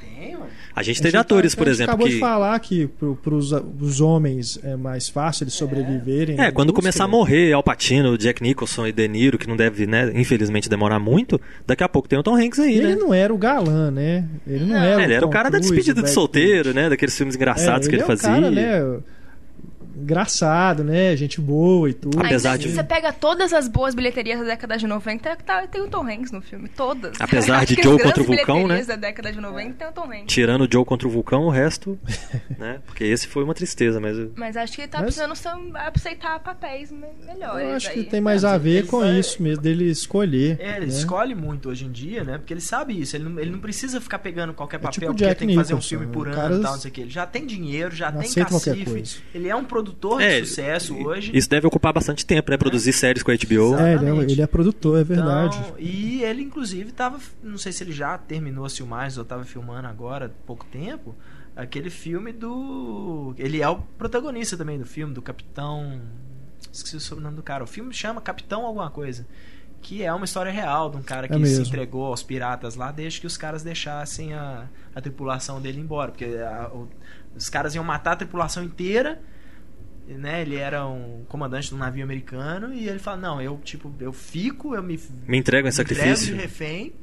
[0.75, 2.13] A gente A teve gente atores, tá- por a gente exemplo, acabou que.
[2.13, 6.39] de falar que para os homens é mais fácil eles sobreviverem.
[6.39, 9.87] É, quando começar a morrer Al Pacino, Jack Nicholson e De Niro, que não deve,
[9.87, 12.95] né, infelizmente demorar muito, daqui a pouco tem o Tom Hanks aí, Ele né?
[12.95, 14.25] não era o galã, né?
[14.45, 14.83] Ele não, Não.
[14.83, 16.89] era É, ele era o cara da Cruise, despedida o de solteiro, né?
[16.89, 18.29] Daqueles filmes engraçados É, que ele é o fazia.
[18.29, 18.99] cara, né?
[20.01, 21.15] Engraçado, né?
[21.15, 22.19] Gente boa e tudo.
[22.19, 25.81] Apesar Aí, de- Você pega todas as boas bilheterias da década de 90, tá, tem
[25.81, 26.67] o Tom Hanks no filme.
[26.69, 27.19] Todas.
[27.19, 28.95] Apesar de Joe contra o Vulcão, bilheterias né?
[28.95, 30.25] da década de 90 tem o Tom Hanks.
[30.27, 31.97] Tirando o Joe contra o Vulcão, o resto,
[32.57, 32.79] né?
[32.85, 35.33] Porque esse foi uma tristeza, mas Mas acho que ele tá Mas- precisando
[35.75, 37.67] aceitar papéis me- melhores.
[37.69, 38.05] Eu acho que aí.
[38.05, 40.57] tem mais a ver com vai- isso mesmo, dele escolher.
[40.59, 40.91] É, ele né?
[40.93, 42.37] escolhe muito hoje em dia, né?
[42.37, 43.15] Porque ele sabe isso.
[43.15, 45.73] Ele não, ele não precisa ficar pegando qualquer papel tipo porque Jack tem que fazer
[45.73, 47.01] um filme por o ano e tal, não sei o que.
[47.01, 48.85] Ele já tem dinheiro, já não tem cacife.
[48.85, 49.15] coisa.
[49.33, 49.86] Ele é um produtor
[50.21, 51.31] É, de sucesso hoje.
[51.35, 52.57] isso deve ocupar bastante tempo, né?
[52.57, 53.75] Produzir séries com a HBO.
[53.79, 55.57] É, ele é, ele é produtor, é verdade.
[55.59, 57.19] Então, e ele, inclusive, tava.
[57.43, 61.15] Não sei se ele já terminou as filmagens ou tava filmando agora há pouco tempo.
[61.55, 63.33] Aquele filme do.
[63.37, 66.01] Ele é o protagonista também do filme, do Capitão.
[66.71, 67.63] Esqueci o sobrenome do cara.
[67.63, 69.25] O filme chama Capitão Alguma Coisa.
[69.81, 71.65] Que é uma história real de um cara É que se mesmo.
[71.65, 76.11] entregou aos piratas lá, desde que os caras deixassem a, a tripulação dele embora.
[76.11, 76.87] Porque a- o-
[77.35, 79.21] os caras iam matar a tripulação inteira
[80.15, 80.41] né?
[80.41, 84.13] Ele era um comandante de um navio americano e ele fala: "Não, eu tipo, eu
[84.13, 86.33] fico, eu me Me entregam em entrego sacrifício.
[86.35, 86.93] de refém,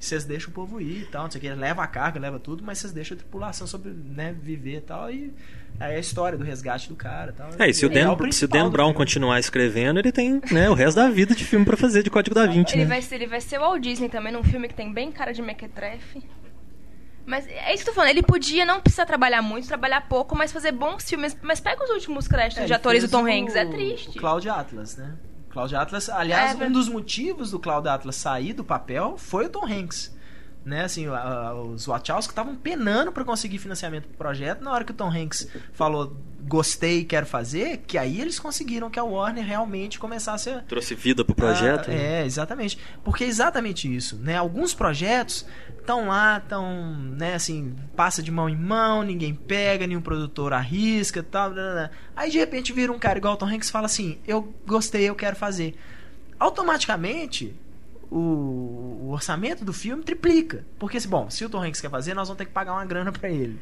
[0.00, 1.86] e vocês deixam o povo ir e tal, não sei o que, ele leva a
[1.86, 5.32] carga, leva tudo, mas vocês deixam a tripulação sobre, né, viver e tal e
[5.78, 7.50] aí é a história do resgate do cara, e tal.
[7.58, 8.96] É, e se o Ele é Dan, se o Dan Brown filme.
[8.96, 12.34] continuar escrevendo, ele tem né, o resto da vida de filme pra fazer de Código
[12.34, 12.88] da Vinci, Ele né?
[12.88, 15.32] vai, ser, ele vai ser o Walt Disney também num filme que tem bem cara
[15.32, 16.22] de mequetrefe.
[17.26, 18.10] Mas é isso que eu tô falando.
[18.10, 21.36] Ele podia não precisar trabalhar muito, trabalhar pouco, mas fazer bons filmes.
[21.42, 23.54] Mas pega os últimos créditos É, de atores do Tom o- Hanks.
[23.54, 24.08] É triste.
[24.18, 25.14] O Cloud Atlas, né?
[25.50, 29.48] Cloud Atlas, aliás, É, um dos motivos do Cloud Atlas sair do papel foi o
[29.48, 30.16] Tom Hanks.
[30.62, 34.60] Né, assim, a- a- os Wachowski estavam penando para conseguir financiamento pro projeto.
[34.62, 38.98] Na hora que o Tom Hanks falou gostei, quero fazer, que aí eles conseguiram que
[38.98, 41.88] a Warner realmente começasse a, Trouxe vida pro projeto.
[41.88, 42.20] ah, né?
[42.22, 42.78] é, exatamente.
[43.02, 44.36] Porque é exatamente isso, né?
[44.36, 45.46] Alguns projetos
[45.78, 51.22] estão lá, estão, né, assim, passa de mão em mão, ninguém pega, nenhum produtor arrisca,
[51.22, 51.90] tal, blá, blá, blá.
[52.14, 55.08] Aí de repente vira um cara igual o Tom Hanks e fala assim: "Eu gostei,
[55.08, 55.74] eu quero fazer".
[56.38, 57.54] Automaticamente
[58.10, 58.16] o,
[59.02, 60.64] o orçamento do filme triplica.
[60.78, 62.84] Porque, assim, bom, se o Tom Hanks quer fazer, nós vamos ter que pagar uma
[62.84, 63.58] grana pra ele.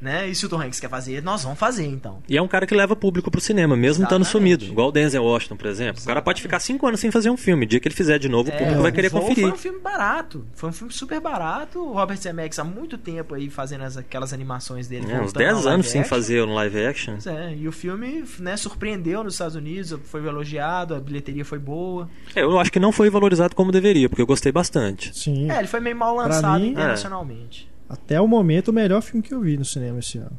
[0.00, 0.28] Né?
[0.28, 2.22] E se o Tom Hanks quer fazer, nós vamos fazer, então.
[2.28, 4.30] E é um cara que leva público pro cinema, mesmo estando Exatamente.
[4.60, 4.64] sumido.
[4.72, 6.00] Igual o Denzel Washington, por exemplo.
[6.02, 7.64] O cara pode ficar cinco anos sem fazer um filme.
[7.64, 9.42] O dia que ele fizer de novo, o público É, vai querer conferir.
[9.42, 10.46] Foi um filme barato.
[10.54, 11.80] Foi um filme super barato.
[11.80, 15.04] O Robert Zemeckis há muito tempo aí fazendo as- aquelas animações dele.
[15.10, 16.14] É, uns voltando 10 ao live anos sem action.
[16.16, 17.12] fazer um live action.
[17.14, 21.58] Pois é, e o filme né, surpreendeu nos Estados Unidos, foi elogiado, a bilheteria foi
[21.58, 22.08] boa.
[22.36, 25.10] É, eu acho que não foi valorizado como deveria, porque eu gostei bastante.
[25.18, 25.50] Sim.
[25.50, 27.68] É, ele foi meio mal lançado mim- internacionalmente.
[27.88, 30.32] Até o momento, o melhor filme que eu vi no cinema esse ano.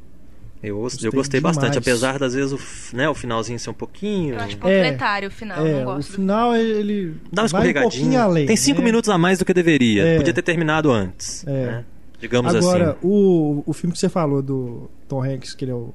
[0.61, 1.55] Eu, eu Gostei gostei demais.
[1.55, 4.35] bastante, apesar das vezes o, né, o finalzinho ser um pouquinho.
[4.35, 4.59] Eu acho É.
[4.59, 5.65] panfletário o final.
[5.65, 8.23] é, não o gosto do final ele Dá uma vai um pouquinho escorregadinha.
[8.23, 8.45] além.
[8.45, 8.85] Tem cinco né?
[8.85, 10.03] minutos a mais do que deveria.
[10.05, 10.17] É.
[10.17, 11.47] Podia ter terminado antes.
[11.47, 11.65] É.
[11.65, 11.85] né?
[12.19, 12.99] Digamos Agora, assim.
[13.03, 15.93] o, o filme que você falou do Tom Hanks, que ele é o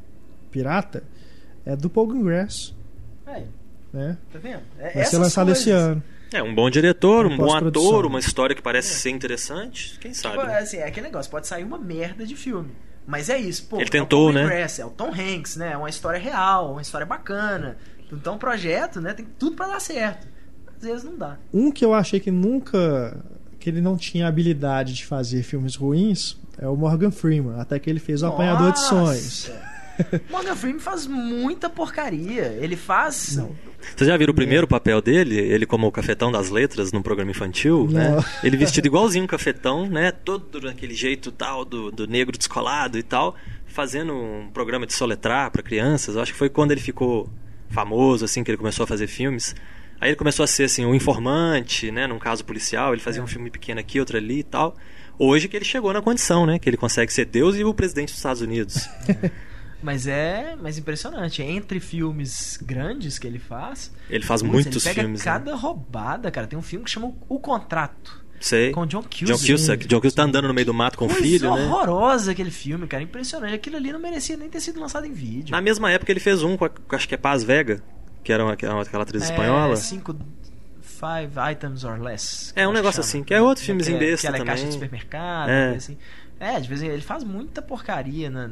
[0.50, 1.04] pirata,
[1.66, 2.74] é do Paul Greengrass,
[3.26, 3.42] É,
[3.92, 4.16] né?
[4.32, 4.62] tá vendo?
[4.78, 5.82] É, Vai ser lançado esse coisas.
[5.90, 6.02] ano.
[6.34, 8.96] É, um bom diretor, um bom ator, uma história que parece É.
[8.96, 9.96] ser interessante.
[10.00, 10.36] Quem sabe?
[10.36, 10.58] Tipo, né?
[10.58, 12.70] assim, é aquele negócio, pode sair uma merda de filme.
[13.06, 13.76] Mas é isso, pô.
[13.76, 14.66] Ele é o tentou, Paul né?
[14.78, 15.72] É o Tom Hanks, né?
[15.72, 17.76] É uma história real, uma história bacana.
[18.12, 20.26] Então o projeto, né, tem tudo pra dar certo.
[20.76, 21.38] Às vezes não dá.
[21.52, 23.16] Um que eu achei que nunca.
[23.60, 27.88] que ele não tinha habilidade de fazer filmes ruins é o Morgan Freeman, até que
[27.88, 29.50] ele fez o Apanhador de Sonhos.
[30.30, 32.58] Morgan Freeman faz muita porcaria.
[32.60, 33.36] Ele faz.
[33.36, 33.54] Não.
[33.94, 35.38] Vocês já viram o primeiro papel dele?
[35.38, 38.10] Ele como o cafetão das letras num programa infantil, né?
[38.10, 38.24] Não.
[38.42, 40.10] Ele vestido igualzinho um cafetão, né?
[40.10, 45.50] Todo daquele jeito tal do, do negro descolado e tal, fazendo um programa de soletrar
[45.50, 46.16] para crianças.
[46.16, 47.28] Eu acho que foi quando ele ficou
[47.70, 49.54] famoso, assim, que ele começou a fazer filmes.
[50.00, 52.06] Aí ele começou a ser assim um informante, né?
[52.06, 54.76] Num caso policial, ele fazia um filme pequeno aqui, outro ali e tal.
[55.18, 56.58] Hoje que ele chegou na condição, né?
[56.58, 58.88] Que ele consegue ser Deus e o presidente dos Estados Unidos.
[59.84, 61.42] Mas é mas impressionante.
[61.42, 63.92] Entre filmes grandes que ele faz.
[64.08, 65.20] Ele faz putz, muitos ele pega filmes.
[65.20, 65.24] né?
[65.24, 66.46] cada roubada, cara.
[66.46, 68.24] Tem um filme que chama O Contrato.
[68.40, 68.72] Sei.
[68.72, 69.24] Com John Cusack.
[69.26, 69.86] John Cusack.
[69.86, 71.64] John Cusack tá andando no meio do mato com o Coisa filho, né?
[71.66, 73.02] horrorosa aquele filme, cara.
[73.02, 73.54] Impressionante.
[73.54, 75.52] Aquilo ali não merecia nem ter sido lançado em vídeo.
[75.52, 77.82] Na mesma época ele fez um com, a, acho que é Paz Vega,
[78.22, 79.74] que era uma, que era aquela atriz espanhola.
[79.74, 80.16] É, cinco,
[80.80, 82.52] five items or less.
[82.56, 83.08] É, um negócio chama.
[83.08, 84.54] assim, que é outro filmezinho é- besta Que ela é também.
[84.54, 85.74] caixa de supermercado, É.
[85.76, 85.96] assim.
[86.40, 88.50] É, de vez em quando ele faz muita porcaria na,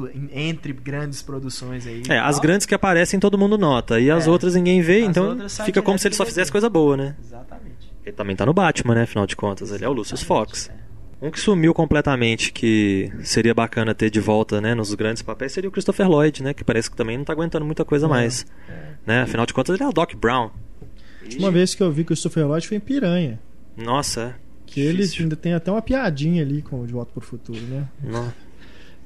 [0.00, 2.02] do- entre grandes produções aí.
[2.08, 4.30] e É, as grandes que aparecem todo mundo nota, e as É.
[4.30, 7.16] outras ninguém vê, As então fica como se ele só fizesse coisa boa, né?
[7.22, 7.92] Exatamente.
[8.04, 9.02] Ele também tá no Batman, né?
[9.02, 10.70] Afinal de contas, ele é o Lucius Fox.
[10.70, 10.86] É.
[11.26, 15.68] Um que sumiu completamente, que seria bacana ter de volta, né, nos grandes papéis, seria
[15.68, 16.52] o Christopher Lloyd, né?
[16.52, 18.08] Que parece que também não tá aguentando muita coisa É.
[18.08, 18.46] mais.
[19.06, 19.22] Né?
[19.22, 20.50] Afinal de contas, ele é o Doc Brown.
[21.20, 23.40] A última vez que eu vi Christopher Lloyd foi em Piranha.
[23.76, 24.46] Nossa, é.
[24.66, 25.22] Que ele Difícil.
[25.22, 27.84] ainda tem até uma piadinha ali com o De Volta pro Futuro, né?
[28.02, 28.32] Não.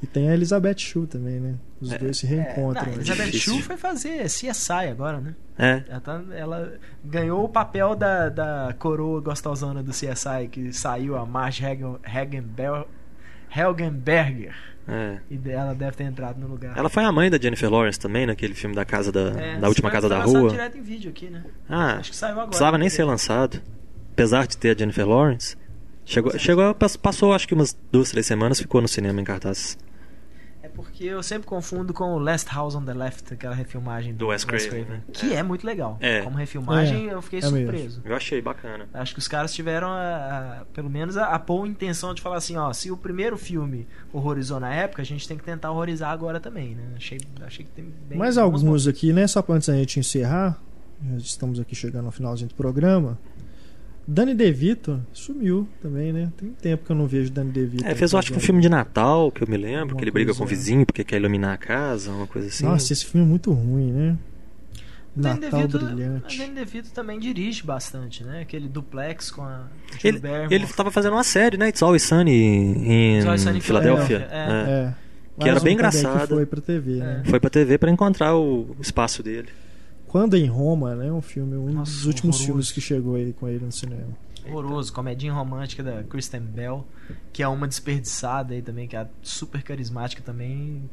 [0.02, 1.54] E tem a Elizabeth Shue também, né?
[1.80, 1.98] Os É.
[1.98, 2.84] dois se É, reencontram.
[2.86, 2.96] não, né?
[2.96, 3.32] Elizabeth.
[3.32, 5.34] Shue foi fazer CSI agora, né?
[5.58, 5.84] É.
[5.88, 6.72] Ela, tá- ela
[7.04, 12.88] ganhou o papel da, da coroa gostosona do CSI, que saiu a Marge Hagen- Hagenbel-
[13.54, 14.54] Helgenberger.
[14.88, 15.18] é.
[15.30, 16.76] E ela deve ter entrado no lugar.
[16.76, 19.68] Ela foi a mãe da Jennifer Lawrence também, naquele filme da casa da, É, da
[19.68, 20.48] última casa da rua.
[20.50, 21.44] direto em vídeo aqui, né?
[21.68, 22.46] Ah, Acho que saiu agora.
[22.48, 23.60] precisava nem ser lançado.
[24.12, 25.56] Apesar de ter a Jennifer Lawrence.
[26.04, 29.78] Chegou, chegou, pass- passou acho que umas duas, três semanas, ficou no cinema em cartaz.
[30.70, 34.18] É porque eu sempre confundo com o Last House on the Left, aquela refilmagem do,
[34.18, 35.00] Do Wes Craven, né?
[35.12, 35.42] Que é.
[35.42, 35.96] muito legal.
[36.00, 36.22] É.
[36.22, 37.58] Como refilmagem, É, eu fiquei é mesmo.
[37.58, 38.00] surpreso.
[38.04, 38.88] Eu achei bacana.
[38.94, 42.36] Acho que os caras tiveram, a- a- pelo menos, a, a boa intenção de falar
[42.36, 46.10] assim: ó, se o primeiro filme horrorizou na época, a gente tem que tentar horrorizar
[46.12, 46.84] agora também, né?
[46.96, 48.16] Achei, achei que tem bem.
[48.18, 49.26] Mais alguns aqui, né?
[49.26, 50.56] Só pra antes da gente encerrar.
[51.02, 53.18] Já estamos aqui chegando ao finalzinho do programa.
[54.12, 56.32] Dani DeVito sumiu também, né?
[56.36, 57.86] Tem tempo que eu não vejo Dani DeVito.
[57.86, 60.04] É, fez eu acho que um filme de Natal, que eu me lembro, Alguma que
[60.04, 60.48] ele briga com o é.
[60.48, 62.64] vizinho porque quer iluminar a casa, uma coisa assim.
[62.64, 64.18] Nossa, esse filme é muito ruim, né?
[65.14, 66.38] Danny Natal DeVito, brilhante.
[66.38, 68.40] Danny DeVito também dirige bastante, né?
[68.40, 69.68] Aquele duplex com a
[70.02, 70.54] ele, Barrymore.
[70.56, 71.68] ele tava fazendo uma série, né?
[71.68, 73.60] It's Always Sunny em Filadélfia.
[73.62, 74.94] Filadélfia, É.
[74.96, 75.40] É.
[75.40, 76.28] Que era bem engraçado.
[76.28, 77.22] Que foi pra TV, né?
[77.24, 77.30] É.
[77.30, 79.48] Foi pra TV pra encontrar o espaço dele.
[80.10, 81.12] Quando em Roma, né?
[81.12, 82.44] Um filme, um Nossa, dos últimos horroroso.
[82.44, 84.08] filmes que chegou aí com ele no cinema.
[84.44, 86.84] Horroroso, comedinha romântica da Kristen Bell,
[87.32, 90.90] que é uma desperdiçada aí também, que é super carismática também.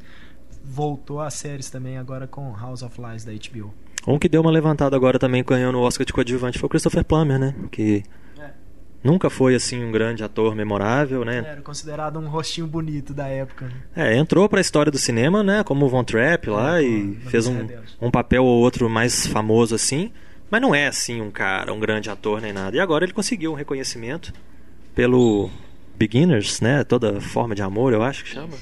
[0.64, 3.74] Voltou às séries também agora com House of Lies da HBO.
[4.06, 7.04] Um que deu uma levantada agora também ganhando o Oscar de coadjuvante foi o Christopher
[7.04, 7.56] Plummer, né?
[7.72, 8.04] Que.
[9.08, 11.38] Nunca foi assim um grande ator memorável, né?
[11.38, 13.66] Era considerado um rostinho bonito da época.
[13.66, 13.72] né?
[13.96, 15.64] É, entrou pra história do cinema, né?
[15.64, 17.66] Como o Von Trapp lá É, e fez um,
[18.00, 20.12] um papel ou outro mais famoso assim.
[20.50, 22.76] Mas não é assim um cara, um grande ator nem nada.
[22.76, 24.32] E agora ele conseguiu um reconhecimento
[24.94, 25.50] pelo
[25.96, 26.84] Beginners, né?
[26.84, 28.54] Toda forma de amor, eu acho que chama.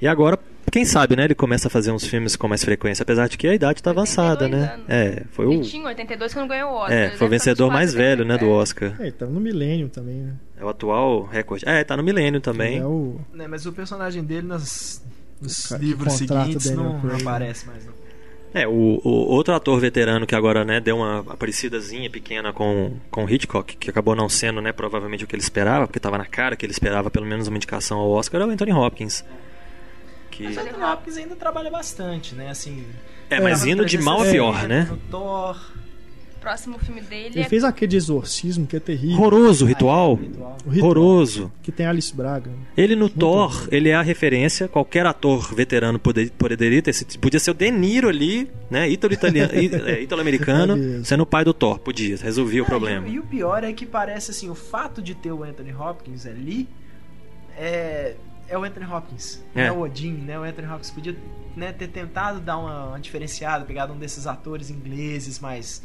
[0.00, 0.38] E agora,
[0.70, 1.24] quem sabe, né?
[1.24, 3.90] Ele começa a fazer uns filmes com mais frequência, apesar de que a idade tá
[3.90, 4.74] avançada, 82 né?
[4.74, 4.86] anos.
[4.88, 6.96] É, foi o Ele tinha 82 quando ganhou o Oscar.
[6.96, 8.48] é, foi o vencedor mais 40, velho, né, do é.
[8.48, 8.94] Oscar.
[8.98, 10.34] É, ele tá no Millennium também, né?
[10.58, 11.68] É o atual recorde.
[11.68, 12.78] É, tá no milênio também.
[12.78, 13.20] É o...
[13.32, 15.04] Né, mas o personagem dele nas,
[15.40, 17.22] nos O livros seguintes não, não Craig.
[17.22, 17.84] aparece mais.
[17.84, 17.92] Não.
[18.54, 18.72] É, o,
[19.04, 23.90] o outro ator veterano que agora, né, deu uma aparecidazinha pequena com, com Hitchcock, que
[23.90, 26.72] acabou não sendo, né, provavelmente o que ele esperava, porque tava na cara que ele
[26.72, 29.22] esperava pelo menos uma indicação ao Oscar, é o Anthony Hopkins.
[30.30, 30.44] Que...
[30.44, 32.50] Mas o Anthony Hopkins ainda trabalha bastante, né?
[32.50, 32.84] Assim,
[33.30, 34.86] É, mas indo de mal a 360, pior, né?
[34.90, 35.56] No Thor,
[36.36, 39.16] O próximo filme dele Ele é fez aquele de exorcismo que é terrível.
[39.16, 40.12] Horroroso o ritual.
[40.12, 41.52] O Ritual, Horroroso.
[41.62, 42.50] Que tem Alice Braga.
[42.76, 43.68] Ele no Muito Thor, bom.
[43.72, 44.68] ele é a referência.
[44.68, 47.18] Qualquer ator veterano poder- poderia ter sido.
[47.18, 48.88] Podia ser o De Niro ali, né?
[48.88, 51.78] Ítalo-americano, É sendo o pai do Thor.
[51.80, 53.08] Podia, resolvia o problema.
[53.08, 56.26] E, e o pior é que parece assim, o fato de ter o Anthony Hopkins
[56.26, 56.68] ali
[57.56, 58.14] é,
[58.48, 59.66] é o Anthony Hopkins, não É.
[59.66, 60.38] é o Odin, né?
[60.38, 61.16] O Anthony Hopkins podia
[61.56, 65.82] né, ter tentado dar uma, uma diferenciada, pegado um desses atores ingleses mais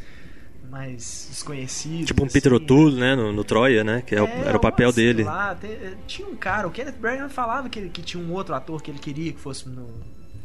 [0.70, 2.06] mais desconhecidos.
[2.08, 2.34] Tipo um assim.
[2.34, 3.16] Peter O'Toole, né?
[3.16, 4.02] No, no Troia, né?
[4.06, 5.24] Que é É, era o papel sei dele.
[5.24, 8.82] lá, te- tinha um cara, o Kenneth Branagh falava que, que tinha um outro ator
[8.82, 9.90] que ele queria que fosse no,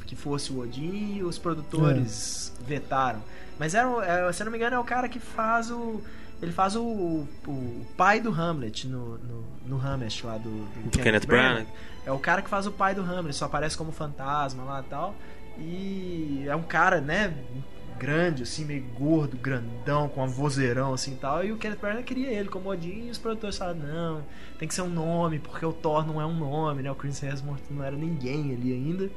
[0.05, 2.68] que fosse o Odin e os produtores É.
[2.68, 3.22] vetaram.
[3.59, 6.01] Mas era, o- é, se eu não me engano é o cara que faz o
[6.43, 10.99] ele faz o, o pai do Hamlet no, no, no Hamlet lá do, do, Do
[10.99, 11.67] Kenneth Branagh.
[12.05, 14.85] É o cara que faz o pai do Hamlet, só aparece como fantasma lá e
[14.85, 15.15] tal.
[15.59, 17.35] E é um cara, né,
[17.99, 21.45] grande, assim, meio gordo, grandão, com um vozeirão assim e tal.
[21.45, 24.23] E o Kenneth Branagh queria ele como Odin e os produtores falaram, não,
[24.59, 26.91] tem que ser um nome, porque o Thor não é um nome, né?
[26.91, 29.11] O Chris Hemsworth não era ninguém ali ainda.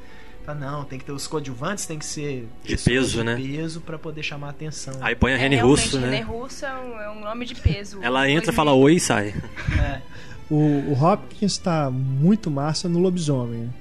[0.50, 3.36] Fala, não, tem que ter os coadjuvantes, tem que ser De peso, de né?
[3.36, 4.94] peso pra poder chamar a atenção.
[5.02, 6.22] Aí põe a é, Rene realmente, Russo, René né?
[6.22, 8.00] Russo é um, é um nome de peso.
[8.02, 8.54] Ela entra, 2000.
[8.56, 9.34] fala oi e sai.
[9.80, 10.02] É.
[10.50, 13.72] O, o Hopkins tá muito massa no lobisomem.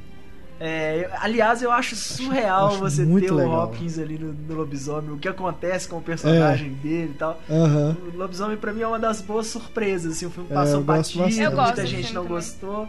[0.61, 3.61] É, aliás, eu acho surreal acho você muito ter legal.
[3.61, 6.83] o Hopkins ali no, no lobisomem, o que acontece com o personagem É.
[6.83, 7.41] dele e tal.
[7.49, 7.97] Aham.
[8.13, 11.17] O Lobisomem pra mim é uma das boas surpresas, assim, o filme É, passou gosto
[11.19, 12.37] batido, muita gente não também.
[12.37, 12.89] gostou.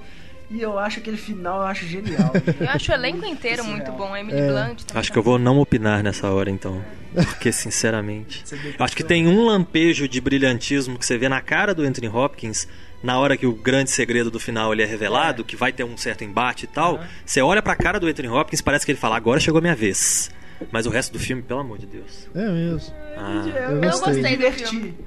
[0.52, 2.32] E eu acho aquele final, eu acho genial.
[2.60, 4.12] Eu acho o elenco inteiro muito bom.
[4.14, 4.48] A Emily É.
[4.48, 5.00] Blunt também.
[5.00, 6.84] Acho que eu vou não opinar nessa hora, então.
[7.14, 8.44] Porque, sinceramente.
[8.80, 12.68] Acho que tem um lampejo de brilhantismo que você vê na cara do Anthony Hopkins
[13.04, 15.96] na hora que o grande segredo do final ele é revelado, que vai ter um
[15.96, 16.96] certo embate e tal.
[16.96, 17.08] Aham.
[17.26, 19.76] Você olha pra cara do Anthony Hopkins, parece que ele fala, agora chegou a minha
[19.76, 20.32] vez.
[20.72, 22.28] Mas o resto do filme, pelo amor de Deus.
[22.36, 22.94] É mesmo.
[23.16, 24.36] Ah, Eu, Eu eu gostei.
[24.36, 24.98] do filme.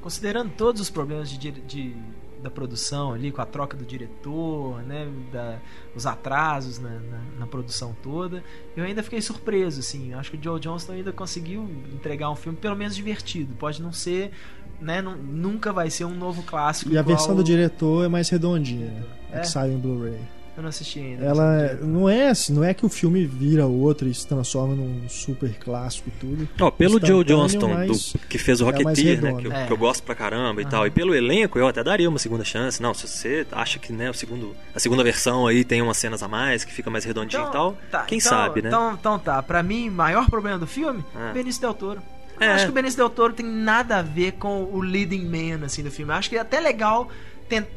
[0.00, 1.94] Considerando todos os problemas de, de-
[2.42, 5.58] da produção ali, com a troca do diretor, né, da-
[5.94, 8.42] os atrasos na, na- na produção toda,
[8.76, 10.12] eu ainda fiquei surpreso, assim.
[10.12, 13.54] Eu acho que o Joe Johnston ainda conseguiu entregar um filme pelo menos divertido.
[13.54, 14.32] Pode não ser,
[14.80, 16.90] né, nu- nunca vai ser um novo clássico.
[16.92, 19.06] E a versão do diretor é mais redondinha.
[19.32, 19.40] A É?
[19.40, 20.18] que saiu em Blu-ray.
[20.54, 21.24] Eu não assisti ainda.
[21.24, 24.26] Ela não é- não é assim, não é que o filme vira outro e se
[24.26, 26.48] transforma num super clássico e tudo.
[26.60, 29.28] Ó, pelo Joe Johnston, do- que fez o é Rocketeer, né?
[29.30, 29.40] redondo.
[29.42, 29.66] Que, eu- É.
[29.66, 30.70] que eu gosto pra caramba e Aham.
[30.70, 30.86] tal.
[30.86, 32.82] E pelo elenco, eu até daria uma segunda chance.
[32.82, 36.22] Não, se você acha que né, o segundo, a segunda versão aí tem umas cenas
[36.22, 38.68] a mais, que fica mais redondinho e tal, tá, quem então- sabe, né?
[38.68, 41.30] Então, então tá, pra mim, maior problema do filme, Ah.
[41.32, 42.02] Benício Del Toro.
[42.38, 42.52] Eu É.
[42.54, 45.82] acho que o Benício Del Toro tem nada a ver com o leading man, assim,
[45.82, 46.12] do filme.
[46.12, 47.08] Eu acho que é até legal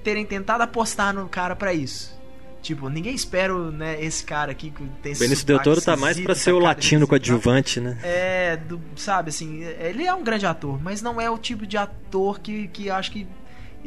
[0.04, 2.15] terem tentado apostar no cara pra isso.
[2.66, 6.20] Tipo, ninguém espera né, esse cara aqui que tem esse Benício Del Toro tá mais
[6.20, 8.00] pra ser o latino coadjuvante, né?
[8.02, 11.78] É, do, sabe, assim, ele é um grande ator, mas não é o tipo de
[11.78, 13.28] ator que, que acho que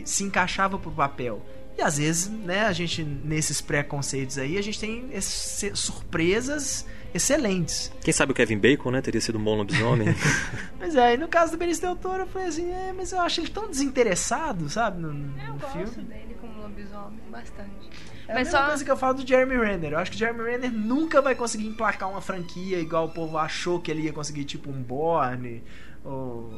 [0.04, 1.44] se encaixava pro papel.
[1.76, 7.90] E às vezes, né, a gente, nesses preconceitos aí, a gente tem esses- surpresas excelentes.
[8.02, 9.00] Quem sabe o Kevin Bacon, né?
[9.00, 10.14] Teria sido um bom lobisomem.
[10.78, 13.20] Mas é, e no caso do Benício Del Toro, eu falei assim, é, mas eu
[13.20, 15.84] acho ele tão desinteressado, sabe, no, no Eu filme.
[15.86, 17.88] gosto dele como lobisomem, bastante.
[18.28, 19.92] É Mas a mesma só- coisa que eu falo do Jeremy Renner.
[19.92, 23.38] Eu acho que o Jeremy Renner nunca vai conseguir emplacar uma franquia igual o povo
[23.38, 25.64] achou que ele ia conseguir, tipo um Bourne,
[26.04, 26.50] ou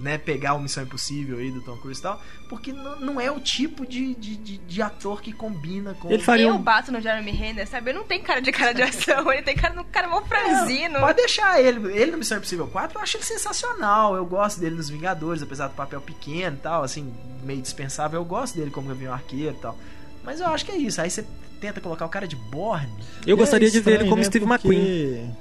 [0.00, 2.18] né, pegar o Missão Impossível aí do Tom Cruise e tal,
[2.48, 6.10] porque não, é o tipo de, de, de, de ator que combina com...
[6.10, 7.90] Ele faria Eu um- bato no Jeremy Renner, sabe?
[7.90, 10.22] Ele não tem cara de cara de ação, ele tem cara de um cara mó
[10.22, 10.98] franzino.
[11.00, 11.92] Pode deixar ele.
[11.94, 14.16] Ele no Missão Impossível 4, eu acho ele sensacional.
[14.16, 17.12] Eu gosto dele nos Vingadores, apesar do papel pequeno e tal, assim,
[17.44, 18.20] meio dispensável.
[18.20, 19.76] Eu gosto dele como Gavião Arqueiro e tal.
[20.24, 21.00] Mas eu acho que é isso.
[21.00, 21.24] Aí você
[21.60, 22.88] tenta colocar o cara de Bourne.
[23.26, 24.24] Eu gostaria É de ver ele estranho, como né?
[24.28, 25.36] Steve Porque- McQueen.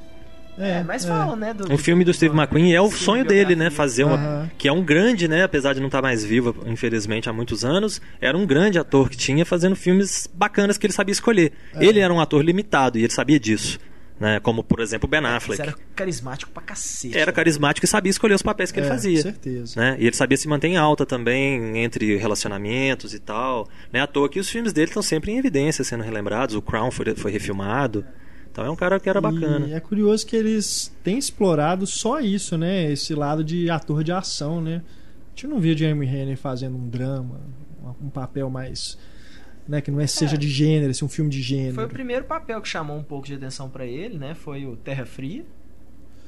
[0.61, 1.53] É, mas falam, né?
[1.53, 3.69] Do, Um filme do Steve McQueen é o sonho dele, né?
[3.69, 4.51] Fazer uma.
[4.57, 5.43] Que é um grande, né?
[5.43, 9.15] Apesar de não estar mais vivo, infelizmente, há muitos anos, era um grande ator que
[9.15, 11.53] tinha fazendo filmes bacanas que ele sabia escolher.
[11.73, 11.85] É.
[11.85, 13.79] Ele era um ator limitado e ele sabia disso.
[14.19, 14.39] Né?
[14.41, 15.61] Como, por exemplo, Ben Mas Affleck.
[15.61, 17.17] era carismático pra cacete.
[17.17, 19.21] Era carismático e sabia escolher os papéis que ele É, fazia.
[19.21, 19.79] certeza.
[19.79, 19.95] Né?
[19.97, 23.67] E ele sabia se manter em alta também entre relacionamentos e tal.
[23.93, 26.53] Não é à toa que os filmes dele estão sempre em evidência, sendo relembrados.
[26.55, 28.05] O Crown foi, foi refilmado.
[28.51, 29.67] Então é um cara que era bacana.
[29.67, 32.91] E é curioso que eles têm explorado só isso, né?
[32.91, 34.81] Esse lado de ator de ação, né?
[35.27, 37.39] A gente não via Jeremy Renner fazendo um drama,
[38.01, 38.97] um papel mais.
[39.69, 41.75] Né, que não é seja de gênero, assim, um filme de gênero.
[41.75, 44.33] Foi o primeiro papel que chamou um pouco de atenção pra ele, né?
[44.33, 45.45] Foi o Terra Fria.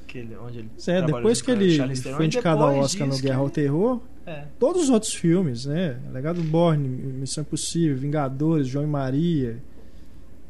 [0.06, 3.14] Que ele, onde ele é, trabalhou depois que ele Theron, foi indicado ao Oscar no
[3.18, 4.44] Guerra que ao ele- Terror, É.
[4.60, 6.00] todos os outros filmes, né?
[6.14, 9.58] Legado Borne, Missão Impossível, Vingadores, João e Maria.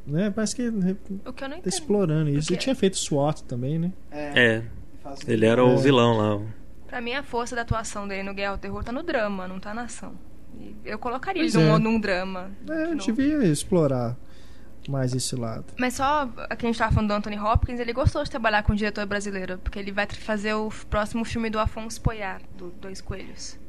[0.06, 0.30] Né?
[0.30, 1.68] Parece que ele O que eu não tá entendo.
[1.68, 2.40] explorando isso.
[2.42, 3.94] Porque- Ele tinha feito SWAT também, né?
[4.12, 4.64] É,
[5.28, 5.78] ele era o É.
[5.78, 6.46] vilão lá.
[6.88, 9.60] Pra mim, a força da atuação dele no Guerra ao Terror tá no drama, não
[9.62, 10.14] tá na ação.
[10.84, 11.80] Eu colocaria Pois ele num, é.
[11.80, 12.52] num drama.
[12.70, 13.12] É, de novo.
[13.14, 14.18] devia explorar
[14.90, 15.66] mais esse lado.
[15.78, 16.26] Mas só
[16.58, 19.06] que a gente tava falando do Anthony Hopkins, ele gostou de trabalhar com um diretor
[19.06, 23.60] brasileiro, porque ele vai fazer o próximo filme do Afonso Poyar, do Dois Coelhos.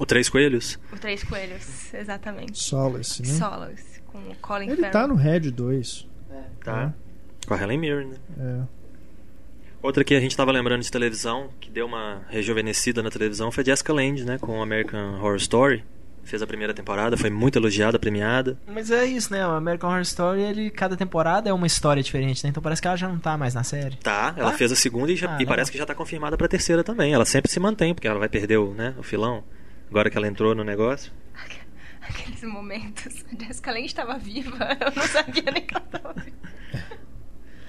[0.00, 0.78] O Três Coelhos.
[0.92, 2.58] O Três Coelhos, exatamente.
[2.62, 3.28] Solace, né?
[3.28, 4.92] Solace, com o Colin Ele Farrell.
[4.92, 6.08] tá no Red 2.
[6.62, 6.92] Tá.
[7.46, 8.16] Com a Helen Mirren, né?
[8.38, 8.62] É.
[9.82, 13.64] Outra que a gente tava lembrando de televisão, que deu uma rejuvenescida na televisão, foi
[13.64, 14.38] Jessica Lange, né?
[14.38, 15.84] Com American Horror Story.
[16.24, 18.58] Fez a primeira temporada, foi muito elogiada, premiada.
[18.66, 19.46] Mas é isso, né?
[19.46, 22.50] O American Horror Story, ele, cada temporada é uma história diferente, né?
[22.50, 23.94] Então parece que ela já não tá mais na série.
[23.98, 24.56] Tá, ela Tá?
[24.56, 27.12] fez a segunda e, já- Ah, e parece que já tá confirmada pra terceira também.
[27.12, 29.44] Ela sempre se mantém, porque ela vai perder o, né, o filão.
[29.88, 31.12] Agora que ela entrou no negócio.
[32.02, 33.24] Aqueles momentos.
[33.32, 36.36] A Jessica Lange estava viva, eu não sabia nem que ela estava viva.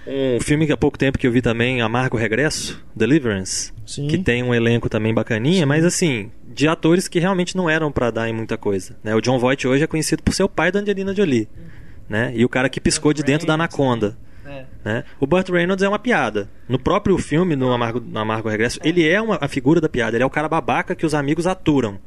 [0.08, 3.74] Um filme que há pouco tempo que eu vi também, Amargo Regresso, Deliverance.
[3.86, 4.08] Sim.
[4.08, 8.10] Que tem um elenco também bacaninha, mas assim, de atores que realmente não eram pra
[8.10, 8.96] dar em muita coisa.
[9.04, 9.14] Né?
[9.14, 11.50] O John Voight hoje é conhecido por ser o pai da Angelina Jolie.
[12.10, 12.32] Né?
[12.36, 14.18] E o cara que piscou de dentro da Anaconda.
[14.46, 14.66] É.
[14.84, 15.04] Né?
[15.20, 16.50] O Burt Reynolds é uma piada.
[16.70, 20.16] No próprio filme, no Amargo, no Amargo Regresso, ele é uma, a figura da piada.
[20.16, 22.00] Ele é o cara babaca que os amigos aturam.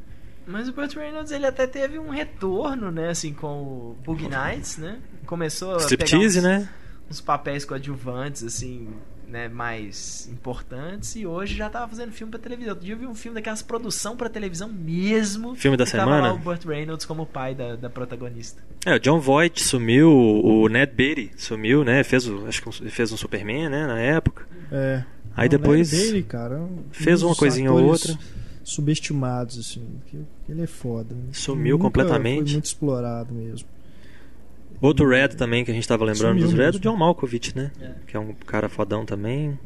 [0.47, 3.11] Mas o Burt Reynolds, ele até teve um retorno, né?
[3.11, 4.99] Assim, com o Boogie Nights, né?
[5.27, 6.69] Começou a pegar Striptease, uns, né?
[7.11, 8.89] Uns papéis coadjuvantes, assim,
[9.29, 9.49] né?
[9.49, 11.17] Mais importantes.
[11.17, 12.71] E hoje já tava fazendo filme pra televisão.
[12.71, 15.55] Outro dia eu vi um filme daquelas produção pra televisão mesmo.
[15.57, 16.29] Filme da e tava semana?
[16.29, 18.63] lá o Burt Reynolds como pai da, da protagonista.
[18.87, 22.03] É, o John Voight sumiu, o Ned Beatty sumiu, né?
[22.05, 23.87] Fez o, acho que um- fez um Superman, né?
[23.87, 24.47] Na época.
[24.71, 25.05] É.
[25.37, 28.17] Aí Não, depois Larry Bailey, cara, é um fez uma coisinha ou outra.
[28.65, 29.83] Subestimados, assim.
[30.07, 30.19] que
[30.49, 31.15] Ele é foda.
[31.15, 31.23] né?
[31.33, 32.45] Sumiu Nunca completamente.
[32.45, 33.67] Foi muito explorado mesmo.
[34.81, 36.81] Outro Red também que a gente tava lembrando Sumiu dos Red, o.
[36.81, 37.71] John Malkovich, né?
[37.81, 37.93] É.
[38.07, 39.59] Que é um cara fodão também.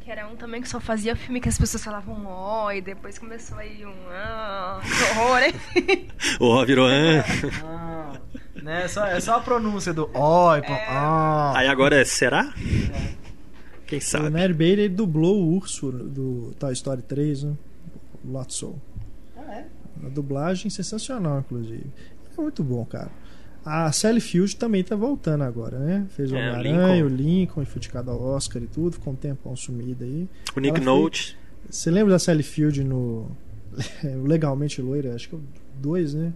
[0.00, 3.18] Que era um também que só fazia filme que as pessoas falavam ó, e depois
[3.18, 6.06] começou aí um ah, que horror, hein?
[6.40, 6.86] O Ó virou.
[6.86, 7.24] "Ah".
[7.64, 8.12] Ah,
[8.62, 8.84] né?
[8.84, 11.52] É só, é só a pronúncia do oi, pô, ah.
[11.56, 12.52] Aí agora é será?
[13.86, 14.30] Quem O sabe?
[14.30, 17.54] Ned Bailey ele dublou o urso do Toy Story 3, né?
[18.24, 18.74] O Lotso.
[19.36, 19.66] Ah, é?
[19.96, 21.86] Uma dublagem sensacional, inclusive.
[22.36, 23.10] É muito bom, cara.
[23.64, 26.06] A Sally Field também tá voltando agora, né?
[26.10, 27.64] Fez o É, Homem-Aranha, o Lincoln.
[27.64, 30.26] Foi indicado ao Oscar e tudo, ficou um tempão sumida aí.
[30.56, 31.36] O Nick Note.
[31.68, 33.30] Você lembra da Sally Field no
[34.24, 35.14] Legalmente Loira?
[35.14, 35.42] Acho que é o
[35.80, 36.32] 2, né?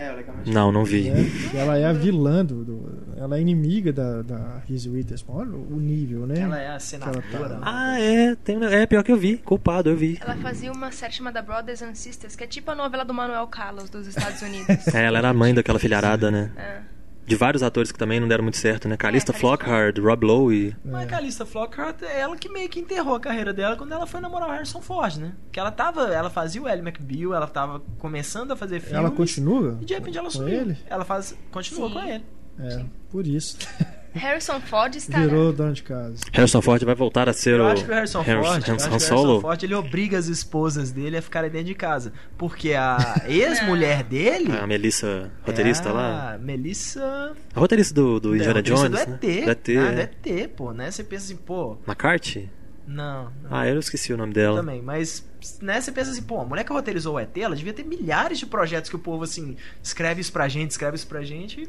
[0.00, 0.50] É, legalmente.
[0.52, 1.08] Não, não vi.
[1.08, 5.34] É, ela é a vilã do, do- Ela é inimiga da, da Reese Witherspoon.
[5.38, 6.38] Olha o nível, né?
[6.38, 7.20] Ela é a senadora.
[7.32, 7.58] Tá- né?
[7.62, 8.34] Ah, é.
[8.36, 9.38] Tem, é pior que eu vi.
[9.38, 10.16] Culpado, eu vi.
[10.20, 13.46] Ela fazia uma série chamada Brothers and Sisters, que é tipo a novela do Manuel
[13.48, 14.68] Carlos dos Estados Unidos.
[14.94, 16.50] É, ela era a mãe daquela filharada, né?
[16.56, 16.97] É.
[17.28, 18.96] De vários atores que também não deram muito certo, né?
[18.96, 20.76] Calista Calista Flockhart, Rob Lowe.
[20.84, 24.06] Mas a Calista Flockhart é ela que meio que enterrou a carreira dela quando ela
[24.06, 25.34] foi namorar o Harrison Ford, né?
[25.52, 28.98] Que ela tava, ela fazia o Ellie McBeal, ela tava começando a fazer filmes.
[28.98, 29.78] Ela continua?
[29.80, 30.60] E de repente ela com sumiu.
[30.60, 30.78] ele?
[30.86, 31.94] Ela faz, continua Sim.
[31.94, 32.24] com ele.
[32.60, 33.58] É, por isso.
[34.18, 35.20] Harrison Ford está.
[35.20, 36.16] Virou dono de casa.
[36.32, 38.50] Harrison Ford vai voltar a ser Eu o acho que o Harrison Ford, eu Han-
[38.56, 39.40] acho que o Han Harrison Solo.
[39.40, 42.12] Ford ele obriga as esposas dele a ficarem dentro de casa.
[42.36, 42.96] Porque a
[43.28, 44.52] ex-mulher dele.
[44.52, 46.34] A Melissa, roteirista é lá.
[46.34, 47.32] a Melissa.
[47.54, 49.18] A roteirista do, do Indiana roteirista Jones, do né?
[49.22, 49.44] ET.
[49.44, 49.92] Do ET, ah, é.
[49.92, 50.00] do
[50.30, 50.90] ET, pô, né?
[50.90, 51.78] Você pensa assim, pô.
[51.86, 52.50] McCarthy?
[52.86, 53.24] Não.
[53.42, 53.50] não.
[53.50, 54.60] Ah, eu esqueci o nome dela.
[54.60, 55.22] Também, mas
[55.60, 58.38] né, você pensa assim, pô, a mulher que roteirizou o ET, ela devia ter milhares
[58.38, 61.68] de projetos que o povo assim, escreve isso pra gente, escreve isso pra gente e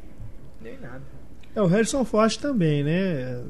[0.63, 1.01] deu em nada.
[1.55, 3.43] É, o Harrison Ford também, né?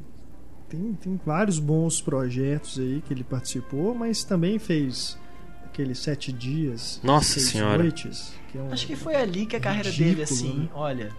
[0.69, 5.17] Tem, tem vários bons projetos aí que ele participou, mas também fez
[5.65, 6.99] aqueles sete dias.
[7.03, 7.79] Nossa Senhora.
[7.79, 10.69] Noites, que é um- Acho que foi ali que a carreira Ridículo, dele, assim, né?
[10.73, 11.09] olha.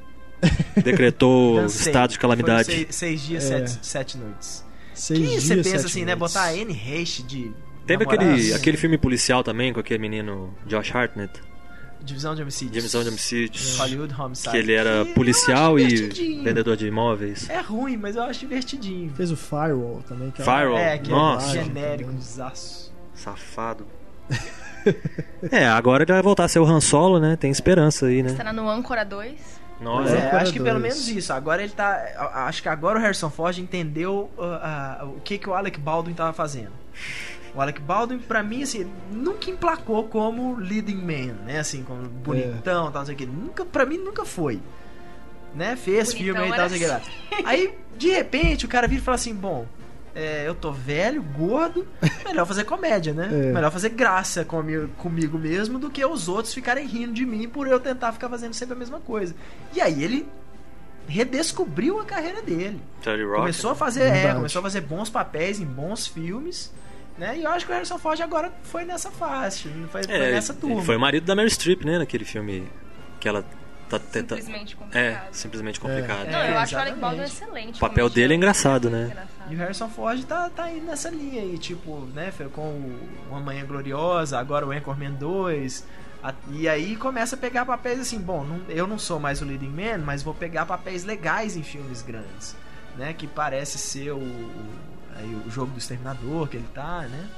[0.82, 1.88] Decretou cansei.
[1.90, 2.64] estado de calamidade.
[2.72, 3.66] Seis, seis dias, É.
[3.66, 4.64] sete, sete noites.
[4.94, 6.14] seis que dias, você pensa sete assim, né?
[6.14, 6.34] noites.
[6.34, 7.52] Botar a Anne Heche de.
[7.86, 8.54] Teve aquele, né?
[8.54, 11.40] aquele filme policial também com aquele menino Josh Hartnett,
[12.02, 12.72] Divisão de homicídios.
[12.72, 14.50] Divisão de Homicídios, Hollywood Homicide.
[14.50, 16.08] que ele era Que policial e
[16.42, 17.48] vendedor de imóveis.
[17.48, 19.12] É ruim, mas eu acho divertidinho.
[19.14, 20.30] Fez o Firewall também.
[20.30, 20.78] Que Firewall.
[20.78, 21.58] É, que Nossa.
[21.58, 22.92] é genérico, zaço.
[23.14, 23.86] Safado.
[25.50, 27.36] é, agora ele vai voltar a ser o Han Solo, né?
[27.36, 28.30] Tem esperança aí, né?
[28.30, 29.60] Está no Âncora 2.
[29.80, 30.14] Nossa.
[30.14, 31.32] É, acho que pelo menos isso.
[31.32, 31.98] Agora ele tá.
[32.46, 36.12] Acho que agora o Harrison Ford entendeu uh, uh, o que, que o Alec Baldwin
[36.12, 36.72] tava fazendo.
[37.54, 41.58] O Alec Baldwin, pra mim, assim, nunca emplacou como leading man, né?
[41.58, 43.26] Assim, como bonitão, tal, não sei o que.
[43.26, 44.60] Nunca, pra mim, nunca foi.
[45.54, 45.74] Né?
[45.76, 47.00] Fez Bonitão filme aí e tal, não sei o que lá.
[47.44, 49.66] Aí, de repente, o cara vira e fala assim: bom.
[50.14, 51.86] é, eu tô velho, gordo,
[52.24, 53.28] melhor fazer comédia, né?
[53.32, 53.52] É.
[53.52, 57.66] Melhor fazer graça comigo, comigo mesmo do que os outros ficarem rindo de mim por
[57.66, 59.34] eu tentar ficar fazendo sempre a mesma coisa.
[59.74, 60.28] E aí ele
[61.08, 62.80] redescobriu a carreira dele.
[63.02, 63.36] 30 Rock.
[63.40, 66.72] Começou a fazer, é, começou a fazer bons papéis em bons filmes,
[67.20, 67.38] né?
[67.38, 70.52] E eu acho que o Harrison Ford agora foi nessa fase, foi, foi É, nessa
[70.54, 70.76] turma.
[70.76, 71.98] ele foi o marido da Meryl Streep, né?
[71.98, 72.66] Naquele filme
[73.20, 73.44] que ela
[73.88, 74.38] tá tentando.
[74.40, 75.34] Simplesmente É, complicado.
[75.34, 76.26] simplesmente complicado.
[76.26, 76.30] É.
[76.32, 76.96] Não, eu acho o Alec.
[76.98, 77.76] Baldwin excelente.
[77.76, 79.04] O papel dele é engraçado, né?
[79.10, 79.52] Engraçado.
[79.52, 82.30] E o Harrison Ford tá, tá aí nessa linha aí, tipo, né?
[82.32, 82.98] Foi com o
[83.30, 85.84] Uma Manhã Gloriosa, agora o Anchorman 2.
[86.22, 89.44] a- e aí começa a pegar papéis assim, bom, não- eu não sou mais o
[89.44, 92.54] leading man, mas vou pegar papéis legais em filmes grandes,
[92.98, 93.12] né?
[93.14, 94.70] Que parece ser o, o,
[95.20, 97.28] aí o jogo do Exterminador que ele tá, né?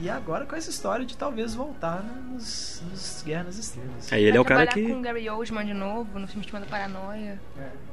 [0.00, 4.12] E agora com essa história de talvez voltar nos, nos Guerra nas Estrelas.
[4.12, 4.86] É, ele é o cara que.
[4.86, 7.40] com o Gary Oldman de novo, no filme chamado Paranoia.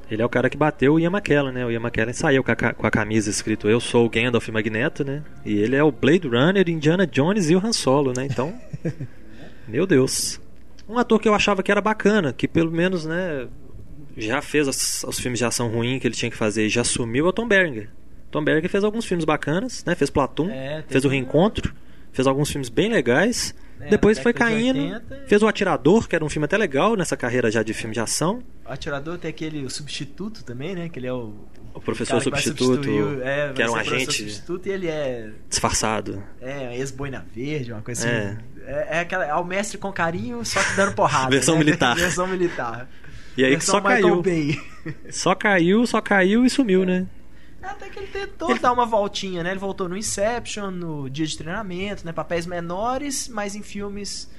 [0.10, 1.66] Ele é o cara que bateu o Ian McKellen, né?
[1.66, 5.04] O Ian McKellen saiu com a, com a camisa escrito Eu sou o Gandalf Magneto,
[5.04, 5.24] né?
[5.44, 8.26] E ele é o Blade Runner, Indiana Jones e o Han Solo, né?
[8.26, 8.54] Então.
[9.68, 10.40] meu Deus.
[10.88, 13.48] Um ator que eu achava que era bacana, que pelo menos, né?
[14.16, 16.84] Já fez os, os filmes de ação ruim que ele tinha que fazer e já
[16.84, 17.90] sumiu é o Tom Berenger.
[18.36, 19.96] Tom Berenger fez alguns filmes bacanas, né?
[19.96, 21.74] Fez Platoon, É, fez o Reencontro,
[22.12, 23.56] fez alguns filmes bem legais.
[23.80, 25.24] É, Depois foi década de caindo, 80.
[25.28, 28.00] fez o Atirador, que era um filme até legal nessa carreira já de filme de
[28.02, 28.42] ação.
[28.68, 30.90] O atirador tem aquele o substituto também, né?
[30.90, 31.34] Que ele é o.
[31.74, 32.90] O professor que substituto,
[33.22, 36.24] é, que era um agente substituto e ele é, disfarçado.
[36.42, 38.28] é ex-boina verde, uma coisa É.
[38.28, 38.38] assim.
[38.66, 41.30] É, é aquela, é o mestre com carinho, só que dando porrada.
[41.36, 41.60] Versão né?
[41.66, 41.96] militar.
[42.00, 42.90] Versão militar.
[43.38, 44.22] E aí que Versão só Michael caiu.
[44.22, 44.62] Bay.
[45.10, 47.06] Só caiu, só caiu e sumiu, né?
[47.72, 49.52] Até que ele tentou dar uma voltinha, né?
[49.52, 52.12] Ele voltou no Inception, no Dia de Treinamento, né?
[52.14, 54.30] Papéis menores, mas em filmes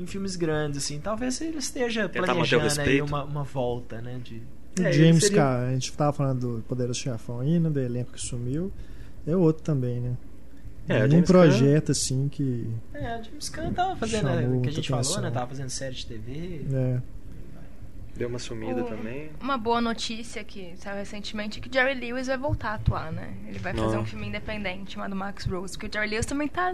[0.00, 1.00] em filmes grandes, assim.
[1.00, 4.20] Talvez ele esteja Tentar planejando aí uma, uma volta, né?
[4.22, 4.42] De...
[4.78, 7.68] O É, James seria- a gente tava falando do Poderoso Chefão aí, né?
[7.68, 8.72] Do elenco que sumiu.
[9.26, 10.16] É outro também, né?
[10.88, 12.66] É, um projeto assim que.
[12.94, 15.22] É, o James Gunn tava fazendo, né, que a gente falou, atenção.
[15.22, 15.30] né?
[15.30, 16.62] Tava fazendo série de TV.
[16.72, 17.00] É,
[18.18, 19.30] Deu uma sumida O- também.
[19.40, 23.32] Uma boa notícia que saiu recentemente é que Jerry Lewis vai voltar a atuar, né?
[23.46, 24.02] Ele vai fazer Não.
[24.02, 26.72] um filme independente chamado Max Rose, porque o Jerry Lewis também tá.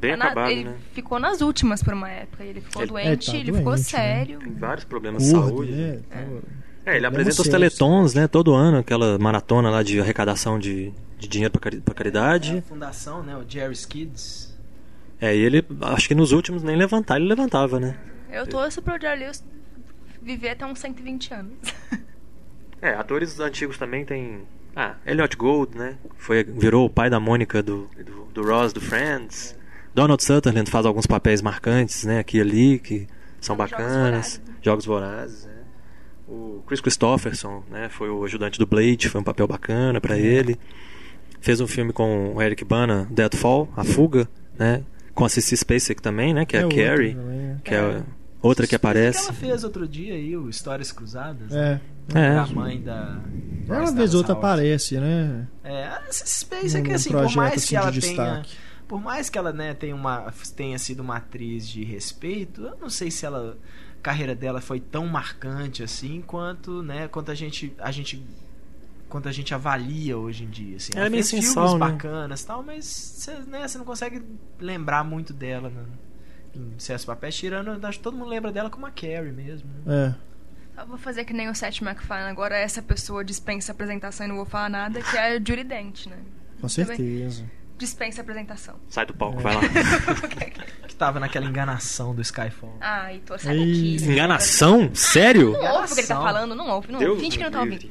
[0.00, 0.76] Bem tá na- acabado, ele né?
[0.92, 2.42] ficou nas últimas por uma época.
[2.44, 3.84] Ele ficou Ele- doente, É, tá ele ficou doente, né?
[3.84, 4.38] sério.
[4.40, 5.70] Tem vários problemas de saúde.
[5.72, 6.00] né?
[6.10, 6.24] Tava-
[6.86, 8.26] É, ele Problemas apresenta os teletons, né?
[8.28, 12.58] Todo ano, aquela maratona lá de arrecadação de, de dinheiro pra, cari- pra É, caridade.
[12.58, 13.36] a fundação, né?
[13.36, 14.54] O Jerry's Kids.
[15.20, 17.96] É, e ele, acho que nos últimos nem levantar, ele levantava, né?
[18.30, 19.42] Eu torço pro Jerry Lewis
[20.24, 21.52] viver até uns 120 anos.
[22.82, 24.42] É, atores antigos também tem.
[24.76, 25.96] Ah, Elliot Gold, né?
[26.18, 29.56] Foi, virou o pai da Mônica do, do, do Ross do Friends.
[29.94, 32.18] Donald Sutherland faz alguns papéis marcantes, né?
[32.18, 33.08] Aqui e ali, que
[33.40, 33.96] são Jogos bacanas.
[33.96, 34.42] Vorazes.
[34.60, 35.54] Jogos Vorazes, né?
[36.28, 37.88] O Chris Christopherson, né?
[37.88, 40.60] Foi o ajudante do Blade, foi um papel bacana pra ele.
[41.40, 44.28] Fez um filme com o Eric Bana, Deadfall, A Fuga,
[44.58, 44.82] né?
[45.14, 46.44] Com a Cissy Spacek também, né?
[46.44, 47.60] Que é, a outro Carrie, também, né?
[47.64, 48.02] que é
[48.46, 49.20] outra que aparece.
[49.20, 51.52] Que ela fez outro dia aí, o Histórias Cruzadas.
[51.52, 51.80] É.
[52.14, 52.36] É.
[52.36, 53.20] A mãe da.
[53.68, 55.48] Ela vez ou outra aparece, né?
[55.62, 58.12] É, a Space é que assim, projeto, por mais assim, que ela de tenha.
[58.12, 58.56] destaque.
[58.86, 62.90] Por mais que ela né, tenha, uma, tenha sido uma atriz de respeito, eu não
[62.90, 63.56] sei se ela.
[63.98, 67.74] A carreira dela foi tão marcante assim quanto, né, quanto a gente.
[67.78, 68.22] A gente
[69.08, 70.76] quanto a gente avalia hoje em dia.
[70.76, 70.92] Assim.
[70.94, 71.78] É Ela meio fez filmes né?
[71.78, 74.22] bacanas e tal, mas você né, você não consegue
[74.60, 75.84] lembrar muito dela né,
[76.56, 77.84] em certos papéis, tirando.
[77.86, 79.68] Acho que todo mundo lembra dela como a Carrie mesmo.
[79.84, 80.14] né?
[80.76, 80.80] É.
[80.80, 82.30] Eu vou fazer que nem o Seth MacFarlane.
[82.30, 86.06] Agora essa pessoa dispensa apresentação e não vou falar nada, que é a Judy Dent,
[86.06, 86.18] né?
[86.60, 87.44] Com certeza.
[87.78, 88.76] Dispensa apresentação.
[88.88, 89.60] Sai do palco, vai lá.
[90.86, 92.76] Que tava naquela enganação do Skyfall.
[92.80, 93.96] Ai, tô sai Ei.
[93.98, 94.12] daqui.
[94.12, 94.94] Enganação?
[94.94, 95.50] Sério?
[95.52, 97.22] Não ouve o que ele tá falando, não ouve, não Deus ouve.
[97.24, 97.90] Finge que não tá ouvindo.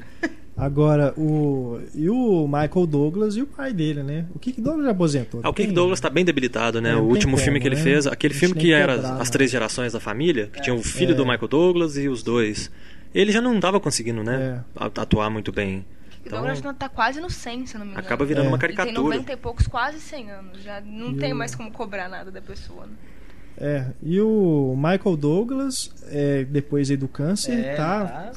[0.64, 1.80] Agora, o.
[1.94, 4.26] E o Michael Douglas e o pai dele, né?
[4.34, 5.42] O Kick Douglas já aposentou.
[5.44, 6.92] Ah, o Kirk Tem- Douglas tá bem debilitado, né?
[6.92, 7.82] É, o último tem filme como, que ele né?
[7.84, 9.32] fez, aquele filme que era cobrar, as não.
[9.32, 11.16] três gerações da família, que tinha o filho É.
[11.16, 12.72] do Michael Douglas e os dois.
[13.14, 14.64] Ele já não tava conseguindo, né?
[14.80, 15.00] É.
[15.02, 15.80] Atuar muito bem.
[15.80, 18.06] O Então, Douglas tá quase no 100, se não me engano.
[18.06, 18.48] acaba virando É.
[18.48, 19.16] uma Ele tem caricatura.
[19.16, 20.64] 90 e poucos, quase 100 anos.
[20.64, 22.86] Já não E tem o- mais como cobrar nada da pessoa.
[22.86, 22.94] Né?
[23.58, 28.32] É, e o Michael Douglas, é, depois aí do câncer, É, tá,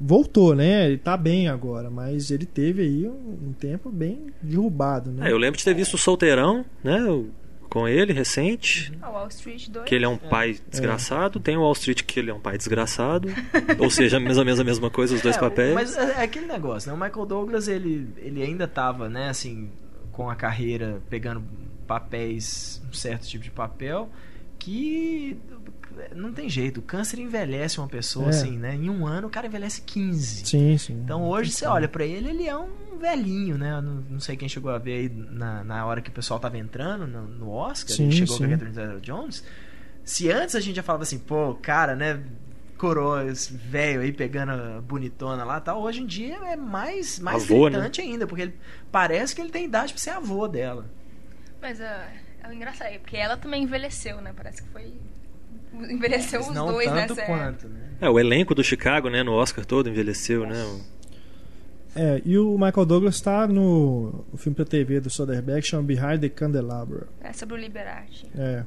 [0.00, 0.86] voltou, né?
[0.86, 5.28] Ele tá bem agora, mas ele teve aí um, um tempo bem derrubado, né?
[5.28, 7.02] É, eu lembro de ter visto o Solteirão, né?
[7.04, 7.28] o-
[7.70, 8.92] Com ele, recente.
[9.02, 9.84] Ah, Wall Street 2.
[9.88, 11.40] Que ele é um pai desgraçado.
[11.40, 13.28] Tem o Wall Street que ele é um pai desgraçado.
[13.80, 15.74] Ou seja, mais ou menos a mesma coisa, os dois É, papéis.
[15.74, 16.96] Mas é, é aquele negócio, né?
[16.96, 19.70] O Michael Douglas, ele, ele ainda tava, né, assim,
[20.12, 21.42] com a carreira pegando
[21.84, 24.08] papéis, um certo tipo de papel,
[24.58, 25.36] que
[26.14, 26.78] não tem jeito.
[26.80, 28.28] O câncer envelhece uma pessoa, É.
[28.30, 28.74] assim, né?
[28.74, 30.46] Em um ano o cara envelhece 15.
[30.46, 30.94] Sim, sim.
[31.04, 33.80] Então hoje você olha pra ele, ele é um velhinho, né?
[33.80, 36.58] Não, não sei quem chegou a ver aí na, na hora que o pessoal tava
[36.58, 38.44] entrando no, no Oscar, Sim, ele chegou sim.
[38.44, 39.44] com a Catherine Zeta-Jones.
[40.04, 42.22] Se antes a gente já falava assim, pô, cara, né?
[42.76, 45.80] Coroa, velho aí pegando a bonitona lá e tal.
[45.80, 47.78] Hoje em dia é mais, mais Avô, né?
[47.78, 48.54] gritante ainda, porque ele
[48.92, 50.84] parece que ele tem idade pra ser avô dela.
[51.62, 52.08] Mas ah,
[52.42, 54.34] é engraçado, é porque ela também envelheceu, né?
[54.36, 54.92] Parece que foi.
[55.90, 57.80] Envelheceu Mas os não dois tanto nessa quanto, né?
[58.00, 59.22] É, o elenco do Chicago, né?
[59.22, 60.62] No Oscar todo envelheceu, né?
[60.64, 60.94] o-
[61.96, 66.20] É, e o Michael Douglas tá no o filme pra TV do Soderbergh, chama Behind
[66.20, 67.06] the Candelabra.
[67.20, 68.26] É sobre o Liberati.
[68.36, 68.64] É.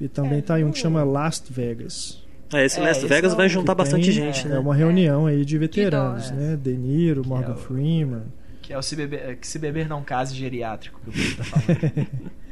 [0.00, 2.22] E também tá aí um que chama Last Vegas.
[2.52, 4.50] É, esse É, Las esse Vegas é vai o- juntar Que bastante tem- gente, É
[4.50, 4.58] né?
[4.58, 6.56] uma reunião aí de veteranos, dó, né?
[6.56, 8.22] De Niro, Morgan é o- Freeman.
[8.60, 11.44] Que é o se beber, que se beber não case geriátrico que o Bruno tá
[11.44, 12.06] falando.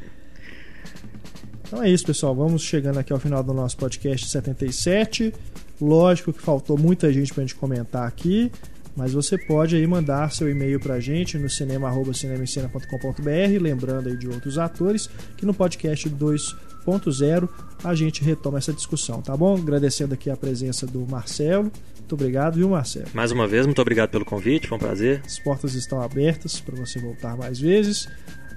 [1.72, 2.34] Então é isso, pessoal.
[2.34, 5.32] Vamos chegando aqui ao final do nosso podcast 77.
[5.80, 8.52] Lógico que faltou muita gente pra gente comentar aqui,
[8.94, 14.58] mas você pode aí mandar seu e-mail pra gente no cinema@cinemicena.com.br, lembrando aí de outros
[14.58, 17.48] atores, que no podcast 2.0
[17.82, 19.56] a gente retoma essa discussão, tá bom?
[19.56, 21.72] Agradecendo aqui a presença do Marcelo.
[22.00, 23.06] Muito obrigado, viu, Marcelo?
[23.14, 25.22] Mais uma vez, muito obrigado pelo convite, foi um prazer.
[25.24, 28.06] As portas estão abertas para você voltar mais vezes.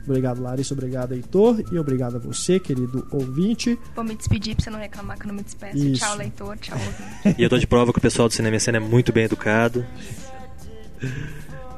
[0.06, 0.74] Obrigado, Larissa.
[0.74, 1.64] Obrigado, Heitor.
[1.72, 3.78] E obrigado a você, querido ouvinte.
[3.96, 5.78] Vou me despedir pra você não reclamar que eu não me despeço.
[5.78, 6.06] Isso.
[6.06, 6.58] Tchau, leitor.
[6.58, 7.36] Tchau, ouvinte.
[7.40, 9.26] E eu tô de prova que o pessoal do Cinema em Cena é muito bem
[9.26, 9.86] educado.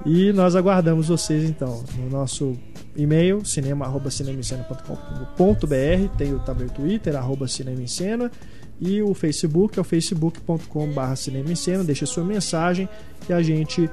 [0.05, 2.57] E nós aguardamos vocês então no nosso
[2.95, 8.31] e-mail cinema@cinemicena.com.br, tem o também o Twitter arroba Cinema em Cena
[8.79, 11.83] e o Facebook é o facebook.com/barra Cinema em Cena.
[11.83, 12.87] Deixa sua mensagem
[13.27, 13.89] e a gente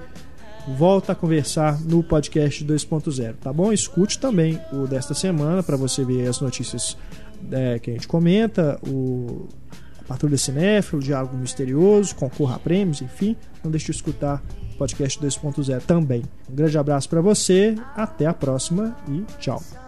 [0.69, 3.73] volta a conversar no podcast 2.0, tá bom?
[3.73, 6.97] Escute também o desta semana para você ver as notícias
[7.53, 9.47] é, que a gente comenta, o
[10.07, 13.37] Patrulha Cinéfilo, o Diálogo Misterioso, concorra a prêmios, enfim.
[13.63, 14.43] Não deixe de escutar
[14.75, 16.23] o podcast 2.0 também.
[16.51, 19.84] Um grande abraço para você, até a próxima e tchau.